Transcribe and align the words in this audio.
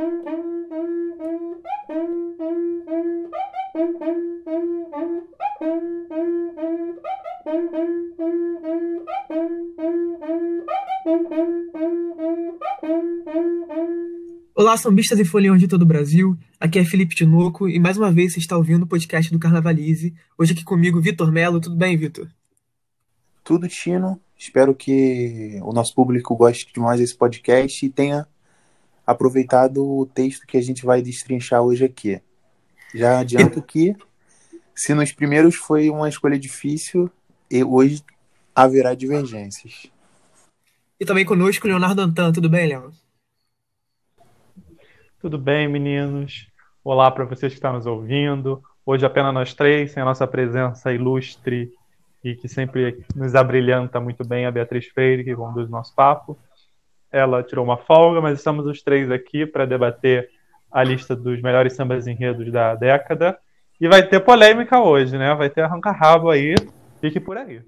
Olá, 0.00 0.08
sambistas 14.78 15.18
e 15.18 15.24
foliões 15.24 15.60
de 15.60 15.68
todo 15.68 15.82
o 15.82 15.86
Brasil. 15.86 16.34
Aqui 16.58 16.78
é 16.78 16.84
Felipe 16.84 17.14
Tinoco 17.14 17.68
e 17.68 17.78
mais 17.78 17.98
uma 17.98 18.10
vez 18.10 18.32
você 18.32 18.38
está 18.38 18.56
ouvindo 18.56 18.84
o 18.84 18.86
podcast 18.86 19.30
do 19.30 19.38
Carnavalize. 19.38 20.14
Hoje 20.38 20.52
aqui 20.52 20.64
comigo, 20.64 20.98
Vitor 20.98 21.30
Melo. 21.30 21.60
Tudo 21.60 21.76
bem, 21.76 21.98
Vitor? 21.98 22.26
Tudo, 23.44 23.68
Tino. 23.68 24.18
Espero 24.34 24.74
que 24.74 25.60
o 25.62 25.74
nosso 25.74 25.94
público 25.94 26.34
goste 26.34 26.72
demais 26.72 27.00
desse 27.00 27.14
podcast 27.14 27.84
e 27.84 27.90
tenha 27.90 28.26
aproveitado 29.06 29.84
o 29.84 30.06
texto 30.06 30.46
que 30.46 30.56
a 30.56 30.62
gente 30.62 30.84
vai 30.84 31.02
destrinchar 31.02 31.62
hoje 31.62 31.84
aqui. 31.84 32.20
Já 32.94 33.20
adianto 33.20 33.62
que, 33.62 33.96
se 34.74 34.94
nos 34.94 35.12
primeiros 35.12 35.54
foi 35.54 35.90
uma 35.90 36.08
escolha 36.08 36.38
difícil, 36.38 37.10
hoje 37.66 38.02
haverá 38.54 38.94
divergências. 38.94 39.86
E 40.98 41.04
também 41.04 41.24
conosco, 41.24 41.66
Leonardo 41.66 42.02
Antan. 42.02 42.32
Tudo 42.32 42.48
bem, 42.48 42.68
Léo? 42.68 42.92
Tudo 45.20 45.38
bem, 45.38 45.68
meninos? 45.68 46.48
Olá 46.82 47.10
para 47.10 47.24
vocês 47.24 47.52
que 47.52 47.58
estão 47.58 47.72
nos 47.72 47.86
ouvindo. 47.86 48.62
Hoje 48.84 49.04
apenas 49.04 49.32
nós 49.32 49.54
três, 49.54 49.92
sem 49.92 50.02
a 50.02 50.06
nossa 50.06 50.26
presença 50.26 50.92
ilustre 50.92 51.72
e 52.22 52.34
que 52.34 52.48
sempre 52.48 53.04
nos 53.14 53.34
abrilhanta 53.34 54.00
muito 54.00 54.26
bem, 54.26 54.46
a 54.46 54.50
Beatriz 54.50 54.86
Freire, 54.88 55.24
que 55.24 55.34
conduz 55.34 55.68
o 55.68 55.70
nosso 55.70 55.94
papo. 55.94 56.38
Ela 57.12 57.42
tirou 57.42 57.64
uma 57.64 57.76
folga, 57.76 58.20
mas 58.20 58.38
estamos 58.38 58.66
os 58.66 58.82
três 58.82 59.10
aqui 59.10 59.44
para 59.44 59.66
debater 59.66 60.28
a 60.70 60.84
lista 60.84 61.16
dos 61.16 61.42
melhores 61.42 61.74
sambas 61.74 62.06
enredos 62.06 62.50
da 62.52 62.74
década. 62.74 63.38
E 63.80 63.88
vai 63.88 64.06
ter 64.06 64.20
polêmica 64.20 64.78
hoje, 64.78 65.16
né? 65.16 65.34
Vai 65.34 65.50
ter 65.50 65.62
arranca-rabo 65.62 66.30
aí. 66.30 66.54
Fique 67.00 67.18
por 67.18 67.36
aí. 67.36 67.62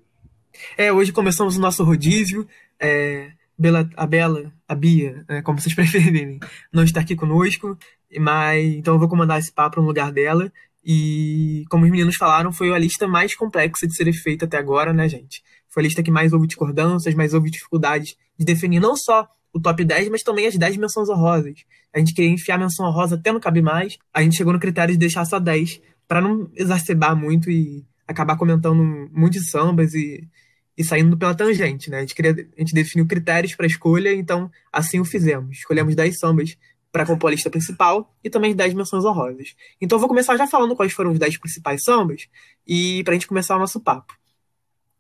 É, 0.77 0.93
hoje 0.93 1.13
começamos 1.13 1.57
o 1.57 1.61
nosso 1.61 1.83
rodízio. 1.83 2.47
É, 2.81 3.33
Bela, 3.59 3.89
a 3.97 4.07
Bela, 4.07 4.53
a 4.67 4.75
Bia, 4.75 5.25
né, 5.29 5.43
como 5.43 5.61
vocês 5.61 5.75
preferirem, 5.77 6.41
não 6.73 6.83
está 6.83 7.01
aqui 7.01 7.15
conosco, 7.15 7.79
mas 8.19 8.75
então 8.75 8.95
eu 8.95 8.99
vou 8.99 9.09
comandar 9.09 9.39
esse 9.39 9.53
papo 9.53 9.81
no 9.81 9.87
lugar 9.87 10.13
dela. 10.13 10.53
E 10.85 11.65
como 11.71 11.85
os 11.85 11.91
meninos 11.91 12.17
falaram, 12.17 12.53
foi 12.53 12.73
a 12.73 12.79
lista 12.79 13.07
mais 13.07 13.37
complexa 13.37 13.87
de 13.87 13.95
ser 13.95 14.13
feita 14.13 14.47
até 14.47 14.59
agora, 14.59 14.93
né, 14.93 15.09
gente? 15.09 15.43
Foi 15.73 15.83
a 15.83 15.85
lista 15.85 16.03
que 16.03 16.11
mais 16.11 16.33
houve 16.33 16.47
discordâncias, 16.47 17.15
mais 17.15 17.33
houve 17.35 17.51
dificuldades 17.51 18.17
de 18.39 18.45
definir 18.45 18.81
não 18.81 18.95
só 18.97 19.27
o 19.53 19.61
top 19.61 19.85
10, 19.85 20.09
mas 20.09 20.23
também 20.23 20.47
as 20.47 20.57
10 20.57 20.77
menções 20.77 21.09
honrosas. 21.09 21.65
A 21.95 21.99
gente 21.99 22.15
queria 22.15 22.31
enfiar 22.31 22.57
a 22.57 22.59
menção 22.59 22.87
honrosa 22.87 23.17
até 23.17 23.33
não 23.33 23.41
cabe 23.41 23.63
mais. 23.63 23.99
A 24.13 24.23
gente 24.23 24.37
chegou 24.37 24.53
no 24.53 24.61
critério 24.61 24.93
de 24.93 24.99
deixar 24.99 25.25
só 25.25 25.39
10, 25.39 25.81
para 26.07 26.21
não 26.21 26.51
exacerbar 26.55 27.17
muito 27.17 27.51
e 27.51 27.85
acabar 28.07 28.37
comentando 28.37 29.11
muitos 29.13 29.51
sambas 29.51 29.95
e 29.95 30.29
e 30.77 30.83
saindo 30.83 31.17
pela 31.17 31.35
tangente, 31.35 31.91
né? 31.91 31.99
A 31.99 32.01
gente, 32.01 32.15
queria, 32.15 32.33
a 32.33 32.61
gente 32.61 32.75
definiu 32.75 33.07
critérios 33.07 33.55
para 33.55 33.67
escolha, 33.67 34.13
então 34.13 34.51
assim 34.73 35.01
o 35.01 35.05
fizemos. 35.05 35.59
Escolhemos 35.59 35.95
10 35.95 36.19
sambas 36.19 36.57
para 36.91 37.07
compor 37.07 37.29
a 37.29 37.33
lista 37.33 37.51
principal 37.51 38.15
e 38.23 38.31
também 38.31 38.55
10 38.55 38.75
menções 38.75 39.05
honrosas. 39.05 39.55
Então 39.81 39.97
eu 39.97 40.01
vou 40.01 40.09
começar 40.09 40.37
já 40.37 40.47
falando 40.47 40.77
quais 40.77 40.93
foram 40.93 41.13
os 41.13 41.19
10 41.19 41.39
principais 41.39 41.83
sambas 41.83 42.29
e 42.67 43.03
para 43.05 43.13
a 43.13 43.15
gente 43.15 43.27
começar 43.27 43.57
o 43.57 43.59
nosso 43.59 43.81
papo. 43.81 44.15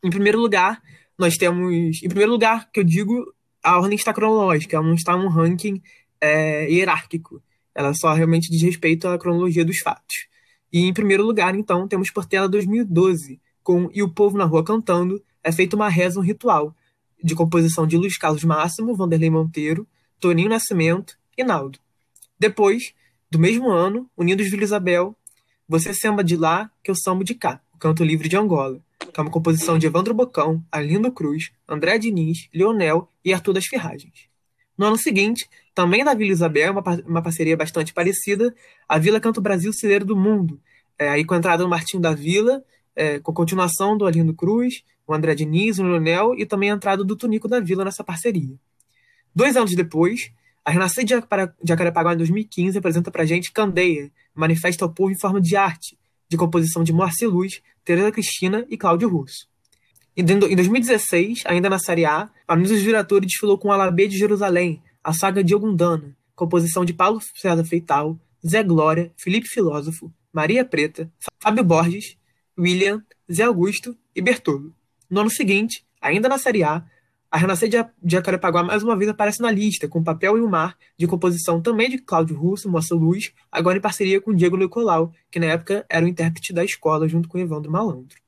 Em 0.03 0.11
primeiro 0.11 0.39
lugar, 0.39 0.83
nós 1.19 1.37
temos. 1.37 2.03
Em 2.03 2.09
primeiro 2.09 2.33
lugar, 2.33 2.71
que 2.71 2.81
eu 2.81 2.85
digo, 2.85 3.33
a 3.63 3.79
ordem 3.79 3.97
está 3.97 4.13
cronológica, 4.13 4.77
ela 4.77 4.87
não 4.87 4.95
está 4.95 5.17
num 5.17 5.29
ranking 5.29 5.81
é, 6.21 6.69
hierárquico. 6.71 7.43
Ela 7.75 7.95
só 7.95 8.13
realmente 8.13 8.51
diz 8.51 8.61
respeito 8.63 9.09
à 9.09 9.19
cronologia 9.19 9.65
dos 9.65 9.79
fatos. 9.79 10.27
E 10.73 10.81
em 10.87 10.93
primeiro 10.93 11.25
lugar, 11.25 11.55
então, 11.55 11.87
temos 11.87 12.11
Portela 12.11 12.49
2012, 12.49 13.41
com 13.63 13.91
E 13.93 14.03
o 14.03 14.09
Povo 14.09 14.37
na 14.37 14.45
Rua 14.45 14.65
Cantando, 14.65 15.23
é 15.45 15.53
feita 15.53 15.77
uma 15.77 15.89
reza, 15.89 16.19
um 16.19 16.23
ritual, 16.23 16.75
de 17.23 17.35
composição 17.35 17.87
de 17.87 17.97
Luiz 17.97 18.17
Carlos 18.17 18.45
Máximo, 18.45 18.95
Vanderlei 18.95 19.31
Monteiro, 19.31 19.87
Toninho 20.19 20.49
Nascimento 20.49 21.17
e 21.37 21.45
Naldo. 21.45 21.79
Depois, 22.39 22.95
do 23.31 23.39
mesmo 23.39 23.71
ano, 23.71 24.11
Unidos 24.17 24.51
Vila 24.51 24.65
Isabel, 24.65 25.17
Você 25.69 25.95
Samba 25.95 26.25
de 26.25 26.37
Lá, 26.37 26.71
que 26.83 26.91
eu 26.91 26.95
samba 26.95 27.23
de 27.23 27.35
cá, 27.35 27.61
o 27.73 27.79
Canto 27.79 28.03
Livre 28.03 28.29
de 28.29 28.37
Angola, 28.37 28.81
que 29.13 29.21
é 29.21 29.23
uma 29.23 29.31
composição 29.31 29.79
de 29.79 29.87
Evandro 29.87 30.15
Bocão, 30.15 30.63
Arlindo 30.71 31.11
Cruz, 31.13 31.51
André 31.69 31.99
Diniz, 31.99 32.49
Leonel 32.53 33.09
e 33.25 33.33
Arthur 33.33 33.55
das 33.55 33.67
Ferragens. 33.67 34.29
No 34.77 34.87
ano 34.87 34.97
seguinte, 34.97 35.49
também 35.75 36.05
da 36.05 36.15
Vila 36.15 36.33
Isabel, 36.33 36.73
uma, 36.73 36.83
uma 37.07 37.23
parceria 37.23 37.57
bastante 37.57 37.93
parecida, 37.93 38.55
a 38.89 38.99
Vila 38.99 39.21
Canto 39.21 39.41
Brasil 39.41 39.73
Cileiro 39.73 40.05
do 40.05 40.17
Mundo, 40.17 40.61
é, 40.99 41.09
aí 41.09 41.25
com 41.25 41.35
a 41.35 41.37
entrada 41.37 41.63
do 41.63 41.69
Martinho 41.69 42.03
da 42.03 42.15
Vila, 42.15 42.63
é, 42.95 43.19
com 43.19 43.33
continuação 43.33 43.97
do 43.97 44.07
Arlindo 44.07 44.35
Cruz, 44.35 44.83
o 45.07 45.15
André 45.15 45.35
Diniz, 45.35 45.79
o 45.79 45.83
Leonel 45.83 46.35
e 46.37 46.47
também 46.47 46.71
a 46.71 46.75
entrada 46.75 47.05
do 47.05 47.17
Tunico 47.17 47.49
da 47.49 47.61
Vila 47.61 47.85
nessa 47.85 48.05
parceria. 48.05 48.55
Dois 49.35 49.57
anos 49.57 49.75
depois, 49.75 50.31
a 50.65 50.71
Renascer 50.71 51.05
de 51.05 51.15
Jacarepaguá, 51.65 52.15
em 52.15 52.19
2015, 52.19 52.79
apresenta 52.79 53.11
pra 53.11 53.25
gente 53.25 53.53
Candeia, 53.53 54.11
manifesta 54.35 54.85
ao 54.85 54.93
povo 54.93 55.11
em 55.11 55.19
forma 55.19 55.41
de 55.41 55.57
arte, 55.57 55.99
de 56.33 56.39
composição 56.39 56.83
de 56.83 56.93
Moacir 56.93 57.29
Luz, 57.29 57.61
Tereza 57.85 58.11
Cristina 58.11 58.67
e 58.71 58.77
Cláudio 58.77 59.09
Russo. 59.09 59.47
Em 60.17 60.25
2016, 60.25 61.43
ainda 61.45 61.69
na 61.69 61.79
Série 61.79 62.07
A, 62.07 62.31
a 62.49 62.57
Nunes 62.57 62.83
Viratori 62.83 63.27
desfilou 63.27 63.59
com 63.59 63.71
Alabê 63.71 64.09
de 64.09 64.19
Jerusalém, 64.19 64.83
a 65.05 65.13
saga 65.13 65.45
de 65.45 65.55
Ogundana, 65.55 66.17
composição 66.35 66.85
de 66.85 66.95
Paulo 66.95 67.21
César 67.37 67.65
Feital, 67.65 68.19
Zé 68.47 68.63
Glória, 68.63 69.13
Felipe 69.17 69.47
Filósofo, 69.47 70.13
Maria 70.33 70.65
Preta, 70.65 71.11
Fábio 71.39 71.63
Borges, 71.63 72.17
William, 72.59 73.03
Zé 73.31 73.45
Augusto 73.45 73.97
e 74.17 74.23
Bertolo. 74.23 74.75
No 75.11 75.21
ano 75.21 75.31
seguinte, 75.31 75.85
ainda 76.01 76.29
na 76.29 76.39
Série 76.39 76.65
A, 76.65 76.85
a 77.33 77.39
Renascer 77.39 77.67
de 77.67 77.79
Jacarepaguá 78.05 78.63
mais 78.63 78.83
uma 78.83 78.95
vez 78.95 79.09
aparece 79.09 79.41
na 79.41 79.51
lista, 79.51 79.89
com 79.89 80.05
Papel 80.05 80.37
e 80.37 80.43
o 80.43 80.49
Mar, 80.51 80.77
de 80.99 81.07
composição 81.07 81.63
também 81.63 81.89
de 81.89 81.97
Cláudio 81.97 82.37
Russo, 82.37 82.71
Moça 82.71 82.95
Luz, 82.95 83.33
agora 83.51 83.79
em 83.79 83.81
parceria 83.81 84.21
com 84.21 84.35
Diego 84.35 84.55
Lecolau, 84.55 85.11
que 85.31 85.41
na 85.41 85.47
época 85.47 85.83
era 85.89 86.05
o 86.05 86.09
intérprete 86.09 86.53
da 86.53 86.63
escola 86.63 87.09
junto 87.09 87.31
com 87.31 87.39
Evandro 87.39 87.73
Malandro. 87.73 88.19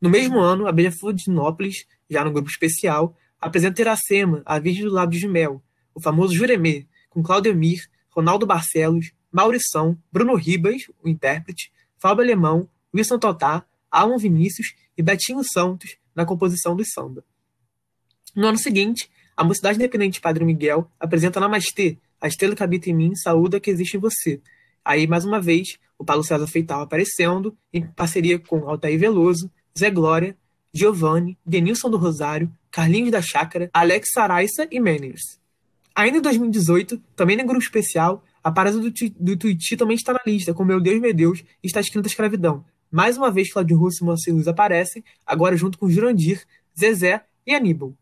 No 0.00 0.08
mesmo 0.08 0.38
ano, 0.38 0.68
a 0.68 0.72
Beija-Flor 0.72 1.14
de 1.14 1.24
Sinópolis, 1.24 1.84
já 2.08 2.24
no 2.24 2.30
grupo 2.30 2.48
especial, 2.48 3.16
apresenta 3.40 3.82
Iracema, 3.82 4.40
a 4.46 4.56
Virgem 4.60 4.84
do 4.84 4.92
Lábio 4.92 5.18
de 5.18 5.26
Mel, 5.26 5.60
o 5.92 6.00
famoso 6.00 6.32
Juremê, 6.32 6.86
com 7.10 7.20
Cláudio 7.24 7.50
Emir, 7.50 7.90
Ronaldo 8.08 8.46
Barcelos, 8.46 9.10
Maurição, 9.32 9.98
Bruno 10.12 10.36
Ribas, 10.36 10.82
o 11.02 11.08
intérprete, 11.08 11.72
Fábio 11.96 12.22
Alemão, 12.22 12.68
Wilson 12.94 13.18
Totá, 13.18 13.66
Alan 13.90 14.16
Vinícius 14.16 14.76
e 14.96 15.02
Betinho 15.02 15.42
Santos, 15.42 15.96
na 16.14 16.24
composição 16.24 16.76
do 16.76 16.84
samba. 16.88 17.24
No 18.38 18.46
ano 18.46 18.56
seguinte, 18.56 19.10
a 19.36 19.42
Mocidade 19.42 19.78
Independente 19.78 20.20
Padre 20.20 20.44
Miguel 20.44 20.88
apresenta 21.00 21.40
Namastê, 21.40 21.98
a 22.20 22.28
estrela 22.28 22.54
que 22.54 22.62
habita 22.62 22.88
em 22.88 22.94
mim, 22.94 23.16
saúda 23.16 23.58
que 23.58 23.68
existe 23.68 23.96
em 23.96 24.00
você. 24.00 24.40
Aí, 24.84 25.08
mais 25.08 25.24
uma 25.24 25.40
vez, 25.40 25.76
o 25.98 26.04
Paulo 26.04 26.22
César 26.22 26.46
Feital 26.46 26.82
aparecendo, 26.82 27.58
em 27.72 27.84
parceria 27.84 28.38
com 28.38 28.68
Altair 28.68 28.96
Veloso, 28.96 29.50
Zé 29.76 29.90
Glória, 29.90 30.36
Giovanni, 30.72 31.36
Denilson 31.44 31.90
do 31.90 31.96
Rosário, 31.96 32.48
Carlinhos 32.70 33.10
da 33.10 33.20
Chácara, 33.20 33.70
Alex 33.72 34.10
Saraissa 34.14 34.68
e 34.70 34.78
Manners. 34.78 35.40
Ainda 35.92 36.18
em 36.18 36.22
2018, 36.22 36.96
também 37.16 37.36
no 37.36 37.44
grupo 37.44 37.64
especial, 37.64 38.22
a 38.40 38.52
parada 38.52 38.78
do, 38.78 38.88
do 38.88 39.36
também 39.76 39.96
está 39.96 40.12
na 40.12 40.20
lista, 40.24 40.54
com 40.54 40.64
Meu 40.64 40.80
Deus, 40.80 41.00
Meu 41.00 41.12
Deus, 41.12 41.42
está 41.60 41.80
escrita 41.80 42.06
escravidão, 42.06 42.64
mais 42.88 43.16
uma 43.16 43.32
vez, 43.32 43.52
Claudio 43.52 43.76
Russo 43.76 44.04
e 44.04 44.06
Moacir 44.06 44.32
Luz 44.32 44.46
aparecem, 44.46 45.02
agora 45.26 45.56
junto 45.56 45.76
com 45.76 45.90
Jurandir, 45.90 46.46
Zezé 46.78 47.24
e 47.44 47.52
Aníbal. 47.52 47.96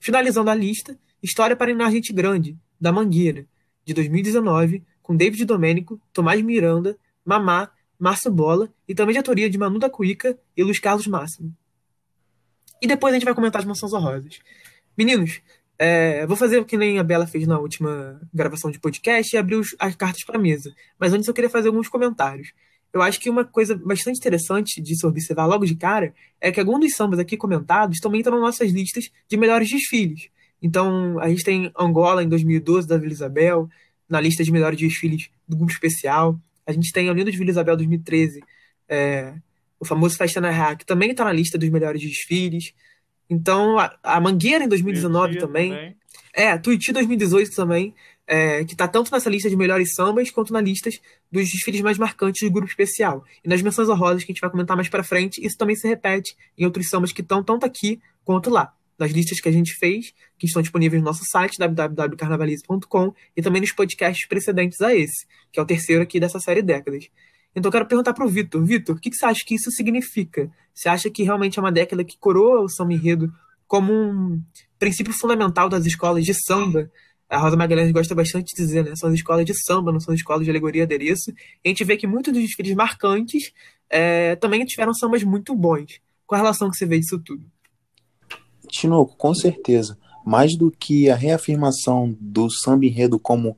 Finalizando 0.00 0.50
a 0.50 0.54
lista, 0.54 0.98
História 1.22 1.54
para 1.54 1.70
Inar 1.70 1.92
Gente 1.92 2.12
Grande, 2.12 2.56
da 2.80 2.90
Mangueira, 2.90 3.46
de 3.84 3.92
2019, 3.92 4.82
com 5.02 5.14
David 5.14 5.44
Domênico, 5.44 6.00
Tomás 6.12 6.40
Miranda, 6.40 6.98
Mamá, 7.24 7.70
Márcio 7.98 8.30
Bola 8.30 8.72
e 8.88 8.94
também 8.94 9.12
de 9.12 9.18
autoria 9.18 9.50
de 9.50 9.58
Manu 9.58 9.78
da 9.78 9.90
Cuica 9.90 10.38
e 10.56 10.62
Luiz 10.62 10.78
Carlos 10.78 11.06
Máximo. 11.06 11.54
E 12.80 12.86
depois 12.86 13.12
a 13.12 13.16
gente 13.16 13.24
vai 13.24 13.34
comentar 13.34 13.60
as 13.60 13.66
mansões 13.66 13.92
honrosas. 13.92 14.40
Meninos, 14.96 15.42
é, 15.78 16.26
vou 16.26 16.36
fazer 16.36 16.58
o 16.58 16.64
que 16.64 16.78
nem 16.78 16.98
a 16.98 17.04
Bela 17.04 17.26
fez 17.26 17.46
na 17.46 17.58
última 17.58 18.20
gravação 18.32 18.70
de 18.70 18.78
podcast 18.78 19.34
e 19.34 19.38
abrir 19.38 19.56
os, 19.56 19.76
as 19.78 19.94
cartas 19.94 20.24
para 20.24 20.38
a 20.38 20.40
mesa. 20.40 20.74
Mas 20.98 21.12
antes 21.12 21.28
eu 21.28 21.34
queria 21.34 21.50
fazer 21.50 21.68
alguns 21.68 21.88
comentários 21.88 22.52
eu 22.92 23.02
acho 23.02 23.20
que 23.20 23.30
uma 23.30 23.44
coisa 23.44 23.76
bastante 23.76 24.18
interessante 24.18 24.80
de 24.80 24.96
se 24.96 25.06
observar 25.06 25.46
logo 25.46 25.64
de 25.64 25.76
cara 25.76 26.12
é 26.40 26.50
que 26.50 26.58
alguns 26.58 26.80
dos 26.80 26.94
sambas 26.94 27.18
aqui 27.18 27.36
comentados 27.36 27.98
também 28.00 28.20
estão 28.20 28.32
nas 28.32 28.42
nossas 28.42 28.70
listas 28.72 29.10
de 29.28 29.36
melhores 29.36 29.68
desfiles. 29.68 30.28
Então, 30.62 31.18
a 31.20 31.28
gente 31.28 31.44
tem 31.44 31.70
Angola 31.78 32.22
em 32.22 32.28
2012, 32.28 32.86
da 32.86 32.98
Vila 32.98 33.12
Isabel, 33.12 33.68
na 34.08 34.20
lista 34.20 34.42
de 34.42 34.50
melhores 34.50 34.78
desfiles 34.78 35.30
do 35.48 35.56
grupo 35.56 35.72
especial. 35.72 36.38
A 36.66 36.72
gente 36.72 36.92
tem 36.92 37.08
Olinda 37.08 37.30
de 37.30 37.38
Vila 37.38 37.50
Isabel 37.50 37.76
2013, 37.76 38.42
é, 38.88 39.34
o 39.78 39.84
famoso 39.84 40.16
Festa 40.16 40.40
na 40.40 40.76
que 40.76 40.84
também 40.84 41.12
está 41.12 41.24
na 41.24 41.32
lista 41.32 41.56
dos 41.56 41.68
melhores 41.70 42.02
desfiles. 42.02 42.74
Então, 43.28 43.78
a, 43.78 43.96
a 44.02 44.20
Mangueira 44.20 44.64
em 44.64 44.68
2019 44.68 45.38
também. 45.38 45.70
também. 45.70 45.96
É, 46.34 46.58
Tuiuti 46.58 46.92
2018 46.92 47.54
também. 47.54 47.94
É, 48.30 48.64
que 48.64 48.74
está 48.74 48.86
tanto 48.86 49.10
nessa 49.10 49.28
lista 49.28 49.50
de 49.50 49.56
melhores 49.56 49.92
sambas 49.92 50.30
quanto 50.30 50.52
na 50.52 50.60
lista 50.60 50.88
dos 51.32 51.50
desfiles 51.50 51.80
mais 51.80 51.98
marcantes 51.98 52.48
do 52.48 52.52
grupo 52.52 52.68
especial. 52.68 53.24
E 53.44 53.48
nas 53.48 53.60
menções 53.60 53.88
honrosas 53.88 54.22
que 54.22 54.30
a 54.30 54.32
gente 54.32 54.40
vai 54.40 54.48
comentar 54.48 54.76
mais 54.76 54.88
para 54.88 55.02
frente, 55.02 55.44
isso 55.44 55.58
também 55.58 55.74
se 55.74 55.88
repete 55.88 56.36
em 56.56 56.64
outros 56.64 56.88
sambas 56.88 57.10
que 57.10 57.22
estão 57.22 57.42
tanto 57.42 57.66
aqui 57.66 58.00
quanto 58.24 58.48
lá. 58.48 58.72
Das 58.96 59.10
listas 59.10 59.40
que 59.40 59.48
a 59.48 59.52
gente 59.52 59.74
fez, 59.74 60.12
que 60.38 60.46
estão 60.46 60.62
disponíveis 60.62 61.02
no 61.02 61.06
nosso 61.08 61.24
site, 61.24 61.58
www.carnavalize.com, 61.58 63.12
e 63.36 63.42
também 63.42 63.62
nos 63.62 63.72
podcasts 63.72 64.28
precedentes 64.28 64.80
a 64.80 64.94
esse, 64.94 65.26
que 65.50 65.58
é 65.58 65.62
o 65.62 65.66
terceiro 65.66 66.02
aqui 66.02 66.20
dessa 66.20 66.38
série 66.38 66.62
Décadas. 66.62 67.08
Então 67.56 67.68
eu 67.68 67.72
quero 67.72 67.86
perguntar 67.86 68.12
para 68.12 68.24
o 68.24 68.28
Vitor. 68.28 68.64
Vitor, 68.64 68.94
o 68.94 69.00
que, 69.00 69.10
que 69.10 69.16
você 69.16 69.26
acha 69.26 69.40
que 69.44 69.56
isso 69.56 69.72
significa? 69.72 70.48
Você 70.72 70.88
acha 70.88 71.10
que 71.10 71.24
realmente 71.24 71.58
é 71.58 71.62
uma 71.62 71.72
década 71.72 72.04
que 72.04 72.16
coroa 72.16 72.60
o 72.60 72.68
samba 72.68 72.92
enredo 72.92 73.32
como 73.66 73.92
um 73.92 74.40
princípio 74.78 75.12
fundamental 75.12 75.68
das 75.68 75.84
escolas 75.84 76.24
de 76.24 76.32
samba 76.32 76.88
a 77.30 77.38
Rosa 77.38 77.56
Magalhães 77.56 77.92
gosta 77.92 78.12
bastante 78.12 78.56
de 78.56 78.60
dizer, 78.60 78.84
né? 78.84 78.96
São 78.96 79.08
as 79.08 79.14
escolas 79.14 79.46
de 79.46 79.54
samba, 79.54 79.92
não 79.92 80.00
são 80.00 80.12
as 80.12 80.18
escolas 80.18 80.44
de 80.44 80.50
alegoria 80.50 80.82
adereço. 80.82 81.30
E 81.30 81.34
a 81.66 81.68
gente 81.68 81.84
vê 81.84 81.96
que 81.96 82.06
muitos 82.06 82.32
dos 82.32 82.42
desfiles 82.42 82.74
marcantes 82.74 83.52
é, 83.88 84.34
também 84.34 84.64
tiveram 84.64 84.92
sambas 84.92 85.22
muito 85.22 85.54
bons. 85.54 86.00
Qual 86.26 86.36
a 86.40 86.42
relação 86.42 86.68
que 86.68 86.76
você 86.76 86.84
vê 86.84 86.98
disso 86.98 87.20
tudo? 87.20 87.44
Tinoco, 88.68 89.16
com 89.16 89.32
certeza. 89.32 89.96
Mais 90.26 90.56
do 90.56 90.72
que 90.72 91.08
a 91.08 91.14
reafirmação 91.14 92.16
do 92.20 92.50
samba 92.50 92.84
enredo 92.84 93.16
como 93.18 93.56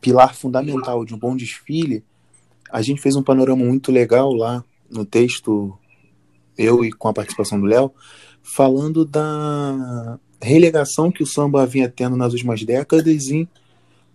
pilar 0.00 0.34
fundamental 0.34 1.04
de 1.04 1.14
um 1.14 1.18
bom 1.18 1.36
desfile, 1.36 2.02
a 2.70 2.80
gente 2.80 3.00
fez 3.00 3.14
um 3.14 3.22
panorama 3.22 3.62
muito 3.62 3.92
legal 3.92 4.32
lá 4.32 4.64
no 4.90 5.04
texto, 5.04 5.78
eu 6.56 6.82
e 6.82 6.90
com 6.90 7.08
a 7.08 7.12
participação 7.12 7.60
do 7.60 7.66
Léo, 7.66 7.92
falando 8.42 9.04
da 9.04 10.18
relegação 10.40 11.10
que 11.10 11.22
o 11.22 11.26
samba 11.26 11.66
vinha 11.66 11.88
tendo 11.88 12.16
nas 12.16 12.32
últimas 12.32 12.62
décadas 12.62 13.28
em 13.28 13.48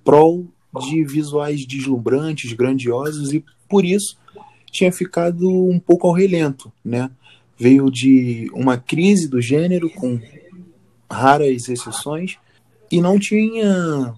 prol 0.04 0.46
de 0.88 1.04
visuais 1.04 1.66
deslumbrantes, 1.66 2.54
grandiosos 2.54 3.34
e 3.34 3.44
por 3.68 3.86
isso 3.86 4.18
tinha 4.72 4.92
ficado 4.92 5.50
um 5.50 5.80
pouco 5.80 6.08
ao 6.08 6.14
relento, 6.14 6.72
né? 6.84 7.10
Veio 7.58 7.92
de 7.92 8.50
uma 8.54 8.78
crise 8.78 9.28
do 9.28 9.42
gênero 9.42 9.90
com 9.90 10.20
raras 11.10 11.68
exceções 11.68 12.38
e 12.90 13.02
não 13.02 13.20
tinha 13.20 14.16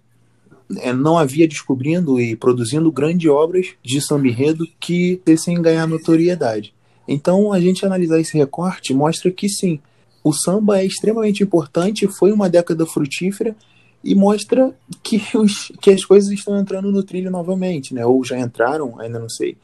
é, 0.77 0.93
não 0.93 1.17
havia 1.17 1.47
descobrindo 1.47 2.19
e 2.19 2.35
produzindo 2.35 2.91
grandes 2.91 3.29
obras 3.29 3.67
de 3.83 3.99
samba 4.01 4.27
enredo 4.27 4.67
que 4.79 5.21
dessem 5.25 5.61
ganhar 5.61 5.87
notoriedade. 5.87 6.73
Então, 7.07 7.51
a 7.51 7.59
gente 7.59 7.85
analisar 7.85 8.19
esse 8.19 8.37
recorte 8.37 8.93
mostra 8.93 9.29
que 9.29 9.49
sim, 9.49 9.79
o 10.23 10.31
samba 10.31 10.79
é 10.79 10.85
extremamente 10.85 11.43
importante, 11.43 12.07
foi 12.07 12.31
uma 12.31 12.49
década 12.49 12.85
frutífera 12.85 13.55
e 14.03 14.15
mostra 14.15 14.73
que, 15.01 15.21
os, 15.37 15.71
que 15.81 15.91
as 15.91 16.03
coisas 16.05 16.31
estão 16.31 16.57
entrando 16.57 16.91
no 16.91 17.03
trilho 17.03 17.31
novamente, 17.31 17.93
né? 17.93 18.05
Ou 18.05 18.23
já 18.23 18.39
entraram, 18.39 18.99
ainda 18.99 19.19
não 19.19 19.29
sei. 19.29 19.57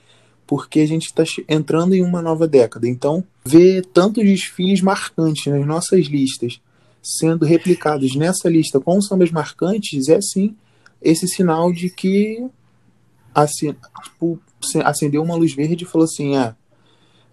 Porque 0.46 0.80
a 0.80 0.88
gente 0.88 1.06
está 1.06 1.24
entrando 1.48 1.94
em 1.94 2.04
uma 2.04 2.22
nova 2.22 2.48
década. 2.48 2.88
Então, 2.88 3.24
ver 3.46 3.86
tantos 3.86 4.24
desfiles 4.24 4.82
marcantes 4.82 5.46
nas 5.46 5.66
nossas 5.66 6.08
listas 6.08 6.60
sendo 7.02 7.46
replicados 7.46 8.16
nessa 8.16 8.50
lista 8.50 8.80
com 8.80 9.02
sambas 9.02 9.32
marcantes 9.32 10.10
é 10.10 10.20
sim 10.22 10.56
esse 11.02 11.28
sinal 11.28 11.72
de 11.72 11.90
que 11.90 12.46
tipo, 14.04 14.40
acendeu 14.84 15.24
uma 15.24 15.36
luz 15.36 15.54
verde 15.54 15.84
e 15.84 15.88
falou 15.88 16.06
assim: 16.06 16.36
ah, 16.36 16.56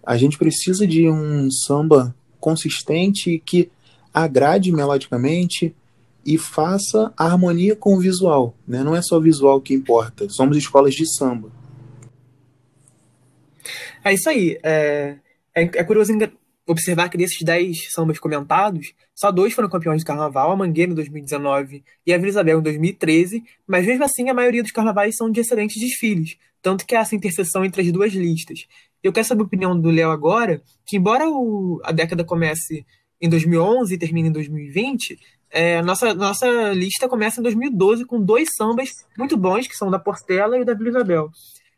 a 0.05 0.15
gente 0.17 0.37
precisa 0.37 0.87
de 0.87 1.09
um 1.09 1.49
samba 1.51 2.15
consistente 2.39 3.31
e 3.31 3.39
que 3.39 3.69
agrade 4.13 4.71
melodicamente 4.71 5.75
e 6.25 6.37
faça 6.37 7.13
harmonia 7.15 7.75
com 7.75 7.95
o 7.95 7.99
visual. 7.99 8.55
Né? 8.67 8.83
Não 8.83 8.95
é 8.95 9.01
só 9.01 9.17
o 9.17 9.21
visual 9.21 9.61
que 9.61 9.73
importa, 9.73 10.27
somos 10.29 10.57
escolas 10.57 10.93
de 10.93 11.05
samba. 11.17 11.49
É 14.03 14.13
isso 14.13 14.29
aí. 14.29 14.57
É, 14.63 15.17
é, 15.55 15.61
é 15.63 15.83
curioso 15.83 16.11
observar 16.67 17.09
que 17.09 17.17
desses 17.17 17.41
10 17.41 17.93
sambas 17.93 18.19
comentados, 18.19 18.93
só 19.15 19.31
dois 19.31 19.53
foram 19.53 19.69
campeões 19.69 20.03
do 20.03 20.05
carnaval, 20.05 20.51
a 20.51 20.55
Mangueira 20.55 20.91
em 20.91 20.95
2019 20.95 21.83
e 22.05 22.13
a 22.13 22.17
Vila 22.17 22.29
Isabel 22.29 22.59
em 22.59 22.63
2013, 22.63 23.43
mas 23.65 23.85
mesmo 23.85 24.03
assim 24.03 24.29
a 24.29 24.33
maioria 24.33 24.61
dos 24.61 24.71
carnavais 24.71 25.15
são 25.15 25.31
de 25.31 25.39
excelentes 25.39 25.81
desfiles, 25.81 26.37
tanto 26.61 26.85
que 26.85 26.95
há 26.95 26.99
essa 26.99 27.15
interseção 27.15 27.63
entre 27.63 27.81
as 27.81 27.91
duas 27.91 28.13
listas. 28.13 28.67
Eu 29.01 29.13
quero 29.13 29.25
saber 29.25 29.41
a 29.41 29.45
opinião 29.45 29.79
do 29.79 29.89
Léo 29.89 30.11
agora, 30.11 30.61
que 30.85 30.97
embora 30.97 31.29
o, 31.29 31.79
a 31.83 31.91
década 31.91 32.23
comece 32.23 32.85
em 33.21 33.29
2011 33.29 33.93
e 33.93 33.97
termine 33.97 34.29
em 34.29 34.31
2020, 34.31 35.17
é, 35.49 35.81
nossa, 35.81 36.13
nossa 36.13 36.73
lista 36.73 37.07
começa 37.07 37.39
em 37.39 37.43
2012 37.43 38.05
com 38.05 38.21
dois 38.21 38.49
sambas 38.55 38.89
muito 39.17 39.37
bons, 39.37 39.67
que 39.67 39.75
são 39.75 39.89
da 39.89 39.97
Portela 39.97 40.59
e 40.59 40.65
da 40.65 40.73
Vila 40.73 40.89
Isabel. 40.89 41.31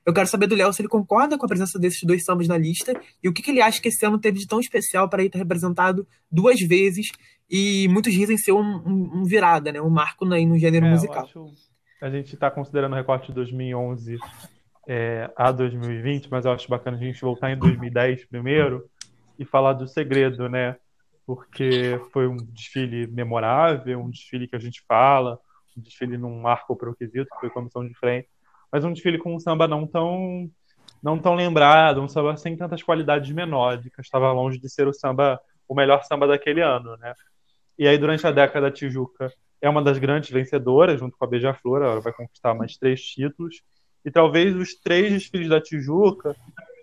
Eu 0.10 0.14
quero 0.14 0.28
saber 0.28 0.48
do 0.48 0.56
Léo 0.56 0.74
se 0.74 0.82
ele 0.82 0.90
concorda 0.90 1.38
com 1.38 1.46
a 1.46 1.48
presença 1.48 1.78
desses 1.78 2.02
dois 2.02 2.26
sambas 2.26 2.48
na 2.48 2.58
lista 2.58 3.00
e 3.22 3.30
o 3.30 3.34
que, 3.34 3.44
que 3.44 3.52
ele 3.52 3.62
acha 3.62 3.80
que 3.80 3.90
esse 3.90 4.04
ano 4.04 4.18
teve 4.18 4.40
de 4.40 4.48
tão 4.48 4.60
especial 4.60 5.08
para 5.08 5.22
ele 5.22 5.28
estar 5.28 5.38
representado 5.38 6.08
duas 6.32 6.60
vezes 6.60 7.12
e 7.48 7.88
muitos 7.90 8.12
dizem 8.12 8.36
ser 8.36 8.54
um, 8.54 8.60
um, 8.60 9.20
um 9.20 9.24
virada, 9.24 9.72
né? 9.72 9.80
um 9.80 9.90
marco 9.90 10.26
no, 10.26 10.36
no 10.48 10.58
gênero 10.58 10.88
é, 10.88 10.90
musical. 10.90 11.30
a 12.02 12.10
gente 12.10 12.34
está 12.34 12.50
considerando 12.50 12.94
o 12.94 12.96
recorte 12.96 13.28
de 13.28 13.34
2011 13.34 14.18
é, 14.88 15.30
a 15.38 15.52
2020, 15.52 16.28
mas 16.32 16.44
eu 16.44 16.54
acho 16.54 16.68
bacana 16.68 16.98
a 16.98 17.00
gente 17.00 17.22
voltar 17.22 17.52
em 17.52 17.58
2010 17.60 18.26
primeiro 18.26 18.90
e 19.38 19.46
falar 19.46 19.74
do 19.74 19.88
segredo, 19.88 20.50
né? 20.50 20.76
Porque 21.24 22.02
foi 22.12 22.28
um 22.28 22.36
desfile 22.36 23.06
memorável, 23.06 24.00
um 24.00 24.10
desfile 24.10 24.48
que 24.48 24.56
a 24.56 24.60
gente 24.60 24.82
fala, 24.88 25.40
um 25.78 25.82
desfile 25.82 26.18
num 26.18 26.42
marco 26.42 26.76
para 26.76 26.90
o 26.90 26.96
quesito, 26.96 27.28
que 27.30 27.42
foi 27.42 27.52
comissão 27.52 27.88
de 27.88 27.94
frente, 27.94 28.28
mas 28.72 28.84
um 28.84 28.94
desfile 28.94 29.18
com 29.18 29.36
um 29.36 29.40
samba 29.40 29.68
não 29.68 29.86
tão 29.86 30.50
não 31.02 31.18
tão 31.18 31.34
lembrado, 31.34 32.02
um 32.02 32.10
samba 32.10 32.36
sem 32.36 32.58
tantas 32.58 32.84
qualidades 32.84 33.32
melódicas, 33.32 34.06
estava 34.06 34.32
longe 34.34 34.60
de 34.60 34.70
ser 34.70 34.88
o 34.88 34.94
samba 34.94 35.40
o 35.68 35.76
melhor 35.76 36.04
samba 36.04 36.28
daquele 36.28 36.62
ano, 36.62 36.98
né? 36.98 37.14
E 37.78 37.88
aí 37.88 37.98
durante 37.98 38.26
a 38.26 38.32
década 38.32 38.72
Tijuca 38.72 39.32
é 39.62 39.70
uma 39.70 39.82
das 39.84 39.98
grandes 39.98 40.30
vencedoras, 40.30 41.00
junto 41.00 41.16
com 41.18 41.26
a 41.26 41.28
Beija-Flor, 41.28 41.82
ela 41.82 42.02
vai 42.02 42.12
conquistar 42.12 42.54
mais 42.54 42.76
três 42.76 43.02
títulos 43.02 43.62
e 44.04 44.12
talvez 44.12 44.56
os 44.56 44.76
três 44.76 45.12
desfiles 45.12 45.48
da 45.48 45.62
Tijuca 45.62 46.36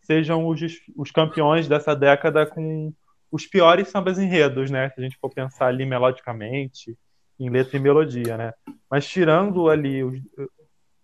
sejam 0.03 0.47
os, 0.47 0.61
os 0.97 1.11
campeões 1.11 1.67
dessa 1.67 1.95
década 1.95 2.47
com 2.47 2.93
os 3.31 3.45
piores 3.45 3.89
sambas 3.89 4.19
enredos, 4.19 4.71
né? 4.71 4.89
Se 4.91 5.01
a 5.01 5.03
gente 5.03 5.19
for 5.19 5.31
pensar 5.31 5.67
ali 5.67 5.85
melodicamente, 5.85 6.97
em 7.39 7.51
letra 7.51 7.77
e 7.77 7.81
melodia, 7.81 8.37
né? 8.37 8.53
Mas 8.91 9.07
tirando 9.07 9.69
ali, 9.69 10.05
os, 10.05 10.19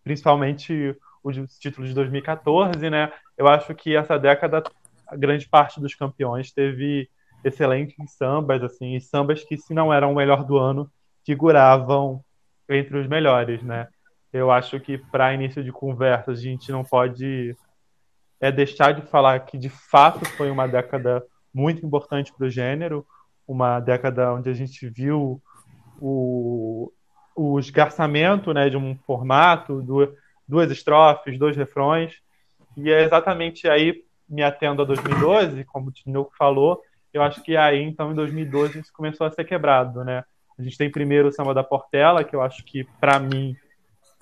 principalmente 0.02 0.96
os 1.22 1.36
títulos 1.58 1.88
de 1.88 1.94
2014, 1.94 2.90
né? 2.90 3.12
Eu 3.36 3.46
acho 3.48 3.74
que 3.74 3.94
essa 3.94 4.18
década, 4.18 4.62
a 5.06 5.16
grande 5.16 5.48
parte 5.48 5.80
dos 5.80 5.94
campeões 5.94 6.52
teve 6.52 7.08
excelentes 7.44 7.96
sambas, 8.16 8.62
assim, 8.62 8.98
sambas 9.00 9.42
que, 9.44 9.56
se 9.56 9.72
não 9.74 9.92
eram 9.92 10.12
o 10.12 10.16
melhor 10.16 10.44
do 10.44 10.58
ano, 10.58 10.90
figuravam 11.24 12.24
entre 12.68 12.98
os 12.98 13.06
melhores, 13.06 13.62
né? 13.62 13.88
Eu 14.32 14.50
acho 14.50 14.80
que 14.80 14.98
para 14.98 15.34
início 15.34 15.62
de 15.62 15.70
conversa 15.70 16.32
a 16.32 16.34
gente 16.34 16.72
não 16.72 16.82
pode 16.82 17.54
é 18.40 18.50
deixar 18.50 18.92
de 18.92 19.02
falar 19.02 19.38
que 19.40 19.56
de 19.56 19.68
fato 19.68 20.24
foi 20.30 20.50
uma 20.50 20.66
década 20.66 21.24
muito 21.54 21.86
importante 21.86 22.32
para 22.32 22.46
o 22.46 22.50
gênero, 22.50 23.06
uma 23.46 23.78
década 23.78 24.32
onde 24.32 24.50
a 24.50 24.52
gente 24.52 24.88
viu 24.88 25.40
o, 26.00 26.92
o 27.34 27.58
esgarçamento 27.58 28.52
né, 28.52 28.68
de 28.68 28.76
um 28.76 28.96
formato, 29.06 29.82
duas 30.46 30.70
estrofes, 30.70 31.38
dois 31.38 31.56
refrões, 31.56 32.14
e 32.76 32.90
é 32.90 33.02
exatamente 33.02 33.68
aí, 33.68 34.02
me 34.28 34.42
atendo 34.42 34.82
a 34.82 34.84
2012, 34.84 35.64
como 35.64 35.88
o 35.88 35.92
Tinoco 35.92 36.32
falou, 36.36 36.80
eu 37.12 37.22
acho 37.22 37.42
que 37.42 37.56
aí, 37.56 37.82
então, 37.82 38.12
em 38.12 38.14
2012, 38.14 38.78
isso 38.78 38.92
começou 38.92 39.26
a 39.26 39.30
ser 39.30 39.44
quebrado, 39.44 40.02
né? 40.02 40.24
A 40.58 40.62
gente 40.62 40.78
tem 40.78 40.90
primeiro 40.90 41.28
o 41.28 41.32
Samba 41.32 41.52
da 41.52 41.62
Portela, 41.62 42.24
que 42.24 42.34
eu 42.34 42.40
acho 42.40 42.64
que, 42.64 42.84
para 42.98 43.18
mim, 43.18 43.54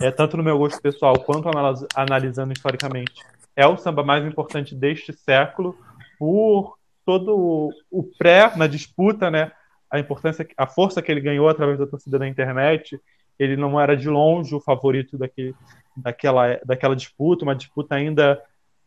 é, 0.00 0.10
tanto 0.10 0.36
no 0.36 0.42
meu 0.42 0.56
gosto 0.58 0.80
pessoal 0.80 1.18
quanto 1.20 1.48
analisando 1.94 2.52
historicamente, 2.52 3.22
é 3.54 3.66
o 3.66 3.76
samba 3.76 4.02
mais 4.02 4.24
importante 4.24 4.74
deste 4.74 5.12
século 5.12 5.76
por 6.18 6.78
todo 7.04 7.70
o 7.90 8.02
pré 8.18 8.56
na 8.56 8.66
disputa, 8.66 9.30
né? 9.30 9.52
A 9.90 9.98
importância, 9.98 10.46
a 10.56 10.66
força 10.66 11.02
que 11.02 11.10
ele 11.10 11.20
ganhou 11.20 11.48
através 11.48 11.78
da 11.78 11.86
torcida 11.86 12.18
da 12.18 12.28
internet. 12.28 13.00
Ele 13.38 13.56
não 13.56 13.80
era 13.80 13.96
de 13.96 14.08
longe 14.08 14.54
o 14.54 14.60
favorito 14.60 15.16
daquele, 15.16 15.54
daquela, 15.96 16.60
daquela 16.64 16.94
disputa, 16.94 17.44
uma 17.44 17.54
disputa 17.54 17.94
ainda 17.94 18.40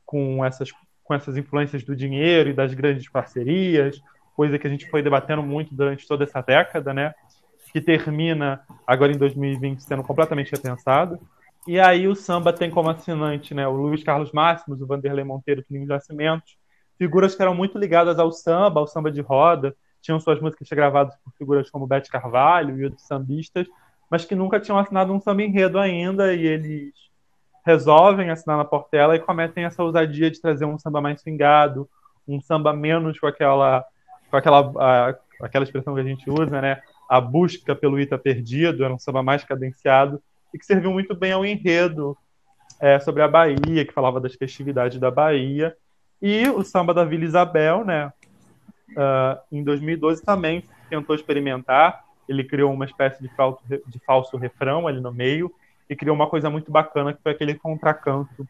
com 0.06 0.46
essas, 0.46 0.72
com 1.04 1.14
essas 1.14 1.36
influências 1.36 1.84
do 1.84 1.96
dinheiro 1.96 2.52
e 2.52 2.54
das 2.54 2.74
grandes 2.74 3.10
parcerias, 3.10 4.00
coisa 4.36 4.60
que 4.60 4.68
a 4.68 4.70
gente 4.70 4.90
foi 4.90 5.02
debatendo 5.02 5.42
muito 5.42 5.74
durante 5.74 6.08
toda 6.08 6.24
essa 6.24 6.42
década, 6.42 6.94
né? 6.94 7.14
que 7.74 7.82
termina 7.82 8.62
agora 8.86 9.12
em 9.12 9.18
2020 9.18 9.82
sendo 9.82 10.04
completamente 10.04 10.52
repensado. 10.52 11.20
E 11.68 11.80
aí 11.80 12.08
o 12.08 12.16
samba 12.16 12.54
tem 12.54 12.70
como 12.70 12.90
assinante 12.90 13.54
né, 13.56 13.68
o 13.68 13.72
Luiz 13.72 14.04
Carlos 14.04 14.32
Máximos, 14.32 14.80
o 14.80 14.86
Vanderlei 14.86 15.24
Monteiro, 15.24 15.62
o 15.62 15.64
Toninho 15.64 15.88
Nascimento, 15.88 16.44
figuras 17.00 17.34
que 17.34 17.42
eram 17.42 17.56
muito 17.56 17.80
ligadas 17.80 18.20
ao 18.20 18.32
samba, 18.32 18.80
ao 18.80 18.88
samba 18.88 19.12
de 19.12 19.22
roda, 19.22 19.76
tinham 20.04 20.20
suas 20.20 20.40
músicas 20.40 20.68
gravadas 20.70 21.16
por 21.24 21.34
figuras 21.34 21.70
como 21.70 21.88
Bete 21.88 22.12
Carvalho 22.12 22.78
e 22.78 22.84
outros 22.84 23.08
sambistas, 23.08 23.66
mas 24.12 24.26
que 24.26 24.36
nunca 24.36 24.60
tinham 24.60 24.78
assinado 24.78 25.14
um 25.14 25.20
samba 25.20 25.44
enredo 25.44 25.80
ainda, 25.80 26.34
e 26.34 26.46
eles 26.46 26.94
resolvem 27.66 28.30
assinar 28.30 28.58
na 28.58 28.66
Portela 28.66 29.16
e 29.16 29.20
cometem 29.20 29.64
essa 29.64 29.82
ousadia 29.82 30.30
de 30.30 30.42
trazer 30.42 30.66
um 30.66 30.78
samba 30.78 31.00
mais 31.00 31.22
swingado, 31.22 31.90
um 32.28 32.42
samba 32.42 32.74
menos 32.74 33.18
com 33.18 33.26
aquela 33.26 33.86
com 34.30 34.38
aquela, 34.38 34.72
a, 34.78 35.16
aquela 35.42 35.64
expressão 35.64 35.94
que 35.94 36.02
a 36.02 36.04
gente 36.04 36.30
usa, 36.30 36.60
né? 36.60 36.82
A 37.08 37.22
busca 37.22 37.76
pelo 37.76 38.00
Ita 38.00 38.18
perdido, 38.18 38.84
era 38.84 38.94
um 38.94 39.00
samba 39.00 39.24
mais 39.24 39.44
cadenciado 39.44 40.22
e 40.54 40.58
que 40.58 40.66
serviu 40.66 40.92
muito 40.92 41.16
bem 41.16 41.32
ao 41.32 41.46
enredo 41.46 42.18
é, 42.80 43.00
sobre 43.00 43.22
a 43.22 43.28
Bahia, 43.28 43.86
que 43.86 43.94
falava 43.94 44.20
das 44.20 44.34
festividades 44.34 45.00
da 45.00 45.12
Bahia. 45.12 45.78
E 46.22 46.50
o 46.50 46.64
samba 46.64 46.94
da 46.94 47.06
Vila 47.06 47.24
Isabel, 47.24 47.86
né? 47.86 48.12
Uh, 48.94 49.40
em 49.52 49.64
2012 49.64 50.24
também 50.24 50.64
tentou 50.90 51.16
experimentar. 51.16 52.04
Ele 52.28 52.44
criou 52.44 52.72
uma 52.72 52.86
espécie 52.86 53.22
de 53.22 53.30
falso, 53.36 53.62
de 53.68 54.00
falso 54.06 54.38
refrão 54.38 54.88
ali 54.88 55.02
no 55.02 55.12
meio 55.12 55.52
e 55.90 55.96
criou 55.96 56.16
uma 56.16 56.28
coisa 56.28 56.50
muito 56.50 56.72
bacana 56.72 57.14
que 57.14 57.22
foi 57.22 57.32
aquele 57.32 57.56
contracanto 57.56 58.48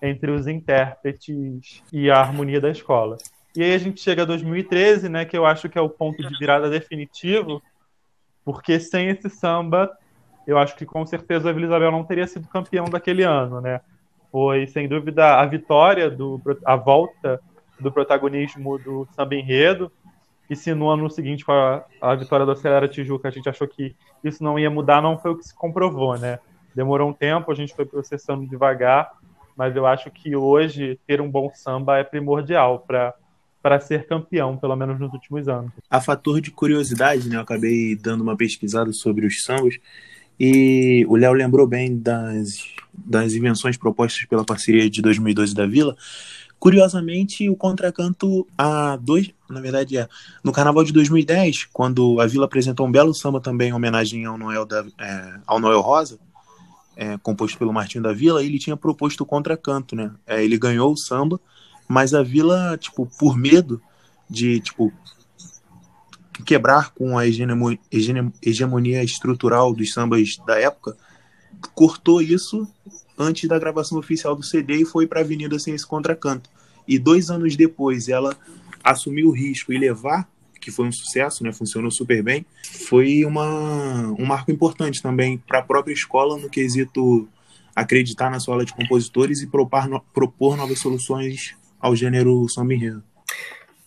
entre 0.00 0.30
os 0.30 0.46
intérpretes 0.46 1.82
e 1.92 2.10
a 2.10 2.20
harmonia 2.20 2.60
da 2.60 2.70
escola. 2.70 3.16
E 3.56 3.62
aí 3.62 3.72
a 3.72 3.78
gente 3.78 4.00
chega 4.00 4.22
a 4.22 4.26
2013, 4.26 5.08
né, 5.08 5.24
que 5.24 5.36
eu 5.36 5.46
acho 5.46 5.68
que 5.68 5.78
é 5.78 5.80
o 5.80 5.88
ponto 5.88 6.22
de 6.22 6.38
virada 6.38 6.68
definitivo, 6.68 7.62
porque 8.44 8.78
sem 8.78 9.08
esse 9.08 9.30
samba, 9.30 9.90
eu 10.46 10.58
acho 10.58 10.76
que 10.76 10.84
com 10.84 11.04
certeza 11.06 11.48
a 11.48 11.52
Vila 11.52 11.66
Isabel 11.66 11.90
não 11.90 12.04
teria 12.04 12.26
sido 12.26 12.46
campeão 12.48 12.84
daquele 12.84 13.22
ano, 13.22 13.60
né? 13.60 13.80
Foi 14.30 14.66
sem 14.66 14.86
dúvida 14.86 15.40
a 15.40 15.46
vitória 15.46 16.10
do 16.10 16.40
a 16.64 16.76
volta 16.76 17.40
do 17.78 17.92
protagonismo 17.92 18.78
do 18.78 19.06
samba 19.14 19.34
enredo, 19.34 19.90
e 20.48 20.54
se 20.54 20.72
no 20.74 20.88
ano 20.88 21.10
seguinte 21.10 21.44
com 21.44 21.52
a, 21.52 21.84
a 22.00 22.14
vitória 22.14 22.46
do 22.46 22.52
Acelera 22.52 22.88
Tijuca 22.88 23.28
a 23.28 23.30
gente 23.30 23.48
achou 23.48 23.66
que 23.66 23.94
isso 24.22 24.42
não 24.42 24.58
ia 24.58 24.70
mudar, 24.70 25.02
não 25.02 25.18
foi 25.18 25.32
o 25.32 25.36
que 25.36 25.46
se 25.46 25.54
comprovou, 25.54 26.16
né? 26.18 26.38
Demorou 26.74 27.08
um 27.08 27.12
tempo, 27.12 27.50
a 27.50 27.54
gente 27.54 27.74
foi 27.74 27.84
processando 27.84 28.46
devagar, 28.46 29.12
mas 29.56 29.74
eu 29.74 29.86
acho 29.86 30.10
que 30.10 30.36
hoje 30.36 30.98
ter 31.06 31.20
um 31.20 31.30
bom 31.30 31.50
samba 31.54 31.98
é 31.98 32.04
primordial 32.04 32.80
para 32.86 33.14
para 33.62 33.80
ser 33.80 34.06
campeão, 34.06 34.56
pelo 34.56 34.76
menos 34.76 34.96
nos 35.00 35.12
últimos 35.12 35.48
anos. 35.48 35.72
A 35.90 36.00
fator 36.00 36.40
de 36.40 36.52
curiosidade, 36.52 37.28
né? 37.28 37.34
Eu 37.34 37.40
acabei 37.40 37.96
dando 37.96 38.20
uma 38.20 38.36
pesquisada 38.36 38.92
sobre 38.92 39.26
os 39.26 39.42
sambas 39.42 39.74
e 40.38 41.04
o 41.08 41.16
Léo 41.16 41.32
lembrou 41.32 41.66
bem 41.66 41.98
das, 41.98 42.64
das 42.92 43.32
invenções 43.32 43.76
propostas 43.76 44.24
pela 44.26 44.44
parceria 44.44 44.88
de 44.88 45.02
2012 45.02 45.52
da 45.52 45.66
Vila. 45.66 45.96
Curiosamente, 46.66 47.48
o 47.48 47.54
contracanto 47.54 48.44
há 48.58 48.96
dois, 48.96 49.30
na 49.48 49.60
verdade 49.60 49.96
é, 49.96 50.08
no 50.42 50.50
Carnaval 50.50 50.82
de 50.82 50.92
2010, 50.92 51.68
quando 51.72 52.20
a 52.20 52.26
Vila 52.26 52.46
apresentou 52.46 52.84
um 52.84 52.90
belo 52.90 53.14
samba 53.14 53.40
também 53.40 53.68
em 53.68 53.72
homenagem 53.72 54.24
ao 54.24 54.36
Noel, 54.36 54.66
da, 54.66 54.84
é, 54.98 55.38
ao 55.46 55.60
Noel 55.60 55.80
Rosa, 55.80 56.18
é, 56.96 57.16
composto 57.18 57.56
pelo 57.56 57.72
Martinho 57.72 58.02
da 58.02 58.12
Vila, 58.12 58.42
ele 58.42 58.58
tinha 58.58 58.76
proposto 58.76 59.20
o 59.20 59.24
contracanto, 59.24 59.94
né? 59.94 60.10
É, 60.26 60.42
ele 60.42 60.58
ganhou 60.58 60.92
o 60.92 60.96
samba, 60.96 61.40
mas 61.86 62.12
a 62.12 62.24
Vila, 62.24 62.76
tipo, 62.76 63.06
por 63.16 63.36
medo 63.36 63.80
de, 64.28 64.58
tipo, 64.58 64.92
quebrar 66.44 66.92
com 66.94 67.16
a 67.16 67.22
hegemonia 67.28 69.04
estrutural 69.04 69.72
dos 69.72 69.92
sambas 69.92 70.36
da 70.44 70.58
época, 70.58 70.96
cortou 71.76 72.20
isso 72.20 72.66
antes 73.16 73.48
da 73.48 73.56
gravação 73.56 74.00
oficial 74.00 74.34
do 74.34 74.42
CD 74.42 74.78
e 74.78 74.84
foi 74.84 75.06
para 75.06 75.20
a 75.20 75.22
Avenida 75.22 75.60
sem 75.60 75.72
esse 75.72 75.86
contracanto. 75.86 76.55
E 76.86 76.98
dois 76.98 77.30
anos 77.30 77.56
depois 77.56 78.08
ela 78.08 78.36
assumiu 78.82 79.28
o 79.28 79.32
risco 79.32 79.72
e 79.72 79.78
levar, 79.78 80.28
que 80.60 80.70
foi 80.70 80.86
um 80.86 80.92
sucesso, 80.92 81.42
né, 81.44 81.52
funcionou 81.52 81.90
super 81.90 82.22
bem, 82.22 82.44
foi 82.88 83.24
uma, 83.24 84.14
um 84.18 84.24
marco 84.24 84.50
importante 84.50 85.02
também 85.02 85.38
para 85.38 85.58
a 85.60 85.62
própria 85.62 85.92
escola 85.92 86.38
no 86.38 86.48
quesito 86.48 87.28
acreditar 87.74 88.30
na 88.30 88.40
sua 88.40 88.54
aula 88.54 88.64
de 88.64 88.74
compositores 88.74 89.42
e 89.42 89.46
propor, 89.46 90.02
propor 90.12 90.56
novas 90.56 90.78
soluções 90.78 91.54
ao 91.78 91.94
gênero 91.94 92.48
samba 92.48 92.74
enredo. 92.74 93.02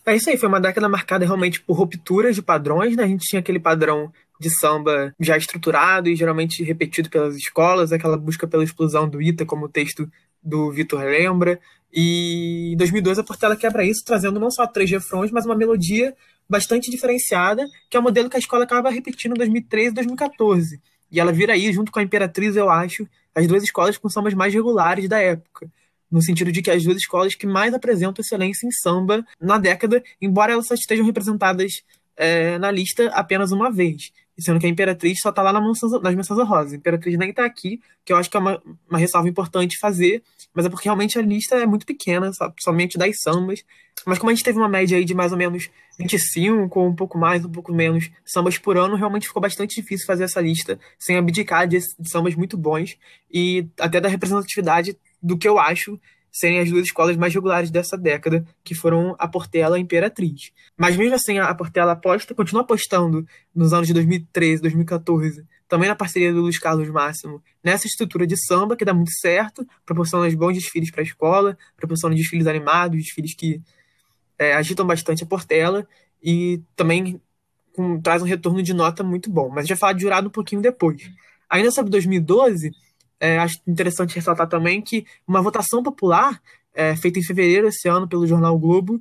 É 0.06 0.16
isso 0.16 0.30
aí, 0.30 0.36
foi 0.36 0.48
uma 0.48 0.60
década 0.60 0.88
marcada 0.88 1.24
realmente 1.24 1.60
por 1.60 1.74
rupturas 1.74 2.34
de 2.34 2.42
padrões, 2.42 2.96
né? 2.96 3.04
A 3.04 3.08
gente 3.08 3.26
tinha 3.26 3.40
aquele 3.40 3.60
padrão 3.60 4.12
de 4.40 4.48
samba 4.48 5.14
já 5.20 5.36
estruturado 5.36 6.08
e 6.08 6.16
geralmente 6.16 6.64
repetido 6.64 7.10
pelas 7.10 7.36
escolas, 7.36 7.92
aquela 7.92 8.16
busca 8.16 8.46
pela 8.46 8.64
explosão 8.64 9.08
do 9.08 9.20
Ita, 9.20 9.44
como 9.44 9.68
texto 9.68 10.10
do 10.42 10.70
Vitor 10.70 11.02
lembra. 11.02 11.60
E 11.92 12.72
em 12.72 12.76
2002 12.76 13.18
a 13.18 13.24
Portela 13.24 13.56
quebra 13.56 13.84
isso, 13.84 14.04
trazendo 14.04 14.38
não 14.38 14.50
só 14.50 14.66
três 14.66 14.90
refrões, 14.90 15.30
mas 15.30 15.44
uma 15.44 15.56
melodia 15.56 16.14
bastante 16.48 16.90
diferenciada, 16.90 17.64
que 17.88 17.96
é 17.96 18.00
o 18.00 18.02
modelo 18.02 18.28
que 18.28 18.36
a 18.36 18.40
escola 18.40 18.64
acaba 18.64 18.90
repetindo 18.90 19.32
em 19.32 19.38
2013 19.38 19.88
e 19.88 19.94
2014. 19.94 20.80
E 21.10 21.20
ela 21.20 21.32
vira 21.32 21.52
aí, 21.52 21.72
junto 21.72 21.90
com 21.90 21.98
a 21.98 22.02
Imperatriz, 22.02 22.56
eu 22.56 22.70
acho, 22.70 23.06
as 23.34 23.46
duas 23.46 23.62
escolas 23.62 23.98
com 23.98 24.08
sambas 24.08 24.34
mais 24.34 24.54
regulares 24.54 25.08
da 25.08 25.18
época 25.18 25.70
no 26.10 26.20
sentido 26.20 26.50
de 26.50 26.60
que 26.60 26.70
as 26.70 26.82
duas 26.82 26.96
escolas 26.96 27.34
que 27.34 27.46
mais 27.46 27.72
apresentam 27.72 28.20
excelência 28.20 28.66
em 28.66 28.72
samba 28.72 29.24
na 29.40 29.58
década, 29.58 30.02
embora 30.20 30.52
elas 30.52 30.66
só 30.66 30.74
estejam 30.74 31.06
representadas 31.06 31.82
é, 32.16 32.58
na 32.58 32.70
lista 32.70 33.06
apenas 33.10 33.52
uma 33.52 33.70
vez. 33.70 34.10
Sendo 34.40 34.58
que 34.58 34.66
a 34.66 34.68
Imperatriz 34.68 35.20
só 35.20 35.30
está 35.30 35.42
lá 35.42 35.52
nas 35.52 36.14
menções 36.14 36.38
honrosas. 36.38 36.72
A 36.72 36.76
Imperatriz 36.76 37.16
nem 37.18 37.30
está 37.30 37.44
aqui, 37.44 37.80
que 38.04 38.12
eu 38.12 38.16
acho 38.16 38.30
que 38.30 38.36
é 38.36 38.40
uma, 38.40 38.62
uma 38.88 38.98
ressalva 38.98 39.28
importante 39.28 39.78
fazer, 39.78 40.22
mas 40.54 40.64
é 40.64 40.68
porque 40.68 40.84
realmente 40.84 41.18
a 41.18 41.22
lista 41.22 41.56
é 41.56 41.66
muito 41.66 41.84
pequena, 41.84 42.30
somente 42.58 42.98
10 42.98 43.20
sambas. 43.20 43.64
Mas 44.06 44.18
como 44.18 44.30
a 44.30 44.34
gente 44.34 44.44
teve 44.44 44.58
uma 44.58 44.68
média 44.68 44.96
aí 44.96 45.04
de 45.04 45.14
mais 45.14 45.32
ou 45.32 45.38
menos 45.38 45.68
25, 45.98 46.80
ou 46.80 46.88
um 46.88 46.94
pouco 46.94 47.18
mais, 47.18 47.44
um 47.44 47.50
pouco 47.50 47.72
menos 47.72 48.10
sambas 48.24 48.56
por 48.56 48.76
ano, 48.78 48.96
realmente 48.96 49.26
ficou 49.26 49.42
bastante 49.42 49.80
difícil 49.80 50.06
fazer 50.06 50.24
essa 50.24 50.40
lista 50.40 50.78
sem 50.98 51.16
abdicar 51.16 51.68
de, 51.68 51.78
de 51.78 52.10
sambas 52.10 52.34
muito 52.34 52.56
bons 52.56 52.96
e 53.30 53.66
até 53.78 54.00
da 54.00 54.08
representatividade 54.08 54.96
do 55.22 55.36
que 55.36 55.46
eu 55.46 55.58
acho 55.58 56.00
serem 56.32 56.60
as 56.60 56.70
duas 56.70 56.84
escolas 56.84 57.16
mais 57.16 57.34
regulares 57.34 57.70
dessa 57.70 57.96
década, 57.96 58.44
que 58.62 58.74
foram 58.74 59.14
a 59.18 59.26
Portela 59.26 59.76
e 59.76 59.80
a 59.80 59.82
Imperatriz. 59.82 60.52
Mas 60.76 60.96
mesmo 60.96 61.14
assim, 61.14 61.38
a 61.38 61.54
Portela 61.54 61.92
aposta, 61.92 62.34
continua 62.34 62.62
apostando 62.62 63.26
nos 63.54 63.72
anos 63.72 63.86
de 63.86 63.94
2013, 63.94 64.62
2014, 64.62 65.44
também 65.68 65.88
na 65.88 65.94
parceria 65.94 66.32
do 66.32 66.40
Luiz 66.40 66.58
Carlos 66.58 66.88
Máximo, 66.88 67.42
nessa 67.62 67.86
estrutura 67.86 68.26
de 68.26 68.36
samba 68.36 68.76
que 68.76 68.84
dá 68.84 68.92
muito 68.92 69.12
certo, 69.20 69.66
proporciona 69.86 70.28
bons 70.36 70.54
desfiles 70.54 70.90
para 70.90 71.02
a 71.02 71.04
escola, 71.04 71.56
proporciona 71.76 72.14
desfiles 72.14 72.46
animados, 72.46 72.98
desfiles 72.98 73.34
que 73.34 73.60
é, 74.38 74.54
agitam 74.54 74.86
bastante 74.86 75.22
a 75.22 75.26
Portela 75.26 75.86
e 76.22 76.60
também 76.74 77.20
com, 77.72 78.00
traz 78.00 78.22
um 78.22 78.26
retorno 78.26 78.62
de 78.62 78.74
nota 78.74 79.04
muito 79.04 79.30
bom. 79.30 79.48
Mas 79.48 79.68
vai 79.68 79.76
falar 79.76 79.92
de 79.92 80.02
jurado 80.02 80.28
um 80.28 80.32
pouquinho 80.32 80.60
depois. 80.60 81.10
Ainda 81.48 81.70
sobre 81.70 81.90
2012, 81.90 82.72
é, 83.20 83.38
acho 83.38 83.60
interessante 83.66 84.14
ressaltar 84.14 84.48
também 84.48 84.80
que 84.80 85.06
uma 85.28 85.42
votação 85.42 85.82
popular 85.82 86.40
é, 86.74 86.96
feita 86.96 87.18
em 87.18 87.22
fevereiro 87.22 87.68
esse 87.68 87.88
ano 87.88 88.08
pelo 88.08 88.26
jornal 88.26 88.58
Globo, 88.58 89.00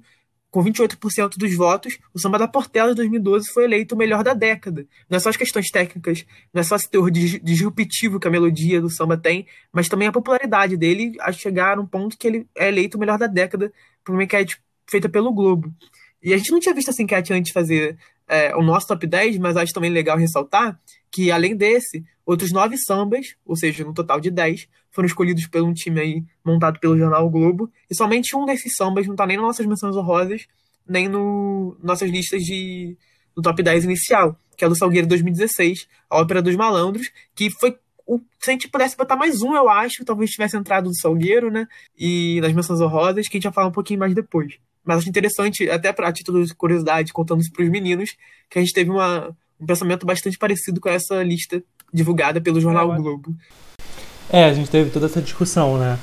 com 0.51 0.63
28% 0.63 1.38
dos 1.38 1.55
votos, 1.55 1.99
o 2.13 2.19
samba 2.19 2.39
da 2.39 2.47
Portela 2.47 2.89
de 2.89 2.95
2012 2.95 3.51
foi 3.51 3.65
eleito 3.65 3.93
o 3.93 3.97
melhor 3.97 4.23
da 4.23 4.33
década. 4.33 4.85
Não 5.07 5.17
é 5.17 5.19
só 5.19 5.29
as 5.29 5.38
questões 5.38 5.69
técnicas, 5.69 6.25
não 6.51 6.61
é 6.61 6.63
só 6.63 6.75
esse 6.75 6.89
teor 6.89 7.11
disruptivo 7.11 8.19
que 8.19 8.27
a 8.27 8.31
melodia 8.31 8.81
do 8.81 8.89
samba 8.89 9.15
tem, 9.15 9.45
mas 9.71 9.88
também 9.88 10.07
a 10.07 10.11
popularidade 10.11 10.75
dele 10.75 11.13
a 11.21 11.31
chegar 11.31 11.77
a 11.77 11.81
um 11.81 11.85
ponto 11.85 12.17
que 12.17 12.27
ele 12.27 12.47
é 12.57 12.67
eleito 12.67 12.97
o 12.97 12.99
melhor 12.99 13.17
da 13.17 13.27
década 13.27 13.71
por 14.03 14.13
uma 14.13 14.23
enquete 14.23 14.59
feita 14.89 15.07
pelo 15.07 15.31
Globo. 15.31 15.71
E 16.21 16.33
a 16.33 16.38
gente 16.38 16.51
não 16.51 16.59
tinha 16.59 16.73
visto 16.73 16.89
essa 16.89 17.01
enquete 17.01 17.31
antes 17.31 17.51
fazer 17.51 17.97
é, 18.27 18.55
o 18.55 18.63
nosso 18.63 18.88
top 18.88 19.05
10, 19.05 19.38
mas 19.38 19.55
acho 19.55 19.71
também 19.71 19.91
legal 19.91 20.17
ressaltar 20.17 20.79
que, 21.12 21.32
além 21.32 21.56
desse, 21.56 22.04
outros 22.25 22.51
nove 22.51 22.78
sambas, 22.78 23.36
ou 23.46 23.56
seja, 23.56 23.84
no 23.84 23.94
total 23.94 24.20
de 24.20 24.30
dez, 24.30 24.68
foram 24.92 25.08
escolhidos 25.08 25.48
por 25.48 25.62
um 25.62 25.74
time 25.74 26.00
aí 26.00 26.24
montado 26.44 26.80
pelo 26.80 26.98
jornal 26.98 27.25
o 27.25 27.30
Globo, 27.30 27.72
e 27.89 27.96
somente 27.96 28.36
um 28.36 28.46
desses 28.46 28.75
sambas 28.75 29.06
não 29.06 29.13
está 29.13 29.25
nem 29.25 29.38
nas 29.38 29.46
nossas 29.46 29.66
menções 29.66 29.96
honrosas, 29.96 30.46
nem 30.88 31.08
no 31.08 31.78
nossas 31.82 32.10
listas 32.10 32.44
de 32.44 32.98
do 33.36 33.42
top 33.42 33.62
10 33.63 33.86
inicial, 33.86 34.38
que 34.58 34.66
é 34.66 34.70
do 34.70 34.75
Salgueiro 34.75 35.08
2016, 35.08 35.88
a 36.10 36.20
Ópera 36.20 36.42
dos 36.42 36.56
Malandros, 36.56 37.10
que 37.34 37.50
foi 37.50 37.78
o, 38.06 38.20
se 38.39 38.50
a 38.50 38.54
gente 38.54 38.68
pudesse 38.68 38.98
botar 38.98 39.16
mais 39.16 39.42
um, 39.42 39.56
eu 39.56 39.70
acho, 39.70 40.04
talvez 40.04 40.32
tivesse 40.32 40.58
entrado 40.58 40.89
do 40.89 41.00
Salgueiro, 41.00 41.51
né? 41.51 41.68
E 41.96 42.39
nas 42.42 42.51
menções 42.51 42.82
honrosas, 42.82 43.28
que 43.28 43.38
a 43.38 43.38
gente 43.38 43.44
vai 43.44 43.54
falar 43.54 43.68
um 43.68 43.72
pouquinho 43.72 44.00
mais 44.00 44.16
depois. 44.16 44.58
Mas 44.84 44.98
acho 44.98 45.10
interessante, 45.10 45.70
até 45.70 45.94
para 45.94 46.12
título 46.12 46.44
de 46.44 46.56
curiosidade, 46.56 47.13
contando 47.13 47.42
isso 47.42 47.51
para 47.51 47.63
os 47.63 47.70
meninos, 47.70 48.18
que 48.50 48.58
a 48.58 48.62
gente 48.62 48.74
teve 48.74 48.89
uma, 48.89 49.38
um 49.60 49.66
pensamento 49.66 50.06
bastante 50.06 50.38
parecido 50.38 50.80
com 50.80 50.89
essa 50.89 51.22
lista 51.24 51.62
divulgada 51.94 52.39
pelo 52.39 52.62
jornal 52.62 52.94
Globo. 52.96 53.36
É, 54.30 54.46
a 54.46 54.54
gente 54.54 54.70
teve 54.70 54.89
toda 54.89 55.08
essa 55.08 55.22
discussão, 55.22 55.78
né? 55.78 55.98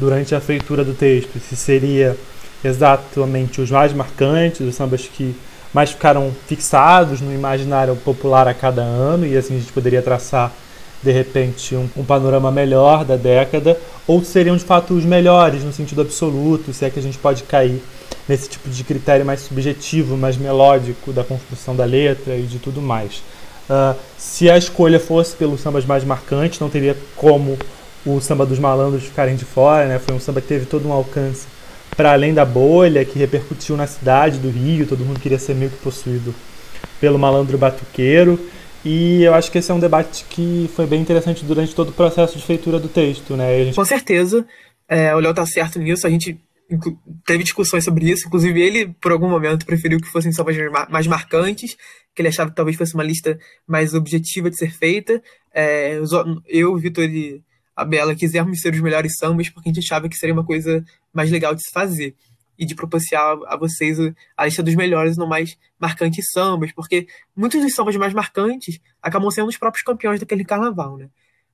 Durante 0.00 0.34
a 0.34 0.40
feitura 0.40 0.84
do 0.84 0.94
texto, 0.94 1.38
se 1.38 1.54
seria 1.54 2.16
exatamente 2.64 3.60
os 3.60 3.70
mais 3.70 3.92
marcantes, 3.92 4.60
os 4.60 4.74
sambas 4.74 5.02
que 5.06 5.36
mais 5.72 5.90
ficaram 5.90 6.34
fixados 6.46 7.20
no 7.20 7.32
imaginário 7.32 7.94
popular 7.96 8.48
a 8.48 8.54
cada 8.54 8.82
ano, 8.82 9.26
e 9.26 9.36
assim 9.36 9.56
a 9.56 9.60
gente 9.60 9.72
poderia 9.72 10.02
traçar 10.02 10.52
de 11.02 11.12
repente 11.12 11.76
um, 11.76 11.88
um, 11.96 12.04
panorama 12.04 12.50
melhor 12.50 13.04
da 13.04 13.16
década, 13.16 13.78
ou 14.06 14.24
seriam 14.24 14.56
de 14.56 14.64
fato 14.64 14.94
os 14.94 15.04
melhores 15.04 15.62
no 15.62 15.72
sentido 15.72 16.00
absoluto, 16.00 16.72
se 16.72 16.84
é 16.84 16.90
que 16.90 16.98
a 16.98 17.02
gente 17.02 17.18
pode 17.18 17.44
cair 17.44 17.80
nesse 18.28 18.48
tipo 18.48 18.68
de 18.68 18.84
critério 18.84 19.24
mais 19.24 19.40
subjetivo, 19.40 20.16
mais 20.16 20.36
melódico 20.36 21.12
da 21.12 21.24
construção 21.24 21.74
da 21.74 21.84
letra 21.84 22.36
e 22.36 22.42
de 22.42 22.58
tudo 22.58 22.80
mais. 22.82 23.22
Uh, 23.68 23.98
se 24.16 24.50
a 24.50 24.56
escolha 24.56 24.98
fosse 24.98 25.36
pelos 25.36 25.60
sambas 25.60 25.84
mais 25.84 26.04
marcantes, 26.04 26.58
não 26.58 26.70
teria 26.70 26.96
como 27.16 27.58
o 28.04 28.20
samba 28.20 28.46
dos 28.46 28.58
malandros 28.58 29.04
ficarem 29.04 29.36
de 29.36 29.44
fora, 29.44 29.86
né? 29.86 29.98
Foi 29.98 30.14
um 30.14 30.20
samba 30.20 30.40
que 30.40 30.46
teve 30.46 30.66
todo 30.66 30.88
um 30.88 30.92
alcance 30.92 31.46
para 31.96 32.12
além 32.12 32.32
da 32.32 32.44
bolha, 32.44 33.04
que 33.04 33.18
repercutiu 33.18 33.76
na 33.76 33.86
cidade 33.86 34.38
do 34.38 34.48
Rio, 34.48 34.86
todo 34.86 35.04
mundo 35.04 35.18
queria 35.18 35.38
ser 35.38 35.54
meio 35.54 35.70
que 35.70 35.78
possuído 35.78 36.34
pelo 37.00 37.18
malandro 37.18 37.58
batuqueiro. 37.58 38.38
E 38.84 39.24
eu 39.24 39.34
acho 39.34 39.50
que 39.50 39.58
esse 39.58 39.70
é 39.70 39.74
um 39.74 39.80
debate 39.80 40.24
que 40.30 40.70
foi 40.76 40.86
bem 40.86 41.00
interessante 41.00 41.44
durante 41.44 41.74
todo 41.74 41.88
o 41.88 41.92
processo 41.92 42.38
de 42.38 42.44
feitura 42.44 42.78
do 42.78 42.88
texto, 42.88 43.36
né? 43.36 43.64
Gente... 43.64 43.74
Com 43.74 43.84
certeza, 43.84 44.46
é, 44.88 45.14
o 45.14 45.18
Léo 45.18 45.34
tá 45.34 45.44
certo 45.44 45.78
nisso, 45.78 46.06
a 46.06 46.10
gente 46.10 46.38
teve 47.24 47.44
discussões 47.44 47.84
sobre 47.84 48.10
isso, 48.10 48.26
inclusive 48.26 48.60
ele, 48.60 48.94
por 49.00 49.12
algum 49.12 49.28
momento, 49.28 49.64
preferiu 49.64 49.98
que 49.98 50.08
fossem 50.08 50.32
sambas 50.32 50.56
mais 50.90 51.06
marcantes, 51.06 51.76
que 52.14 52.20
ele 52.20 52.28
achava 52.28 52.50
que 52.50 52.56
talvez 52.56 52.76
fosse 52.76 52.94
uma 52.94 53.04
lista 53.04 53.38
mais 53.66 53.94
objetiva 53.94 54.50
de 54.50 54.56
ser 54.56 54.70
feita. 54.70 55.22
É, 55.52 55.98
eu, 56.46 56.76
Vitor 56.76 57.04
e 57.04 57.42
a 57.74 57.84
Bela 57.84 58.14
quisemos 58.14 58.60
ser 58.60 58.74
os 58.74 58.80
melhores 58.80 59.16
sambas 59.16 59.48
porque 59.48 59.68
a 59.68 59.72
gente 59.72 59.84
achava 59.84 60.08
que 60.08 60.16
seria 60.16 60.34
uma 60.34 60.44
coisa 60.44 60.84
mais 61.12 61.30
legal 61.30 61.54
de 61.54 61.62
se 61.62 61.72
fazer 61.72 62.14
e 62.58 62.66
de 62.66 62.74
propiciar 62.74 63.38
a 63.46 63.56
vocês 63.56 63.98
a 64.36 64.44
lista 64.44 64.62
dos 64.62 64.74
melhores 64.74 65.16
não 65.16 65.28
mais 65.28 65.56
marcantes 65.78 66.26
sambas, 66.32 66.72
porque 66.72 67.06
muitos 67.36 67.62
dos 67.62 67.72
sambas 67.72 67.94
mais 67.96 68.12
marcantes 68.12 68.80
acabam 69.00 69.30
sendo 69.30 69.48
os 69.48 69.56
próprios 69.56 69.84
campeões 69.84 70.18
daquele 70.18 70.44
carnaval, 70.44 70.98
né? 70.98 71.08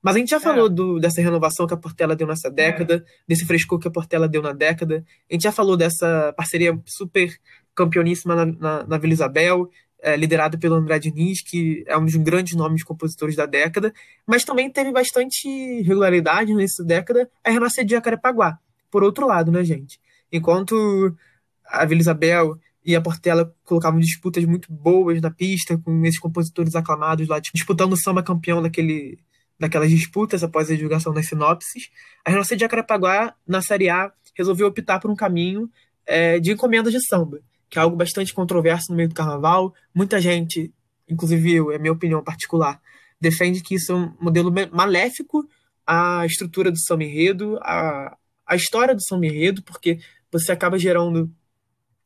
Mas 0.05 0.17
a 0.17 0.19
gente 0.19 0.29
já 0.29 0.37
é. 0.37 0.41
falou 0.41 0.69
do, 0.69 0.99
dessa 1.01 1.23
renovação 1.23 1.67
que 1.67 1.73
a 1.73 1.79
Portela 1.79 2.15
deu 2.15 2.27
nessa 2.27 2.51
década, 2.51 2.97
é. 2.97 3.03
desse 3.27 3.47
frescor 3.47 3.79
que 3.79 3.89
a 3.89 3.91
Portela 3.91 4.29
deu 4.29 4.43
na 4.43 4.53
década. 4.53 5.03
A 5.31 5.33
gente 5.33 5.45
já 5.45 5.51
falou 5.51 5.79
dessa 5.79 6.31
parceria 6.37 6.79
super 6.85 7.35
campeoníssima 7.75 8.37
na, 8.37 8.45
na, 8.45 8.87
na 8.87 8.99
Vila 8.99 9.15
Isabel, 9.15 9.71
é, 10.03 10.15
liderado 10.15 10.59
pelo 10.59 10.75
André 10.75 10.99
Diniz, 10.99 11.41
que 11.41 11.83
é 11.87 11.97
um 11.97 12.05
dos 12.05 12.17
grandes 12.17 12.55
nomes 12.55 12.81
de 12.81 12.85
compositores 12.85 13.35
da 13.35 13.47
década, 13.47 13.95
mas 14.27 14.45
também 14.45 14.71
teve 14.71 14.93
bastante 14.93 15.49
regularidade 15.81 16.53
nessa 16.53 16.85
década 16.85 17.27
a 17.43 17.51
Renascer 17.51 17.87
de 17.87 17.93
Jacarepaguá. 17.93 18.59
Por 18.91 19.03
outro 19.03 19.27
lado, 19.27 19.51
né, 19.51 19.65
gente? 19.65 19.99
Enquanto 20.31 21.17
a 21.65 21.87
Vila 21.87 22.03
Isabel 22.03 22.59
e 22.85 22.95
a 22.95 23.01
Portela 23.01 23.55
colocavam 23.65 23.99
disputas 23.99 24.45
muito 24.45 24.71
boas 24.71 25.19
na 25.23 25.31
pista, 25.31 25.79
com 25.79 26.05
esses 26.05 26.21
compositores 26.21 26.77
aclamados 26.77 27.27
lá, 27.27 27.41
tipo, 27.41 27.57
disputando 27.57 27.95
o 27.95 27.97
samba 27.97 28.23
campeão 28.23 28.61
daquele, 28.61 29.19
daquelas 29.59 29.91
disputas 29.91 30.43
após 30.43 30.71
a 30.71 30.75
divulgação 30.75 31.13
das 31.13 31.27
sinopses, 31.27 31.91
a 32.25 32.31
Renascer 32.31 32.57
de 32.57 32.63
Jacarepaguá, 32.63 33.35
na 33.47 33.63
Série 33.63 33.89
A, 33.89 34.13
resolveu 34.37 34.67
optar 34.67 34.99
por 35.01 35.11
um 35.11 35.17
caminho 35.17 35.71
é, 36.07 36.41
de 36.41 36.53
encomendas 36.53 36.93
de 36.93 37.07
samba 37.07 37.41
que 37.75 37.79
é 37.81 37.83
algo 37.83 37.97
bastante 37.97 38.33
controverso 38.33 38.87
no 38.91 38.97
meio 38.97 39.09
do 39.09 39.15
carnaval. 39.17 39.75
Muita 39.93 40.21
gente, 40.21 40.73
inclusive 41.09 41.55
eu, 41.55 41.73
é 41.73 41.79
minha 41.79 41.93
opinião 41.93 42.23
particular, 42.23 42.81
defende 43.21 43.61
que 43.61 43.75
isso 43.75 43.91
é 43.91 43.97
um 43.97 44.15
modelo 44.21 44.53
maléfico 44.71 45.45
à 45.85 46.25
estrutura 46.25 46.71
do 46.71 46.79
samba 46.79 47.03
enredo, 47.03 47.59
à, 47.63 48.17
à 48.47 48.55
história 48.55 48.95
do 48.95 49.03
samba 49.03 49.27
enredo, 49.27 49.61
porque 49.65 49.99
você 50.31 50.53
acaba 50.53 50.79
gerando 50.79 51.29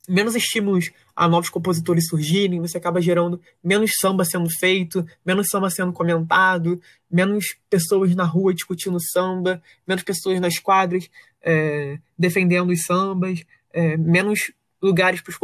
menos 0.09 0.35
estímulos 0.35 0.91
a 1.19 1.27
novos 1.27 1.51
compositores 1.51 2.07
surgirem, 2.07 2.61
você 2.61 2.79
acaba 2.79 3.03
gerando 3.03 3.41
menos 3.63 3.91
samba 4.01 4.25
sendo 4.25 4.49
feito, 4.49 5.05
menos 5.27 5.49
samba 5.49 5.69
sendo 5.69 5.93
comentado, 5.93 6.81
menos 7.11 7.57
pessoas 7.69 8.15
na 8.15 8.23
rua 8.23 8.55
discutindo 8.55 9.01
samba, 9.01 9.61
menos 9.85 10.05
pessoas 10.05 10.41
nas 10.41 10.61
quadras 10.61 11.11
é, 11.43 11.99
defendendo 12.17 12.71
os 12.71 12.85
sambas, 12.85 13.45
é, 13.73 13.97
menos 13.97 14.53
lugares 14.81 15.21
para 15.21 15.35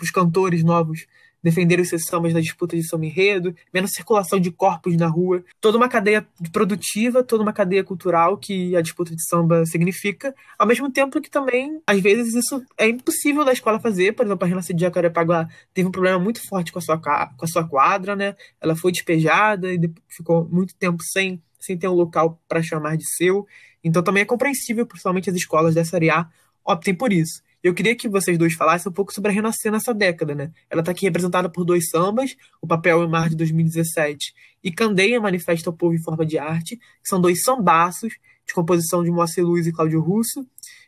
os 0.00 0.10
cantores 0.12 0.62
novos 0.62 1.04
defenderem 1.46 1.84
os 1.84 1.88
seus 1.88 2.02
sambas 2.02 2.34
na 2.34 2.40
disputa 2.40 2.76
de 2.76 2.82
samba 2.82 3.06
enredo, 3.06 3.54
menos 3.72 3.92
circulação 3.92 4.40
de 4.40 4.50
corpos 4.50 4.96
na 4.96 5.06
rua, 5.06 5.44
toda 5.60 5.78
uma 5.78 5.88
cadeia 5.88 6.26
produtiva, 6.52 7.22
toda 7.22 7.44
uma 7.44 7.52
cadeia 7.52 7.84
cultural 7.84 8.36
que 8.36 8.74
a 8.74 8.80
disputa 8.80 9.14
de 9.14 9.24
samba 9.24 9.64
significa, 9.64 10.34
ao 10.58 10.66
mesmo 10.66 10.90
tempo 10.90 11.20
que 11.20 11.30
também, 11.30 11.80
às 11.86 12.00
vezes, 12.00 12.34
isso 12.34 12.60
é 12.76 12.88
impossível 12.88 13.44
da 13.44 13.52
escola 13.52 13.78
fazer, 13.78 14.12
por 14.12 14.26
exemplo, 14.26 14.44
a 14.44 14.48
Renascer 14.48 14.74
de 14.74 14.82
Jacarepaguá 14.82 15.48
teve 15.72 15.86
um 15.86 15.92
problema 15.92 16.18
muito 16.18 16.40
forte 16.48 16.72
com 16.72 16.80
a 16.80 16.82
sua, 16.82 16.98
com 16.98 17.44
a 17.44 17.46
sua 17.46 17.62
quadra, 17.68 18.16
né, 18.16 18.34
ela 18.60 18.74
foi 18.74 18.90
despejada 18.90 19.72
e 19.72 19.78
ficou 20.08 20.48
muito 20.50 20.74
tempo 20.74 21.00
sem, 21.00 21.40
sem 21.60 21.78
ter 21.78 21.86
um 21.86 21.94
local 21.94 22.40
para 22.48 22.60
chamar 22.60 22.96
de 22.96 23.08
seu, 23.16 23.46
então 23.84 24.02
também 24.02 24.22
é 24.22 24.26
compreensível, 24.26 24.84
principalmente 24.84 25.30
as 25.30 25.36
escolas 25.36 25.76
dessa 25.76 25.96
área 25.96 26.26
optem 26.64 26.92
por 26.92 27.12
isso. 27.12 27.45
Eu 27.66 27.74
queria 27.74 27.96
que 27.96 28.08
vocês 28.08 28.38
dois 28.38 28.54
falassem 28.54 28.88
um 28.88 28.92
pouco 28.92 29.12
sobre 29.12 29.28
a 29.28 29.34
Renascer 29.34 29.72
nessa 29.72 29.92
década, 29.92 30.36
né? 30.36 30.52
Ela 30.70 30.82
está 30.82 30.92
aqui 30.92 31.04
representada 31.04 31.50
por 31.50 31.64
dois 31.64 31.90
sambas, 31.90 32.36
O 32.62 32.66
Papel 32.66 33.02
e 33.02 33.08
Mar 33.08 33.28
de 33.28 33.34
2017 33.34 34.32
e 34.62 34.70
Candeia 34.70 35.20
Manifesta 35.20 35.68
ao 35.68 35.74
Povo 35.74 35.92
em 35.92 36.00
Forma 36.00 36.24
de 36.24 36.38
Arte, 36.38 36.76
que 36.76 37.08
são 37.08 37.20
dois 37.20 37.42
sambaços 37.42 38.12
de 38.46 38.54
composição 38.54 39.02
de 39.02 39.10
Moacir 39.10 39.44
Luiz 39.44 39.66
e 39.66 39.72
Cláudio 39.72 40.00
Russo, 40.00 40.46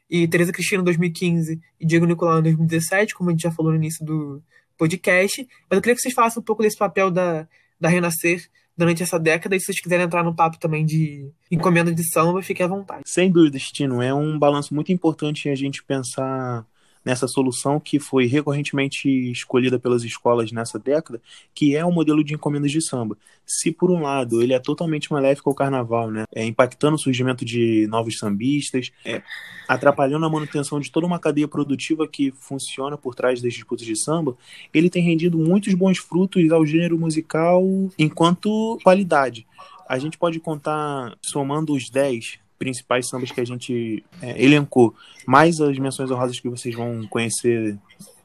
e 0.09 0.29
Tereza 0.29 0.53
Cristina 0.53 0.81
em 0.81 0.85
2015 0.85 1.61
e 1.81 1.85
Diego 1.85 2.07
Nicolau 2.07 2.39
em 2.39 2.43
2017, 2.45 3.13
como 3.13 3.31
a 3.31 3.33
gente 3.33 3.43
já 3.43 3.51
falou 3.51 3.73
no 3.73 3.79
início 3.79 4.07
do 4.07 4.41
podcast. 4.77 5.49
Mas 5.69 5.79
eu 5.79 5.83
queria 5.83 5.97
que 5.97 6.01
vocês 6.01 6.15
falassem 6.15 6.41
um 6.41 6.45
pouco 6.45 6.63
desse 6.63 6.79
papel 6.79 7.11
da, 7.11 7.49
da 7.81 7.89
Renascer 7.89 8.49
durante 8.79 9.03
essa 9.03 9.19
década. 9.19 9.57
E 9.57 9.61
se 9.61 9.67
vocês 9.67 9.81
quiserem 9.81 10.07
entrar 10.07 10.23
no 10.23 10.35
papo 10.35 10.59
também 10.59 10.87
de 10.87 11.29
encomenda 11.51 11.93
de 11.93 12.09
samba, 12.11 12.41
fiquem 12.41 12.65
à 12.65 12.69
vontade. 12.69 13.03
Sem 13.05 13.31
dúvida, 13.31 13.59
Tino. 13.59 14.01
É 14.01 14.15
um 14.15 14.39
balanço 14.39 14.73
muito 14.73 14.93
importante 14.93 15.49
a 15.49 15.55
gente 15.57 15.83
pensar 15.83 16.65
nessa 17.05 17.27
solução 17.27 17.81
que 17.81 17.99
foi 17.99 18.27
recorrentemente 18.27 19.09
escolhida 19.31 19.79
pelas 19.79 20.05
escolas 20.05 20.53
nessa 20.53 20.79
década, 20.79 21.21
que 21.55 21.77
é 21.77 21.85
o 21.85 21.93
modelo 21.93 22.23
de 22.23 22.35
encomendas 22.35 22.71
de 22.71 22.81
samba. 22.81 23.17
Se 23.47 23.71
por 23.73 23.91
um 23.91 24.03
lado 24.03 24.43
ele 24.43 24.53
é 24.53 24.59
totalmente 24.59 25.13
maléfico 25.13 25.49
ao 25.49 25.55
carnaval, 25.55 26.11
né, 26.11 26.25
é, 26.35 26.45
impactando 26.45 26.97
o 26.97 26.99
surgimento 26.99 27.45
de 27.45 27.87
novos 27.89 28.19
sambistas, 28.19 28.91
é, 29.05 29.23
atrapalhando 29.67 30.27
a 30.27 30.31
manutenção 30.31 30.81
de 30.81 30.91
toda 30.91 31.07
uma 31.07 31.19
cadeia 31.19 31.49
produtiva 31.49 32.07
que 32.07 32.33
funciona 32.33 32.97
por 32.97 33.15
trás 33.15 33.41
das 33.41 33.53
disputas 33.53 33.87
de 33.87 33.97
samba, 33.97 34.37
ele 34.73 34.91
tem 34.91 35.03
rendido 35.03 35.39
muitos 35.39 35.75
bons 35.75 35.99
frutos 35.99 36.51
ao 36.51 36.65
gênero 36.67 36.99
musical 36.99 37.63
enquanto 37.99 38.79
qualidade. 38.83 39.47
A 39.89 39.99
gente 39.99 40.19
pode 40.19 40.39
contar, 40.39 41.17
somando 41.23 41.73
os 41.73 41.89
10 41.89 42.39
principais 42.59 43.09
sambas 43.09 43.31
que 43.31 43.41
a 43.41 43.45
gente 43.45 44.05
é, 44.21 44.43
elencou, 44.43 44.95
mais 45.27 45.61
as 45.61 45.79
menções 45.79 46.11
honrosas 46.11 46.41
que 46.41 46.49
vocês 46.49 46.75
vão 46.75 47.07
conhecer 47.07 47.79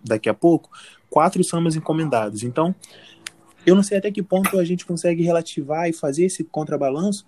daqui 0.04 0.28
a 0.28 0.34
pouco, 0.34 0.70
quatro 1.10 1.44
sambas 1.44 1.76
encomendados. 1.76 2.44
Então, 2.44 2.76
eu 3.66 3.76
não 3.76 3.84
sei 3.84 3.98
até 3.98 4.12
que 4.12 4.24
ponto 4.24 4.60
a 4.60 4.66
gente 4.66 4.86
consegue 4.86 5.24
relativar 5.24 5.88
e 5.88 5.94
fazer 5.94 6.26
esse 6.26 6.44
contrabalanço 6.44 7.26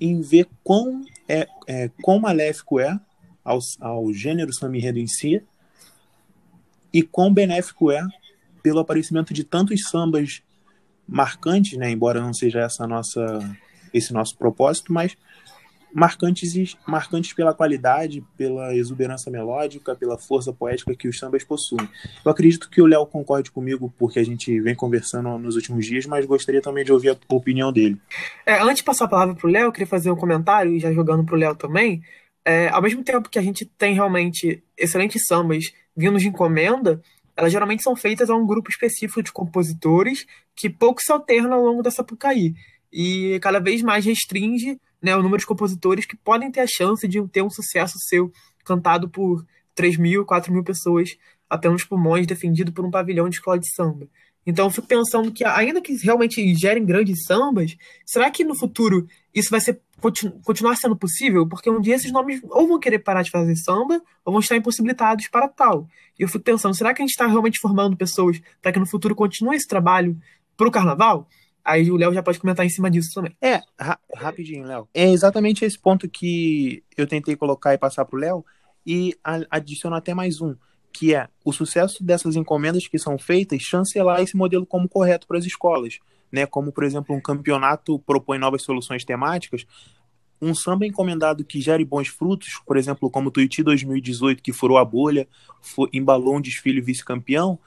em 0.00 0.20
ver 0.20 0.48
quão, 0.62 1.02
é, 1.28 1.46
é, 1.66 1.90
quão 2.02 2.18
maléfico 2.18 2.78
é 2.80 2.98
ao, 3.42 3.58
ao 3.80 4.12
gênero 4.12 4.52
samba 4.52 4.76
enredo 4.76 4.98
em 4.98 5.06
si 5.06 5.42
e 6.92 7.02
quão 7.02 7.32
benéfico 7.32 7.90
é 7.90 8.02
pelo 8.62 8.80
aparecimento 8.80 9.32
de 9.32 9.44
tantos 9.44 9.88
sambas 9.88 10.42
marcantes, 11.06 11.78
né, 11.78 11.90
embora 11.90 12.20
não 12.20 12.34
seja 12.34 12.60
essa 12.60 12.86
nossa 12.86 13.38
esse 13.94 14.12
nosso 14.12 14.36
propósito, 14.36 14.92
mas 14.92 15.16
marcantes, 15.92 16.76
marcantes 16.86 17.32
pela 17.32 17.54
qualidade, 17.54 18.24
pela 18.36 18.74
exuberância 18.74 19.30
melódica, 19.30 19.94
pela 19.94 20.18
força 20.18 20.52
poética 20.52 20.94
que 20.94 21.08
os 21.08 21.18
sambas 21.18 21.44
possuem. 21.44 21.88
Eu 22.24 22.30
acredito 22.30 22.68
que 22.68 22.82
o 22.82 22.86
Léo 22.86 23.06
concorde 23.06 23.50
comigo, 23.50 23.92
porque 23.98 24.18
a 24.18 24.24
gente 24.24 24.60
vem 24.60 24.74
conversando 24.74 25.38
nos 25.38 25.56
últimos 25.56 25.86
dias, 25.86 26.06
mas 26.06 26.26
gostaria 26.26 26.60
também 26.60 26.84
de 26.84 26.92
ouvir 26.92 27.10
a 27.10 27.34
opinião 27.34 27.72
dele. 27.72 28.00
É, 28.44 28.60
antes 28.60 28.78
de 28.78 28.84
passar 28.84 29.06
a 29.06 29.08
palavra 29.08 29.34
para 29.34 29.46
o 29.46 29.50
Léo, 29.50 29.66
eu 29.66 29.72
queria 29.72 29.86
fazer 29.86 30.10
um 30.10 30.16
comentário, 30.16 30.72
e 30.72 30.78
já 30.78 30.92
jogando 30.92 31.24
para 31.24 31.34
o 31.34 31.38
Léo 31.38 31.54
também. 31.54 32.02
É, 32.44 32.68
ao 32.68 32.82
mesmo 32.82 33.02
tempo 33.02 33.28
que 33.28 33.38
a 33.38 33.42
gente 33.42 33.64
tem 33.64 33.94
realmente 33.94 34.62
excelentes 34.78 35.26
sambas 35.26 35.72
vindos 35.96 36.22
de 36.22 36.28
encomenda, 36.28 37.00
elas 37.36 37.52
geralmente 37.52 37.82
são 37.82 37.96
feitas 37.96 38.30
a 38.30 38.36
um 38.36 38.46
grupo 38.46 38.70
específico 38.70 39.22
de 39.22 39.32
compositores 39.32 40.26
que 40.54 40.70
pouco 40.70 41.02
se 41.02 41.12
alternam 41.12 41.54
ao 41.54 41.64
longo 41.64 41.82
da 41.82 41.90
Sapucaí. 41.90 42.54
E 42.92 43.38
cada 43.42 43.58
vez 43.58 43.82
mais 43.82 44.04
restringe 44.04 44.78
né, 45.06 45.16
o 45.16 45.22
número 45.22 45.38
de 45.38 45.46
compositores 45.46 46.04
que 46.04 46.16
podem 46.16 46.50
ter 46.50 46.60
a 46.60 46.66
chance 46.66 47.06
de 47.06 47.24
ter 47.28 47.42
um 47.42 47.48
sucesso 47.48 47.94
seu 48.08 48.32
cantado 48.64 49.08
por 49.08 49.46
3 49.72 49.96
mil, 49.96 50.24
4 50.24 50.52
mil 50.52 50.64
pessoas 50.64 51.16
apenas 51.48 51.84
pulmões, 51.84 52.26
defendido 52.26 52.72
por 52.72 52.84
um 52.84 52.90
pavilhão 52.90 53.28
de 53.28 53.36
escola 53.36 53.56
de 53.56 53.72
samba. 53.72 54.08
Então 54.44 54.66
eu 54.66 54.70
fico 54.70 54.88
pensando 54.88 55.30
que, 55.30 55.44
ainda 55.44 55.80
que 55.80 55.94
realmente 56.02 56.54
gerem 56.56 56.84
grandes 56.84 57.24
sambas, 57.24 57.76
será 58.04 58.28
que 58.32 58.42
no 58.42 58.58
futuro 58.58 59.06
isso 59.32 59.48
vai 59.48 59.60
ser 59.60 59.80
continu, 60.00 60.40
continuar 60.44 60.74
sendo 60.74 60.96
possível? 60.96 61.48
Porque 61.48 61.70
um 61.70 61.80
dia 61.80 61.94
esses 61.94 62.10
nomes 62.10 62.40
ou 62.42 62.66
vão 62.66 62.80
querer 62.80 62.98
parar 62.98 63.22
de 63.22 63.30
fazer 63.30 63.54
samba, 63.56 64.02
ou 64.24 64.32
vão 64.32 64.40
estar 64.40 64.56
impossibilitados 64.56 65.28
para 65.28 65.46
tal. 65.46 65.88
E 66.18 66.22
eu 66.22 66.28
fico 66.28 66.42
pensando, 66.42 66.76
será 66.76 66.92
que 66.92 67.00
a 67.00 67.04
gente 67.04 67.12
está 67.12 67.28
realmente 67.28 67.60
formando 67.60 67.96
pessoas 67.96 68.40
para 68.60 68.72
que 68.72 68.80
no 68.80 68.86
futuro 68.88 69.14
continue 69.14 69.54
esse 69.54 69.68
trabalho 69.68 70.16
para 70.56 70.66
o 70.66 70.70
carnaval? 70.72 71.28
Aí 71.66 71.90
o 71.90 71.96
Léo 71.96 72.14
já 72.14 72.22
pode 72.22 72.38
comentar 72.38 72.64
em 72.64 72.68
cima 72.68 72.88
disso 72.88 73.12
também. 73.12 73.36
É, 73.42 73.60
ra 73.78 73.98
rapidinho, 74.14 74.64
Léo. 74.64 74.88
É 74.94 75.10
exatamente 75.10 75.64
esse 75.64 75.76
ponto 75.76 76.08
que 76.08 76.84
eu 76.96 77.06
tentei 77.06 77.34
colocar 77.34 77.74
e 77.74 77.78
passar 77.78 78.04
pro 78.04 78.18
Léo, 78.18 78.44
e 78.86 79.16
adiciono 79.50 79.96
até 79.96 80.14
mais 80.14 80.40
um, 80.40 80.54
que 80.92 81.12
é 81.12 81.28
o 81.44 81.52
sucesso 81.52 82.04
dessas 82.04 82.36
encomendas 82.36 82.86
que 82.86 82.98
são 83.00 83.18
feitas 83.18 83.60
chancelar 83.62 84.20
esse 84.20 84.36
modelo 84.36 84.64
como 84.64 84.88
correto 84.88 85.26
para 85.26 85.38
as 85.38 85.44
escolas. 85.44 85.98
né, 86.30 86.46
como 86.46 86.72
por 86.72 86.84
exemplo 86.84 87.14
um 87.14 87.20
campeonato 87.20 87.98
propõe 88.00 88.38
novas 88.38 88.62
soluções 88.62 89.04
temáticas, 89.04 89.66
um 90.40 90.54
samba 90.54 90.86
encomendado 90.86 91.44
que 91.44 91.60
gere 91.60 91.84
bons 91.84 92.08
frutos, 92.08 92.60
por 92.66 92.76
exemplo, 92.76 93.10
como 93.10 93.28
o 93.28 93.30
Tuiuti 93.30 93.62
2018, 93.62 94.42
que 94.42 94.52
furou 94.52 94.76
a 94.76 94.84
bolha, 94.84 95.26
foi, 95.62 95.88
embalou 95.92 96.36
um 96.36 96.40
desfile 96.40 96.80
vice-campeão, 96.80 97.58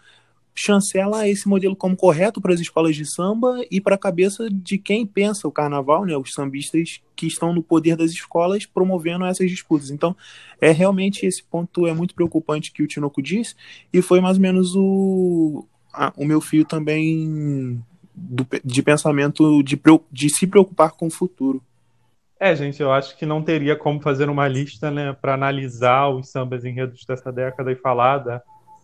chancela 0.53 1.27
esse 1.27 1.47
modelo 1.47 1.75
como 1.75 1.95
correto 1.95 2.41
para 2.41 2.53
as 2.53 2.59
escolas 2.59 2.95
de 2.95 3.05
samba 3.05 3.61
e 3.71 3.79
para 3.79 3.95
a 3.95 3.97
cabeça 3.97 4.49
de 4.49 4.77
quem 4.77 5.05
pensa 5.05 5.47
o 5.47 5.51
carnaval, 5.51 6.05
né, 6.05 6.17
os 6.17 6.33
sambistas 6.33 7.01
que 7.15 7.27
estão 7.27 7.53
no 7.53 7.63
poder 7.63 7.95
das 7.95 8.11
escolas 8.11 8.65
promovendo 8.65 9.25
essas 9.25 9.49
disputas. 9.49 9.89
Então, 9.89 10.15
é 10.59 10.71
realmente 10.71 11.25
esse 11.25 11.43
ponto 11.43 11.87
é 11.87 11.93
muito 11.93 12.13
preocupante 12.13 12.71
que 12.71 12.83
o 12.83 12.87
Tinoco 12.87 13.21
disse 13.21 13.55
e 13.93 14.01
foi 14.01 14.19
mais 14.19 14.37
ou 14.37 14.41
menos 14.41 14.75
o, 14.75 15.65
o 16.17 16.25
meu 16.25 16.41
fio 16.41 16.65
também 16.65 17.81
do, 18.13 18.45
de 18.63 18.83
pensamento 18.83 19.63
de, 19.63 19.79
de 20.11 20.29
se 20.29 20.45
preocupar 20.45 20.91
com 20.91 21.07
o 21.07 21.11
futuro. 21.11 21.61
É, 22.39 22.55
gente, 22.55 22.81
eu 22.81 22.91
acho 22.91 23.17
que 23.17 23.25
não 23.25 23.41
teria 23.41 23.75
como 23.75 23.99
fazer 23.99 24.29
uma 24.29 24.47
lista, 24.47 24.89
né, 24.89 25.13
para 25.13 25.33
analisar 25.33 26.07
os 26.07 26.29
sambas 26.29 26.63
enredos 26.63 27.03
dessa 27.05 27.31
década 27.31 27.69
e 27.71 27.75
falar 27.75 28.19
da, 28.19 28.41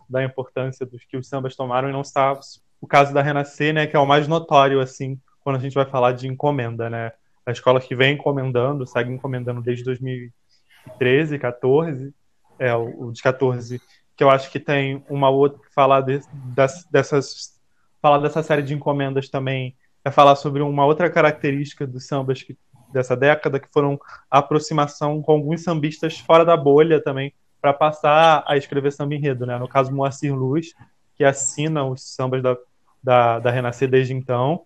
da 0.10 0.24
importância 0.24 0.86
dos 0.86 1.04
que 1.04 1.18
os 1.18 1.28
sambas 1.28 1.56
tomaram 1.56 1.90
e 1.90 1.94
não 1.94 2.02
está 2.02 2.40
o 2.82 2.88
caso 2.88 3.14
da 3.14 3.22
Renascer, 3.22 3.74
né, 3.74 3.88
que 3.88 3.96
é 3.96 4.00
o 4.00 4.06
mais 4.06 4.28
notório, 4.28 4.80
assim, 4.80 5.20
quando 5.42 5.58
a 5.58 5.60
gente 5.60 5.74
vai 5.74 5.86
falar 5.86 6.12
de 6.12 6.28
encomenda, 6.28 6.90
né? 6.90 7.12
A 7.46 7.52
escola 7.52 7.80
que 7.80 7.96
vem 7.96 8.16
encomendando, 8.16 8.88
segue 8.88 9.12
encomendando 9.12 9.62
desde 9.62 9.84
2013, 9.84 11.38
14, 11.38 12.14
é, 12.58 12.76
o, 12.76 13.08
o 13.08 13.12
de 13.12 13.22
14, 13.22 13.82
que 14.16 14.24
eu 14.24 14.30
acho 14.30 14.52
que 14.52 14.60
tem 14.60 15.04
uma 15.10 15.30
outra, 15.30 15.60
falar 15.74 16.02
de, 16.02 16.22
das, 16.56 16.86
dessas, 16.86 17.60
falar 18.02 18.20
dessa 18.20 18.42
série 18.42 18.64
de 18.64 18.74
encomendas 18.74 19.30
também, 19.30 19.76
é 20.04 20.12
falar 20.12 20.36
sobre 20.36 20.62
uma 20.62 20.86
outra 20.86 21.10
característica 21.10 21.86
dos 21.86 22.08
sambas 22.08 22.42
que, 22.42 22.58
dessa 22.92 23.16
década, 23.16 23.60
que 23.60 23.72
foram 23.72 24.00
a 24.30 24.40
aproximação 24.40 25.22
com 25.22 25.32
alguns 25.32 25.64
sambistas 25.64 26.20
fora 26.20 26.46
da 26.46 26.56
bolha 26.56 27.02
também, 27.02 27.34
para 27.66 27.74
passar 27.74 28.44
a 28.46 28.56
escrever 28.56 28.92
samba 28.92 29.16
enredo, 29.16 29.44
né? 29.44 29.58
No 29.58 29.68
caso, 29.68 29.92
Moacir 29.92 30.36
Luz, 30.36 30.76
que 31.16 31.24
assina 31.24 31.84
os 31.84 32.04
sambas 32.04 32.44
da, 32.44 32.56
da, 33.02 33.40
da 33.40 33.50
Renascer 33.50 33.90
desde 33.90 34.14
então, 34.14 34.62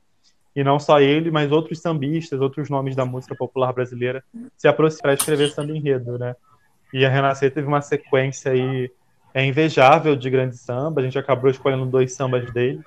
e 0.53 0.65
não 0.65 0.77
só 0.77 0.99
ele, 0.99 1.31
mas 1.31 1.49
outros 1.49 1.79
sambistas, 1.79 2.41
outros 2.41 2.69
nomes 2.69 2.97
da 2.97 3.05
música 3.05 3.33
popular 3.33 3.71
brasileira 3.71 4.21
se 4.57 4.67
aproximaram 4.67 5.01
para 5.01 5.13
escrever 5.13 5.49
samba 5.51 5.77
enredo, 5.77 6.19
né? 6.19 6.35
E 6.93 7.05
a 7.05 7.09
Renascer 7.09 7.53
teve 7.53 7.67
uma 7.67 7.81
sequência 7.81 8.51
aí 8.51 8.91
é 9.33 9.45
invejável 9.45 10.17
de 10.17 10.29
grande 10.29 10.57
samba, 10.57 10.99
a 10.99 11.03
gente 11.05 11.17
acabou 11.17 11.49
escolhendo 11.49 11.85
dois 11.85 12.11
sambas 12.11 12.51
dele. 12.51 12.81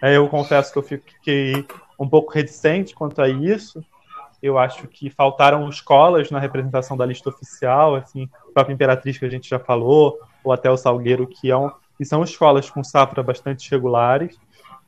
Aí 0.00 0.14
eu 0.14 0.26
confesso 0.26 0.72
que 0.72 0.78
eu 0.78 0.82
fiquei 0.82 1.66
um 2.00 2.08
pouco 2.08 2.32
reticente 2.32 2.94
quanto 2.94 3.20
a 3.20 3.28
isso, 3.28 3.84
eu 4.44 4.58
acho 4.58 4.86
que 4.88 5.08
faltaram 5.08 5.66
escolas 5.70 6.30
na 6.30 6.38
representação 6.38 6.98
da 6.98 7.06
lista 7.06 7.30
oficial, 7.30 7.94
assim, 7.94 8.28
a 8.50 8.52
própria 8.52 8.74
Imperatriz 8.74 9.16
que 9.16 9.24
a 9.24 9.30
gente 9.30 9.48
já 9.48 9.58
falou, 9.58 10.18
ou 10.44 10.52
até 10.52 10.70
o 10.70 10.76
Salgueiro, 10.76 11.26
que, 11.26 11.50
é 11.50 11.56
um, 11.56 11.70
que 11.96 12.04
são 12.04 12.22
escolas 12.22 12.68
com 12.68 12.84
safra 12.84 13.22
bastante 13.22 13.70
regulares 13.70 14.38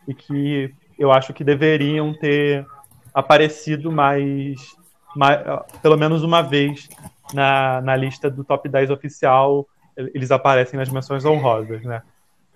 e 0.07 0.13
que 0.13 0.75
eu 0.99 1.11
acho 1.11 1.33
que 1.33 1.43
deveriam 1.43 2.13
ter 2.13 2.67
aparecido 3.15 3.91
mais, 3.91 4.77
mais 5.17 5.41
pelo 5.81 5.97
menos 5.97 6.23
uma 6.23 6.43
vez 6.43 6.87
na, 7.33 7.81
na 7.81 7.97
lista 7.97 8.31
do 8.31 8.45
top 8.45 8.69
10 8.69 8.91
oficial, 8.91 9.67
eles 9.97 10.31
aparecem 10.31 10.79
nas 10.79 10.91
menções 10.91 11.25
honrosas, 11.25 11.83
né? 11.83 12.03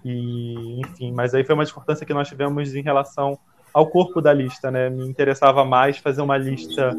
E, 0.04 0.80
enfim, 0.80 1.12
mas 1.12 1.32
aí 1.34 1.44
foi 1.44 1.54
uma 1.54 1.64
discordância 1.64 2.04
que 2.04 2.12
nós 2.12 2.28
tivemos 2.28 2.74
em 2.74 2.82
relação 2.82 3.38
ao 3.72 3.86
corpo 3.86 4.20
da 4.20 4.32
lista, 4.32 4.70
né? 4.70 4.90
Me 4.90 5.06
interessava 5.06 5.64
mais 5.64 5.98
fazer 5.98 6.22
uma 6.22 6.36
lista 6.36 6.96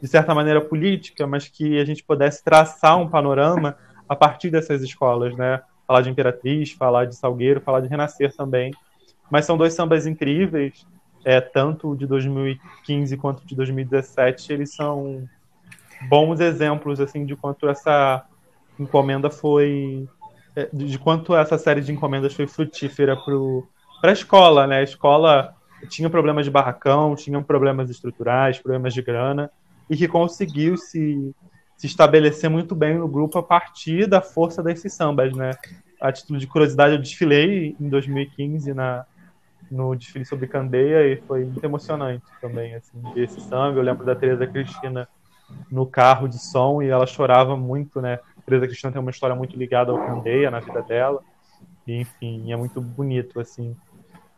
de 0.00 0.08
certa 0.08 0.34
maneira 0.34 0.60
política, 0.60 1.26
mas 1.26 1.48
que 1.48 1.78
a 1.78 1.84
gente 1.84 2.02
pudesse 2.02 2.42
traçar 2.42 2.98
um 2.98 3.08
panorama 3.08 3.76
a 4.08 4.16
partir 4.16 4.50
dessas 4.50 4.82
escolas, 4.82 5.36
né? 5.36 5.62
Falar 5.86 6.02
de 6.02 6.10
Imperatriz, 6.10 6.72
falar 6.72 7.06
de 7.06 7.14
Salgueiro, 7.14 7.60
falar 7.60 7.80
de 7.80 7.88
Renascer 7.88 8.34
também. 8.34 8.72
Mas 9.30 9.44
são 9.44 9.56
dois 9.56 9.74
sambas 9.74 10.06
incríveis, 10.06 10.86
é, 11.24 11.40
tanto 11.40 11.96
de 11.96 12.06
2015 12.06 13.16
quanto 13.16 13.46
de 13.46 13.54
2017, 13.54 14.52
eles 14.52 14.74
são 14.74 15.28
bons 16.08 16.40
exemplos 16.40 17.00
assim 17.00 17.24
de 17.24 17.36
quanto 17.36 17.68
essa 17.68 18.24
encomenda 18.78 19.30
foi 19.30 20.08
é, 20.56 20.68
de 20.72 20.98
quanto 20.98 21.34
essa 21.34 21.56
série 21.56 21.80
de 21.80 21.92
encomendas 21.92 22.34
foi 22.34 22.46
frutífera 22.46 23.16
para 24.00 24.10
a 24.10 24.12
escola, 24.12 24.66
né? 24.66 24.78
A 24.78 24.82
escola 24.82 25.54
tinha 25.88 26.08
problemas 26.08 26.44
de 26.44 26.50
barracão, 26.50 27.14
tinha 27.14 27.40
problemas 27.42 27.90
estruturais, 27.90 28.58
problemas 28.58 28.94
de 28.94 29.02
grana, 29.02 29.50
e 29.88 29.96
que 29.96 30.08
conseguiu 30.08 30.76
se, 30.76 31.34
se 31.76 31.86
estabelecer 31.86 32.48
muito 32.48 32.74
bem 32.74 32.98
no 32.98 33.08
grupo 33.08 33.38
a 33.38 33.42
partir 33.42 34.06
da 34.06 34.20
força 34.20 34.62
desses 34.62 34.92
sambas, 34.92 35.32
né? 35.34 35.50
A 36.00 36.10
título 36.10 36.38
de 36.38 36.46
curiosidade, 36.46 36.94
eu 36.94 37.00
desfilei 37.00 37.76
em 37.80 37.88
2015 37.88 38.74
na, 38.74 39.04
no 39.70 39.94
desfile 39.94 40.24
sobre 40.24 40.46
Candeia 40.46 41.06
e 41.06 41.16
foi 41.16 41.44
muito 41.44 41.64
emocionante 41.64 42.24
também, 42.40 42.74
assim, 42.74 43.00
esse 43.16 43.40
samba. 43.40 43.78
Eu 43.78 43.82
lembro 43.82 44.04
da 44.04 44.14
Teresa 44.14 44.46
Cristina 44.46 45.08
no 45.70 45.86
carro 45.86 46.28
de 46.28 46.38
som 46.38 46.82
e 46.82 46.88
ela 46.88 47.06
chorava 47.06 47.56
muito, 47.56 48.00
né? 48.00 48.18
A 48.36 48.42
Teresa 48.42 48.66
Cristina 48.66 48.92
tem 48.92 49.00
uma 49.00 49.10
história 49.10 49.34
muito 49.36 49.56
ligada 49.56 49.90
ao 49.92 49.98
Candeia 49.98 50.50
na 50.50 50.60
vida 50.60 50.82
dela. 50.82 51.22
E, 51.86 52.00
enfim, 52.00 52.52
é 52.52 52.56
muito 52.56 52.80
bonito, 52.80 53.40
assim, 53.40 53.76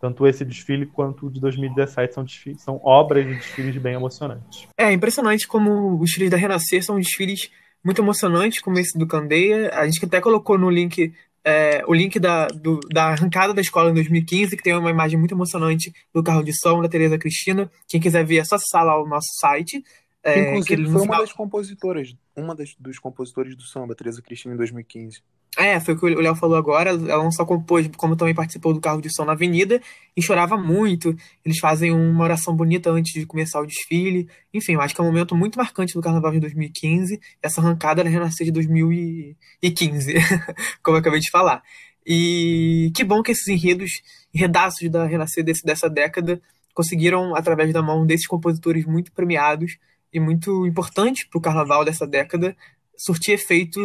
tanto 0.05 0.27
esse 0.27 0.45
desfile 0.45 0.85
quanto 0.85 1.29
o 1.29 1.31
de 1.31 1.41
2017 1.41 2.13
são, 2.13 2.25
desfiles, 2.25 2.61
são 2.61 2.79
obras 2.85 3.27
de 3.27 3.37
desfiles 3.37 3.75
bem 3.79 3.95
emocionantes. 3.95 4.69
É 4.79 4.93
impressionante 4.93 5.49
como 5.49 5.95
os 5.95 6.01
desfiles 6.01 6.31
da 6.31 6.37
Renascer 6.37 6.85
são 6.85 6.99
desfiles 6.99 7.51
muito 7.83 8.03
emocionantes, 8.03 8.61
como 8.61 8.79
esse 8.79 8.99
do 8.99 9.07
Candeia. 9.07 9.71
A 9.73 9.87
gente 9.87 10.05
até 10.05 10.21
colocou 10.21 10.59
no 10.59 10.69
link 10.69 11.11
é, 11.43 11.83
o 11.87 11.95
link 11.95 12.19
da, 12.19 12.49
do, 12.49 12.81
da 12.93 13.13
arrancada 13.13 13.55
da 13.55 13.63
escola 13.63 13.91
em 13.91 13.95
2015, 13.95 14.55
que 14.59 14.63
tem 14.63 14.77
uma 14.77 14.91
imagem 14.91 15.19
muito 15.19 15.35
emocionante 15.35 15.91
do 16.13 16.23
carro 16.23 16.43
de 16.43 16.53
som 16.53 16.83
da 16.83 16.89
Tereza 16.89 17.17
Cristina. 17.17 17.71
Quem 17.89 17.99
quiser 17.99 18.27
ver 18.27 18.39
é 18.39 18.45
só 18.45 18.57
acessar 18.57 18.85
lá 18.85 19.03
o 19.03 19.09
nosso 19.09 19.29
site. 19.41 19.83
É, 20.25 20.57
Inclusive, 20.57 20.91
foi 20.91 21.03
uma 21.03 21.19
das 21.19 21.33
compositoras, 21.35 22.17
uma 22.35 22.55
das, 22.55 22.75
dos 22.79 22.99
compositores 22.99 23.55
do 23.55 23.63
samba, 23.63 23.95
Tereza 23.95 24.23
Cristina, 24.23 24.55
em 24.55 24.57
2015. 24.57 25.23
É, 25.57 25.79
foi 25.79 25.95
o 25.95 25.99
que 25.99 26.07
o 26.07 26.21
Léo 26.21 26.35
falou 26.35 26.57
agora. 26.57 26.91
Ela 26.91 27.23
não 27.23 27.31
só 27.31 27.45
compôs, 27.45 27.89
como 27.97 28.17
também 28.17 28.35
participou 28.35 28.73
do 28.73 28.81
carro 28.81 29.03
de 29.03 29.15
som 29.15 29.27
na 29.27 29.33
avenida 29.33 29.81
e 30.17 30.23
chorava 30.23 30.57
muito. 30.57 31.15
Eles 31.45 31.59
fazem 31.59 31.93
uma 31.93 32.25
oração 32.25 32.57
bonita 32.57 32.91
antes 32.91 33.13
de 33.13 33.27
começar 33.27 33.61
o 33.61 33.67
desfile. 33.67 34.27
Enfim, 34.53 34.73
eu 34.73 34.81
acho 34.81 34.95
que 34.95 35.01
é 35.01 35.05
um 35.05 35.09
momento 35.09 35.37
muito 35.37 35.59
marcante 35.59 35.93
do 35.93 36.01
carnaval 36.01 36.33
de 36.33 36.41
2015. 36.41 37.21
Essa 37.43 37.61
arrancada 37.61 38.01
era 38.01 38.09
renascer 38.09 38.47
de 38.47 38.51
2015, 38.53 40.15
como 40.83 40.97
eu 40.97 41.01
acabei 41.01 41.21
de 41.21 41.31
falar. 41.31 41.63
E 42.07 42.91
que 42.97 43.05
bom 43.05 43.23
que 43.23 43.33
esses 43.33 43.47
enredos, 43.47 43.91
enredaços 44.35 44.91
da 44.91 45.07
renascer 45.07 45.45
desse, 45.45 45.65
dessa 45.65 45.89
década, 45.89 46.41
conseguiram, 46.75 47.37
através 47.37 47.73
da 47.73 47.83
mão 47.83 48.07
desses 48.07 48.27
compositores 48.27 48.85
muito 48.87 49.13
premiados 49.13 49.77
e 50.15 50.21
muito 50.21 50.65
importantes 50.65 51.29
para 51.29 51.39
o 51.39 51.43
carnaval 51.43 51.85
dessa 51.85 52.07
década, 52.07 52.57
surtir 52.97 53.35
efeito 53.35 53.81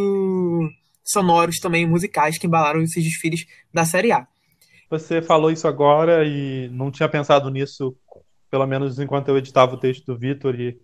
sonoros 1.04 1.58
também 1.58 1.88
musicais 1.88 2.38
que 2.38 2.46
embalaram 2.46 2.82
esses 2.82 3.04
desfiles 3.04 3.46
da 3.74 3.84
Série 3.84 4.12
A. 4.12 4.28
Você 4.92 5.22
falou 5.22 5.52
isso 5.52 5.68
agora 5.68 6.24
e 6.24 6.70
não 6.70 6.92
tinha 6.92 7.10
pensado 7.10 7.50
nisso, 7.50 7.96
pelo 8.50 8.68
menos 8.68 9.00
enquanto 9.00 9.30
eu 9.30 9.38
editava 9.38 9.74
o 9.74 9.80
texto 9.80 10.06
do 10.06 10.18
Vitor 10.18 10.60
e, 10.60 10.80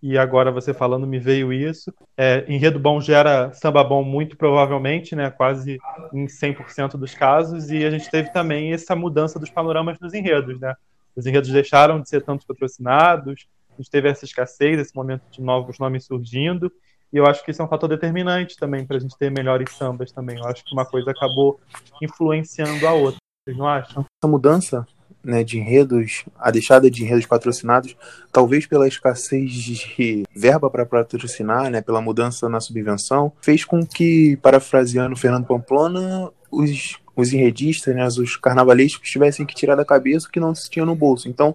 e 0.00 0.16
agora 0.16 0.52
você 0.52 0.72
falando 0.72 1.06
me 1.06 1.18
veio 1.18 1.52
isso. 1.52 1.92
É, 2.16 2.44
enredo 2.48 2.78
bom 2.78 3.00
gera 3.00 3.52
samba 3.52 3.82
bom 3.82 4.04
muito 4.04 4.36
provavelmente, 4.36 5.16
né, 5.16 5.30
quase 5.30 5.78
em 6.12 6.26
100% 6.26 6.96
dos 6.96 7.14
casos, 7.14 7.70
e 7.70 7.84
a 7.84 7.90
gente 7.90 8.08
teve 8.10 8.32
também 8.32 8.72
essa 8.72 8.94
mudança 8.94 9.40
dos 9.40 9.50
panoramas 9.50 9.98
dos 9.98 10.14
enredos, 10.14 10.60
né? 10.60 10.74
Os 11.16 11.26
enredos 11.26 11.50
deixaram 11.50 12.00
de 12.00 12.08
ser 12.08 12.22
tantos 12.22 12.44
patrocinados, 12.44 13.46
a 13.74 13.82
gente 13.82 13.90
teve 13.90 14.08
essa 14.08 14.24
escassez, 14.24 14.78
esse 14.78 14.94
momento 14.94 15.22
de 15.30 15.42
novos 15.42 15.78
nomes 15.78 16.04
surgindo, 16.04 16.70
e 17.12 17.16
eu 17.16 17.26
acho 17.26 17.44
que 17.44 17.50
isso 17.50 17.62
é 17.62 17.64
um 17.64 17.68
fator 17.68 17.88
determinante 17.88 18.56
também 18.56 18.84
para 18.84 18.96
a 18.96 19.00
gente 19.00 19.16
ter 19.16 19.30
melhores 19.30 19.72
sambas 19.72 20.10
também. 20.10 20.38
Eu 20.38 20.46
acho 20.46 20.64
que 20.64 20.72
uma 20.72 20.84
coisa 20.84 21.12
acabou 21.12 21.60
influenciando 22.02 22.86
a 22.86 22.92
outra. 22.92 23.18
Vocês 23.46 23.56
não 23.56 23.68
acham? 23.68 24.04
Essa 24.20 24.30
mudança 24.30 24.86
né, 25.22 25.42
de 25.42 25.58
enredos, 25.58 26.24
a 26.38 26.50
deixada 26.50 26.90
de 26.90 27.02
enredos 27.02 27.26
patrocinados, 27.26 27.96
talvez 28.32 28.66
pela 28.66 28.86
escassez 28.86 29.52
de 29.52 30.24
verba 30.34 30.68
para 30.68 30.84
patrocinar, 30.84 31.70
né, 31.70 31.80
pela 31.80 32.00
mudança 32.00 32.48
na 32.48 32.60
subvenção, 32.60 33.32
fez 33.40 33.64
com 33.64 33.86
que, 33.86 34.36
parafraseando 34.38 35.16
Fernando 35.16 35.46
Pamplona, 35.46 36.30
os, 36.50 36.98
os 37.16 37.32
enredistas, 37.32 37.94
né, 37.94 38.06
os 38.06 38.36
carnavalescos 38.36 39.08
tivessem 39.08 39.46
que 39.46 39.54
tirar 39.54 39.76
da 39.76 39.84
cabeça 39.84 40.28
o 40.28 40.30
que 40.30 40.40
não 40.40 40.54
se 40.54 40.68
tinha 40.68 40.84
no 40.84 40.94
bolso. 40.94 41.28
Então, 41.28 41.54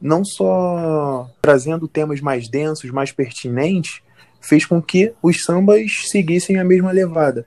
não 0.00 0.24
só 0.24 1.28
trazendo 1.40 1.88
temas 1.88 2.20
mais 2.20 2.48
densos, 2.48 2.90
mais 2.90 3.12
pertinentes, 3.12 4.02
fez 4.40 4.64
com 4.64 4.80
que 4.80 5.12
os 5.22 5.44
sambas 5.44 6.08
seguissem 6.08 6.58
a 6.58 6.64
mesma 6.64 6.92
levada. 6.92 7.46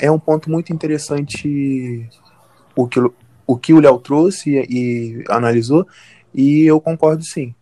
É 0.00 0.10
um 0.10 0.18
ponto 0.18 0.50
muito 0.50 0.72
interessante 0.72 2.08
o 2.76 2.86
que 2.86 3.00
o, 3.46 3.56
que 3.56 3.72
o 3.72 3.80
Léo 3.80 3.98
trouxe 3.98 4.50
e, 4.50 4.66
e 4.68 5.24
analisou, 5.28 5.86
E 6.34 6.64
eu 6.64 6.80
concordo 6.80 7.22
sim. 7.24 7.54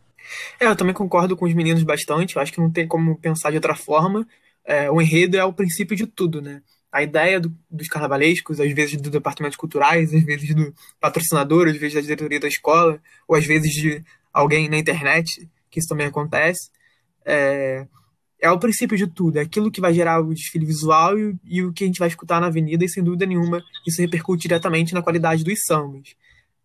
É, 0.60 0.66
eu 0.66 0.76
também 0.76 0.94
concordo 0.94 1.36
com 1.36 1.44
os 1.44 1.54
meninos 1.54 1.82
bastante. 1.82 2.36
Eu 2.36 2.42
acho 2.42 2.52
que 2.52 2.60
não 2.60 2.70
tem 2.70 2.86
como 2.86 3.16
pensar 3.16 3.50
de 3.50 3.56
outra 3.56 3.74
forma. 3.74 4.26
É, 4.64 4.90
o 4.90 5.00
enredo 5.00 5.36
é 5.36 5.44
o 5.44 5.52
princípio 5.52 5.96
de 5.96 6.06
tudo, 6.06 6.40
né? 6.40 6.62
A 6.92 7.02
ideia 7.02 7.38
do, 7.38 7.54
dos 7.70 7.88
carnavalescos, 7.88 8.60
às 8.60 8.72
vezes 8.72 9.00
do 9.00 9.10
departamento 9.10 9.56
culturais, 9.56 10.12
às 10.12 10.22
vezes 10.22 10.54
do 10.54 10.74
patrocinador, 11.00 11.68
às 11.68 11.76
vezes 11.76 11.94
da 11.94 12.00
diretoria 12.00 12.40
da 12.40 12.48
escola, 12.48 13.00
ou 13.28 13.36
às 13.36 13.46
vezes 13.46 13.70
de 13.72 14.04
alguém 14.32 14.68
na 14.68 14.78
internet, 14.78 15.48
que 15.70 15.78
isso 15.78 15.88
também 15.88 16.06
acontece. 16.06 16.70
É, 17.24 17.86
é 18.40 18.50
o 18.50 18.58
princípio 18.58 18.96
de 18.96 19.06
tudo, 19.06 19.38
é 19.38 19.42
aquilo 19.42 19.70
que 19.70 19.80
vai 19.80 19.92
gerar 19.92 20.20
o 20.20 20.34
desfile 20.34 20.64
visual 20.64 21.18
e, 21.18 21.36
e, 21.44 21.62
o 21.62 21.72
que 21.72 21.84
a 21.84 21.86
gente 21.86 21.98
vai 21.98 22.08
escutar 22.08 22.40
na 22.40 22.46
avenida, 22.46 22.84
e 22.84 22.88
sem 22.88 23.04
dúvida 23.04 23.26
nenhuma 23.26 23.62
isso 23.86 24.00
repercute 24.00 24.42
diretamente 24.42 24.94
na 24.94 25.02
qualidade 25.02 25.44
dos 25.44 25.60
sambas. 25.66 26.14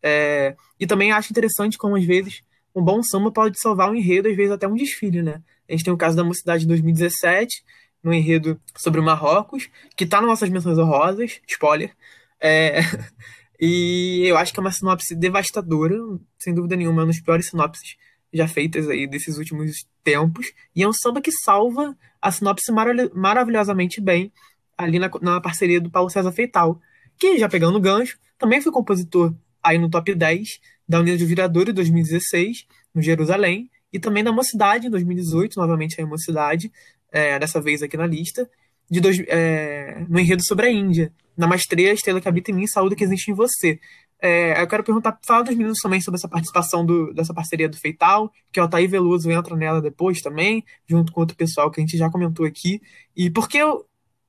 É, 0.01 0.55
e 0.79 0.87
também 0.87 1.11
acho 1.11 1.31
interessante 1.31 1.77
como, 1.77 1.95
às 1.95 2.05
vezes, 2.05 2.41
um 2.73 2.83
bom 2.83 3.01
samba 3.03 3.31
pode 3.31 3.59
salvar 3.59 3.89
um 3.89 3.95
enredo, 3.95 4.29
às 4.29 4.35
vezes 4.35 4.51
até 4.51 4.67
um 4.67 4.75
desfile, 4.75 5.21
né? 5.21 5.41
A 5.67 5.71
gente 5.71 5.83
tem 5.83 5.93
o 5.93 5.97
caso 5.97 6.15
da 6.15 6.23
Mocidade 6.23 6.61
de 6.61 6.67
2017, 6.67 7.63
no 8.05 8.13
enredo 8.13 8.61
sobre 8.77 9.01
o 9.01 9.03
Marrocos, 9.03 9.67
que 9.95 10.03
está 10.03 10.21
nas 10.21 10.29
nossas 10.29 10.49
menções 10.49 10.77
honrosas, 10.77 11.41
spoiler. 11.47 11.91
É, 12.39 12.79
e 13.59 14.23
eu 14.25 14.37
acho 14.37 14.53
que 14.53 14.59
é 14.59 14.61
uma 14.61 14.71
sinopse 14.71 15.15
devastadora, 15.15 15.95
sem 16.37 16.53
dúvida 16.53 16.75
nenhuma, 16.75 17.01
é 17.01 17.05
uma 17.05 17.11
das 17.11 17.19
piores 17.19 17.49
sinopses 17.49 17.97
já 18.31 18.47
feitas 18.47 18.87
aí 18.87 19.07
desses 19.07 19.37
últimos 19.37 19.87
tempos. 20.03 20.53
E 20.75 20.83
é 20.83 20.87
um 20.87 20.93
samba 20.93 21.19
que 21.19 21.31
salva 21.31 21.97
a 22.21 22.31
sinopse 22.31 22.71
maravilhosamente 23.13 23.99
bem 23.99 24.31
ali 24.77 24.99
na, 24.99 25.09
na 25.21 25.41
parceria 25.41 25.81
do 25.81 25.89
Paulo 25.89 26.09
César 26.09 26.31
Feital, 26.31 26.79
que, 27.17 27.39
já 27.39 27.49
pegando 27.49 27.77
o 27.77 27.81
gancho, 27.81 28.19
também 28.37 28.61
foi 28.61 28.71
compositor 28.71 29.33
aí 29.63 29.77
no 29.77 29.89
top 29.89 30.13
10 30.13 30.59
da 30.87 30.99
União 30.99 31.15
de 31.15 31.25
Virador 31.25 31.69
em 31.69 31.73
2016, 31.73 32.67
no 32.93 33.01
Jerusalém, 33.01 33.71
e 33.91 33.99
também 33.99 34.23
da 34.23 34.31
Mocidade 34.31 34.87
em 34.87 34.89
2018, 34.89 35.57
novamente 35.57 35.99
aí 35.99 36.05
Mocidade, 36.05 36.71
é, 37.11 37.37
dessa 37.39 37.61
vez 37.61 37.81
aqui 37.81 37.97
na 37.97 38.07
lista, 38.07 38.49
de 38.89 38.99
dois, 38.99 39.19
é, 39.27 40.05
no 40.07 40.19
enredo 40.19 40.43
sobre 40.45 40.67
a 40.67 40.71
Índia, 40.71 41.11
na 41.35 41.47
Mastreia, 41.47 41.93
Estrela 41.93 42.21
que 42.21 42.27
habita 42.27 42.51
em 42.51 42.53
mim, 42.53 42.67
Saúde 42.67 42.95
que 42.95 43.03
existe 43.03 43.31
em 43.31 43.33
você. 43.33 43.79
É, 44.21 44.61
eu 44.61 44.67
quero 44.67 44.83
perguntar, 44.83 45.19
fala 45.25 45.43
dos 45.43 45.55
meninos 45.55 45.79
também 45.81 45.99
sobre 46.01 46.17
essa 46.17 46.27
participação 46.27 46.85
do, 46.85 47.13
dessa 47.13 47.33
parceria 47.33 47.67
do 47.67 47.77
Feital, 47.77 48.31
que 48.51 48.59
o 48.59 48.63
Altair 48.63 48.89
Veloso 48.89 49.29
entra 49.29 49.55
nela 49.55 49.81
depois 49.81 50.21
também, 50.21 50.63
junto 50.87 51.11
com 51.11 51.19
outro 51.19 51.35
pessoal 51.35 51.69
que 51.69 51.79
a 51.79 51.83
gente 51.83 51.97
já 51.97 52.09
comentou 52.09 52.45
aqui. 52.45 52.81
E 53.15 53.29
por 53.29 53.49
que 53.49 53.59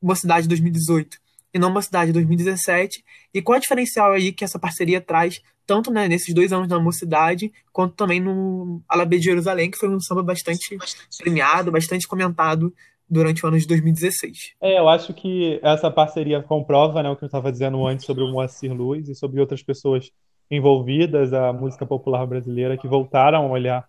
Mocidade 0.03 0.49
2018 0.49 1.19
e 1.55 1.59
não 1.59 1.73
Mocidade 1.73 2.13
2017? 2.13 3.05
E 3.33 3.41
qual 3.41 3.57
é 3.57 3.59
o 3.59 3.63
diferencial 3.63 4.13
aí 4.13 4.33
que 4.33 4.45
essa 4.45 4.59
parceria 4.59 5.01
traz, 5.01 5.41
tanto 5.67 5.91
né, 5.91 6.07
nesses 6.07 6.33
dois 6.33 6.53
anos 6.53 6.69
da 6.69 6.79
Mocidade, 6.79 7.53
quanto 7.73 7.95
também 7.95 8.21
no 8.21 8.81
Alabê 8.89 9.19
de 9.19 9.25
Jerusalém, 9.25 9.71
que 9.71 9.77
foi 9.77 9.89
um 9.89 10.01
samba 10.01 10.23
bastante 10.23 10.79
premiado, 11.19 11.73
bastante 11.73 12.07
comentado 12.07 12.73
durante 13.09 13.45
o 13.45 13.49
ano 13.49 13.59
de 13.59 13.67
2016. 13.67 14.55
É, 14.61 14.79
eu 14.79 14.89
acho 14.89 15.13
que 15.13 15.61
essa 15.63 15.91
parceria 15.91 16.43
comprova 16.43 17.03
né, 17.03 17.11
o 17.11 17.17
que 17.17 17.25
eu 17.25 17.27
estava 17.27 17.51
dizendo 17.51 17.85
antes 17.87 18.07
sobre 18.07 18.23
o 18.23 18.29
Moacir 18.29 18.73
Luz 18.73 19.09
e 19.09 19.15
sobre 19.15 19.41
outras 19.41 19.63
pessoas 19.63 20.11
envolvidas 20.51 21.33
à 21.33 21.53
música 21.53 21.85
popular 21.85 22.25
brasileira 22.27 22.77
que 22.77 22.87
voltaram 22.87 23.47
a 23.47 23.51
olhar 23.51 23.85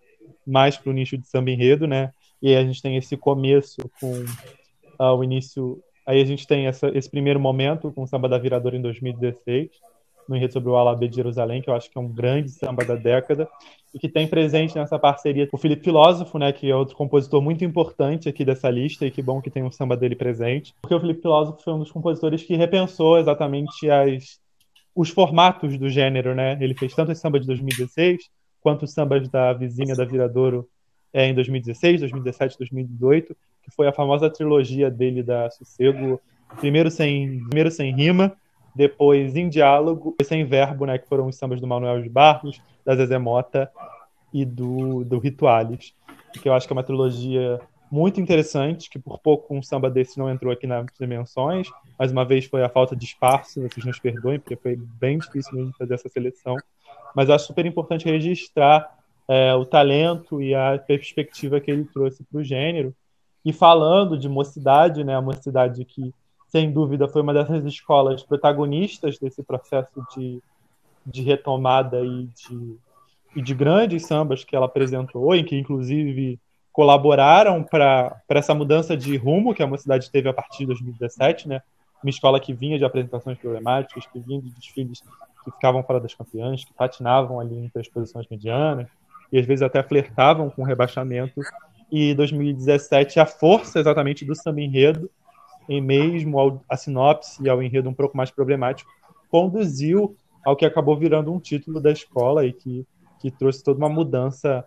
mais 0.46 0.76
para 0.76 0.90
o 0.90 0.92
nicho 0.92 1.16
de 1.16 1.28
samba 1.28 1.50
enredo, 1.50 1.86
né? 1.86 2.10
E 2.42 2.48
aí 2.48 2.56
a 2.56 2.64
gente 2.64 2.82
tem 2.82 2.96
esse 2.96 3.16
começo 3.16 3.78
com 4.00 4.24
uh, 5.00 5.14
o 5.16 5.22
início. 5.22 5.80
Aí 6.06 6.20
a 6.20 6.24
gente 6.24 6.46
tem 6.46 6.66
essa, 6.66 6.88
esse 6.96 7.10
primeiro 7.10 7.38
momento 7.38 7.92
com 7.92 8.02
o 8.02 8.06
samba 8.06 8.28
da 8.28 8.38
Viradora 8.38 8.76
em 8.76 8.82
2016 8.82 9.70
no 10.28 10.36
enredo 10.36 10.52
sobre 10.52 10.68
o 10.68 10.76
Alabê 10.76 11.08
de 11.08 11.16
Jerusalém, 11.16 11.62
que 11.62 11.70
eu 11.70 11.74
acho 11.74 11.90
que 11.90 11.96
é 11.96 12.00
um 12.00 12.08
grande 12.08 12.50
samba 12.50 12.84
da 12.84 12.94
década, 12.94 13.48
e 13.94 13.98
que 13.98 14.08
tem 14.08 14.26
presente 14.28 14.76
nessa 14.76 14.98
parceria 14.98 15.48
o 15.52 15.58
Felipe 15.58 15.84
Filósofo, 15.84 16.38
né, 16.38 16.52
que 16.52 16.70
é 16.70 16.76
outro 16.76 16.94
compositor 16.94 17.40
muito 17.40 17.64
importante 17.64 18.28
aqui 18.28 18.44
dessa 18.44 18.68
lista, 18.68 19.06
e 19.06 19.10
que 19.10 19.22
bom 19.22 19.40
que 19.40 19.50
tem 19.50 19.62
um 19.62 19.70
samba 19.70 19.96
dele 19.96 20.14
presente, 20.14 20.74
porque 20.82 20.94
o 20.94 21.00
Felipe 21.00 21.22
Filósofo 21.22 21.62
foi 21.62 21.72
um 21.72 21.78
dos 21.78 21.90
compositores 21.90 22.42
que 22.42 22.54
repensou 22.54 23.18
exatamente 23.18 23.90
as, 23.90 24.38
os 24.94 25.08
formatos 25.08 25.78
do 25.78 25.88
gênero, 25.88 26.34
né? 26.34 26.58
Ele 26.60 26.74
fez 26.74 26.94
tanto 26.94 27.12
esse 27.12 27.20
samba 27.20 27.40
de 27.40 27.46
2016, 27.46 28.18
quanto 28.60 28.84
os 28.84 28.92
sambas 28.92 29.28
da 29.28 29.52
vizinha 29.52 29.94
da 29.94 30.04
Viradouro 30.04 30.68
é, 31.12 31.26
em 31.26 31.34
2016, 31.34 32.00
2017, 32.00 32.58
2018, 32.58 33.36
que 33.62 33.70
foi 33.70 33.86
a 33.86 33.92
famosa 33.92 34.28
trilogia 34.28 34.90
dele 34.90 35.22
da 35.22 35.50
Sossego, 35.50 36.20
primeiro 36.58 36.90
sem, 36.90 37.40
primeiro 37.44 37.70
sem 37.70 37.94
rima, 37.94 38.36
depois 38.78 39.34
em 39.34 39.48
diálogo, 39.48 40.14
sem 40.22 40.44
verbo, 40.44 40.86
né, 40.86 40.96
que 40.98 41.08
foram 41.08 41.26
os 41.26 41.34
sambas 41.34 41.60
do 41.60 41.66
Manuel 41.66 42.00
de 42.00 42.08
Barros, 42.08 42.62
da 42.84 42.94
Zezé 42.94 43.18
Mota 43.18 43.68
e 44.32 44.44
do, 44.44 45.02
do 45.04 45.18
Rituales, 45.18 45.92
que 46.40 46.48
eu 46.48 46.54
acho 46.54 46.64
que 46.64 46.72
é 46.72 46.76
uma 46.76 46.84
trilogia 46.84 47.60
muito 47.90 48.20
interessante, 48.20 48.88
que 48.88 48.96
por 48.96 49.18
pouco 49.18 49.52
um 49.52 49.60
samba 49.60 49.90
desse 49.90 50.16
não 50.16 50.30
entrou 50.30 50.52
aqui 50.52 50.64
nas 50.64 50.86
dimensões, 50.96 51.68
mais 51.98 52.12
uma 52.12 52.24
vez 52.24 52.44
foi 52.44 52.62
a 52.62 52.68
falta 52.68 52.94
de 52.94 53.04
espaço, 53.04 53.60
vocês 53.60 53.84
nos 53.84 53.98
perdoem, 53.98 54.38
porque 54.38 54.54
foi 54.54 54.76
bem 54.76 55.18
difícil 55.18 55.56
mesmo 55.56 55.72
fazer 55.76 55.94
essa 55.94 56.08
seleção, 56.08 56.54
mas 57.16 57.28
acho 57.28 57.48
super 57.48 57.66
importante 57.66 58.04
registrar 58.04 58.96
é, 59.26 59.52
o 59.56 59.64
talento 59.64 60.40
e 60.40 60.54
a 60.54 60.78
perspectiva 60.78 61.58
que 61.58 61.68
ele 61.68 61.84
trouxe 61.84 62.22
para 62.22 62.38
o 62.38 62.44
gênero, 62.44 62.94
e 63.44 63.52
falando 63.52 64.16
de 64.16 64.28
mocidade, 64.28 65.02
né, 65.02 65.16
a 65.16 65.20
mocidade 65.20 65.84
que 65.84 66.14
sem 66.48 66.72
dúvida, 66.72 67.08
foi 67.08 67.22
uma 67.22 67.34
dessas 67.34 67.64
escolas 67.64 68.22
protagonistas 68.22 69.18
desse 69.18 69.42
processo 69.42 70.02
de, 70.16 70.42
de 71.04 71.22
retomada 71.22 72.00
e 72.00 72.26
de, 72.26 72.76
e 73.36 73.42
de 73.42 73.54
grandes 73.54 74.06
sambas 74.06 74.44
que 74.44 74.56
ela 74.56 74.66
apresentou, 74.66 75.34
em 75.34 75.44
que, 75.44 75.56
inclusive, 75.56 76.40
colaboraram 76.72 77.62
para 77.62 78.22
essa 78.30 78.54
mudança 78.54 78.96
de 78.96 79.16
rumo 79.16 79.54
que 79.54 79.62
a 79.62 79.66
mocidade 79.66 80.10
teve 80.10 80.28
a 80.28 80.32
partir 80.32 80.60
de 80.60 80.66
2017, 80.66 81.48
né? 81.48 81.60
Uma 82.02 82.10
escola 82.10 82.40
que 82.40 82.54
vinha 82.54 82.78
de 82.78 82.84
apresentações 82.84 83.36
problemáticas, 83.36 84.06
que 84.06 84.18
vinha 84.18 84.40
de 84.40 84.50
desfiles 84.50 85.02
que 85.44 85.50
ficavam 85.50 85.82
fora 85.82 86.00
das 86.00 86.14
campeãs, 86.14 86.64
que 86.64 86.72
patinavam 86.72 87.40
ali 87.40 87.58
entre 87.58 87.80
as 87.80 87.88
posições 87.88 88.26
medianas, 88.30 88.86
e 89.30 89.38
às 89.38 89.44
vezes 89.44 89.62
até 89.62 89.82
flertavam 89.82 90.48
com 90.48 90.62
o 90.62 90.64
rebaixamento. 90.64 91.40
E 91.90 92.14
2017, 92.14 93.18
a 93.18 93.26
força 93.26 93.80
exatamente 93.80 94.24
do 94.24 94.34
samba 94.34 94.60
enredo 94.60 95.10
em 95.68 95.80
mesmo 95.80 96.38
ao, 96.38 96.62
a 96.68 96.76
sinopse 96.76 97.42
e 97.42 97.48
ao 97.48 97.62
enredo 97.62 97.88
um 97.88 97.94
pouco 97.94 98.16
mais 98.16 98.30
problemático, 98.30 98.90
conduziu 99.28 100.16
ao 100.44 100.56
que 100.56 100.64
acabou 100.64 100.96
virando 100.96 101.32
um 101.32 101.38
título 101.38 101.80
da 101.80 101.92
escola 101.92 102.46
e 102.46 102.52
que, 102.52 102.86
que 103.20 103.30
trouxe 103.30 103.62
toda 103.62 103.78
uma 103.78 103.88
mudança 103.88 104.64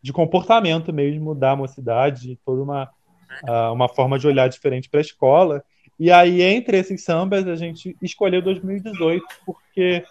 de 0.00 0.12
comportamento 0.12 0.92
mesmo 0.92 1.34
da 1.34 1.56
mocidade, 1.56 2.38
toda 2.44 2.62
uma, 2.62 2.90
uma 3.72 3.88
forma 3.88 4.18
de 4.18 4.26
olhar 4.26 4.48
diferente 4.48 4.88
para 4.88 5.00
a 5.00 5.02
escola. 5.02 5.64
E 5.98 6.10
aí, 6.10 6.42
entre 6.42 6.78
esses 6.78 7.02
sambas, 7.02 7.48
a 7.48 7.56
gente 7.56 7.96
escolheu 8.00 8.42
2018, 8.42 9.24
porque 9.46 10.04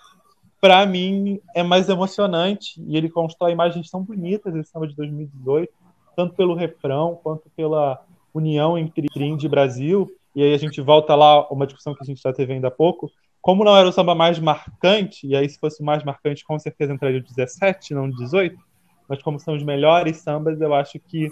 para 0.60 0.86
mim 0.86 1.39
é 1.53 1.62
mais 1.62 1.89
emocionante 1.89 2.82
e 2.88 2.97
ele 2.97 3.10
constrói 3.10 3.51
imagens 3.51 3.89
tão 3.89 4.01
bonitas 4.01 4.56
esse 4.56 4.71
samba 4.71 4.88
de 4.88 4.95
2018, 4.95 5.71
tanto 6.15 6.34
pelo 6.36 6.56
refrão 6.56 7.19
quanto 7.21 7.49
pela 7.56 8.01
união 8.34 8.77
entre 8.77 9.08
Indie 9.15 9.45
e 9.45 9.49
Brasil 9.49 10.10
e 10.36 10.43
aí 10.43 10.54
a 10.54 10.58
gente 10.58 10.82
volta 10.82 11.15
lá, 11.15 11.48
uma 11.50 11.65
discussão 11.65 11.93
que 11.93 12.02
a 12.02 12.06
gente 12.06 12.22
já 12.22 12.34
teve 12.34 12.54
ainda 12.54 12.67
há 12.67 12.72
pouco, 12.72 13.12
como 13.41 13.63
não 13.63 13.76
era 13.76 13.88
o 13.88 13.91
samba 13.91 14.15
mais 14.15 14.39
marcante, 14.39 15.28
e 15.28 15.36
aí 15.36 15.48
se 15.50 15.60
fosse 15.60 15.82
o 15.82 15.86
mais 15.86 16.04
marcante, 16.04 16.46
com 16.46 16.58
certeza 16.58 16.93
entraria 16.93 17.19
o 17.19 17.24
17, 17.24 17.93
não 17.93 18.06
o 18.06 18.15
18, 18.15 18.58
mas 19.08 19.22
como 19.22 19.39
são 19.39 19.56
os 19.56 19.63
melhores 19.63 20.17
sambas, 20.17 20.60
eu 20.62 20.74
acho 20.74 21.00
que 21.00 21.30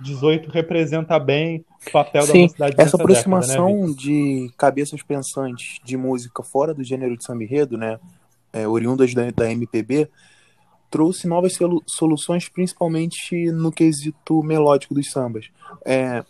18 0.00 0.50
representa 0.50 1.18
bem 1.18 1.64
o 1.86 1.90
papel 1.90 2.22
Sim, 2.22 2.32
da 2.32 2.38
mocidade 2.40 2.76
essa 2.78 2.96
aproximação 2.96 3.66
década, 3.66 3.88
né, 3.88 3.94
de 3.94 4.52
cabeças 4.56 5.02
pensantes 5.02 5.78
de 5.84 5.96
música 5.96 6.42
fora 6.42 6.72
do 6.72 6.82
gênero 6.82 7.16
de 7.16 7.24
samba 7.24 7.44
enredo, 7.44 7.76
né, 7.76 8.00
é, 8.52 8.66
oriundas 8.66 9.12
da, 9.14 9.30
da 9.30 9.50
MPB, 9.52 10.08
trouxe 10.90 11.28
novas 11.28 11.56
soluções, 11.86 12.48
principalmente 12.48 13.52
no 13.52 13.70
quesito 13.70 14.42
melódico 14.42 14.92
dos 14.92 15.10
sambas. 15.10 15.48
É, 15.84 16.24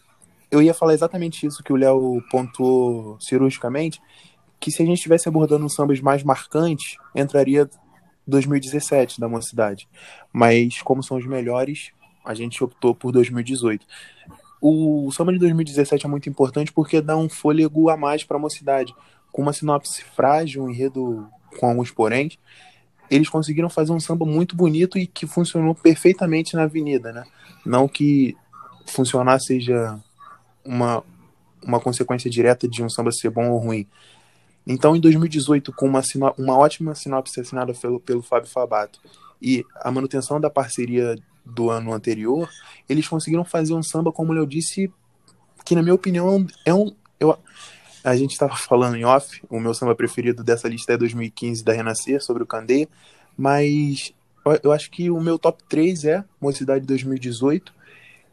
eu 0.51 0.61
ia 0.61 0.75
falar 0.75 0.95
exatamente 0.95 1.47
isso 1.47 1.63
que 1.63 1.73
o 1.73 1.77
Léo 1.77 2.23
pontuou 2.31 3.19
cirurgicamente, 3.21 4.01
que 4.59 4.71
se 4.71 4.83
a 4.83 4.87
gente 4.87 4.97
estivesse 4.97 5.29
abordando 5.29 5.65
um 5.65 5.69
sambas 5.69 6.01
mais 6.01 6.23
marcantes, 6.23 6.97
entraria 7.15 7.69
2017 8.27 9.21
da 9.21 9.29
mocidade. 9.29 9.89
Mas 10.33 10.83
como 10.83 11.03
são 11.03 11.17
os 11.17 11.27
melhores, 11.27 11.93
a 12.25 12.35
gente 12.35 12.63
optou 12.63 12.95
por 12.95 13.13
2018. 13.13 13.87
O 14.61 15.11
samba 15.13 15.33
de 15.33 15.39
2017 15.39 16.05
é 16.05 16.09
muito 16.09 16.29
importante 16.29 16.73
porque 16.73 17.01
dá 17.01 17.17
um 17.17 17.29
fôlego 17.29 17.89
a 17.89 17.97
mais 17.97 18.25
para 18.25 18.37
a 18.37 18.41
mocidade. 18.41 18.95
Com 19.33 19.43
uma 19.43 19.53
sinopse 19.53 20.03
frágil, 20.03 20.65
um 20.65 20.71
enredo 20.71 21.27
com 21.59 21.67
alguns 21.67 21.91
poréns, 21.91 22.37
eles 23.11 23.29
conseguiram 23.29 23.71
fazer 23.71 23.93
um 23.93 24.01
samba 24.01 24.27
muito 24.27 24.55
bonito 24.55 24.99
e 24.99 25.07
que 25.07 25.27
funcionou 25.27 25.75
perfeitamente 25.75 26.55
na 26.55 26.65
avenida, 26.65 27.13
né? 27.13 27.25
Não 27.65 27.89
que 27.89 28.37
funcionar 28.87 29.41
seja 29.41 29.99
uma, 30.64 31.03
uma 31.62 31.81
consequência 31.81 32.31
direta 32.31 32.68
de 32.68 32.83
um 32.83 32.88
samba 32.88 33.11
ser 33.12 33.31
bom 33.31 33.51
ou 33.51 33.59
ruim. 33.59 33.87
Então, 34.66 34.94
em 34.94 35.01
2018, 35.01 35.73
com 35.73 35.87
uma, 35.87 36.03
uma 36.38 36.57
ótima 36.57 36.94
sinopse 36.94 37.40
assinada 37.40 37.73
pelo, 37.75 38.01
pelo 38.01 38.23
Fábio 38.23 38.49
Fabato 38.49 39.01
e 39.40 39.64
a 39.77 39.90
manutenção 39.90 40.40
da 40.40 40.51
parceria 40.51 41.16
do 41.44 41.70
ano 41.70 41.92
anterior, 41.92 42.49
eles 42.88 43.09
conseguiram 43.09 43.44
fazer 43.44 43.75
um 43.75 43.83
samba, 43.83 44.12
como 44.12 44.35
eu 44.35 44.46
disse, 44.46 44.92
que 45.64 45.75
na 45.75 45.83
minha 45.83 45.94
opinião 45.94 46.46
é 46.64 46.75
um. 46.75 46.94
Eu, 47.18 47.37
a 48.05 48.16
gente 48.16 48.33
estava 48.33 48.57
falando 48.57 48.96
em 48.96 49.05
off, 49.05 49.42
o 49.49 49.59
meu 49.59 49.75
samba 49.75 49.94
preferido 49.94 50.42
dessa 50.44 50.68
lista 50.68 50.92
é 50.92 50.96
2015 50.96 51.64
da 51.64 51.73
Renascer, 51.73 52.23
sobre 52.23 52.42
o 52.42 52.46
Candeia, 52.46 52.88
mas 53.37 54.12
eu 54.62 54.73
acho 54.73 54.90
que 54.90 55.11
o 55.11 55.20
meu 55.20 55.38
top 55.38 55.62
3 55.68 56.05
é 56.05 56.25
Mocidade 56.40 56.87
2018, 56.87 57.73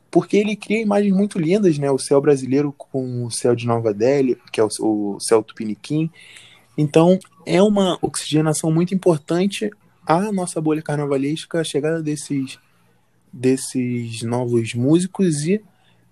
porque 0.09 0.37
ele 0.37 0.55
cria 0.55 0.81
imagens 0.81 1.13
muito 1.13 1.39
lindas, 1.39 1.77
né? 1.77 1.91
O 1.91 1.97
céu 1.97 2.21
brasileiro 2.21 2.73
com 2.77 3.25
o 3.25 3.31
céu 3.31 3.55
de 3.55 3.65
Nova 3.67 3.93
Delhi, 3.93 4.37
que 4.51 4.59
é 4.59 4.63
o, 4.63 4.69
o 4.79 5.19
céu 5.19 5.43
tupiniquim. 5.43 6.09
Então, 6.77 7.19
é 7.45 7.61
uma 7.61 7.97
oxigenação 8.01 8.71
muito 8.71 8.93
importante 8.93 9.69
à 10.05 10.31
nossa 10.31 10.61
bolha 10.61 10.81
carnavalesca, 10.81 11.59
a 11.59 11.63
chegada 11.63 12.01
desses, 12.01 12.59
desses 13.33 14.21
novos 14.21 14.73
músicos 14.73 15.45
e 15.45 15.61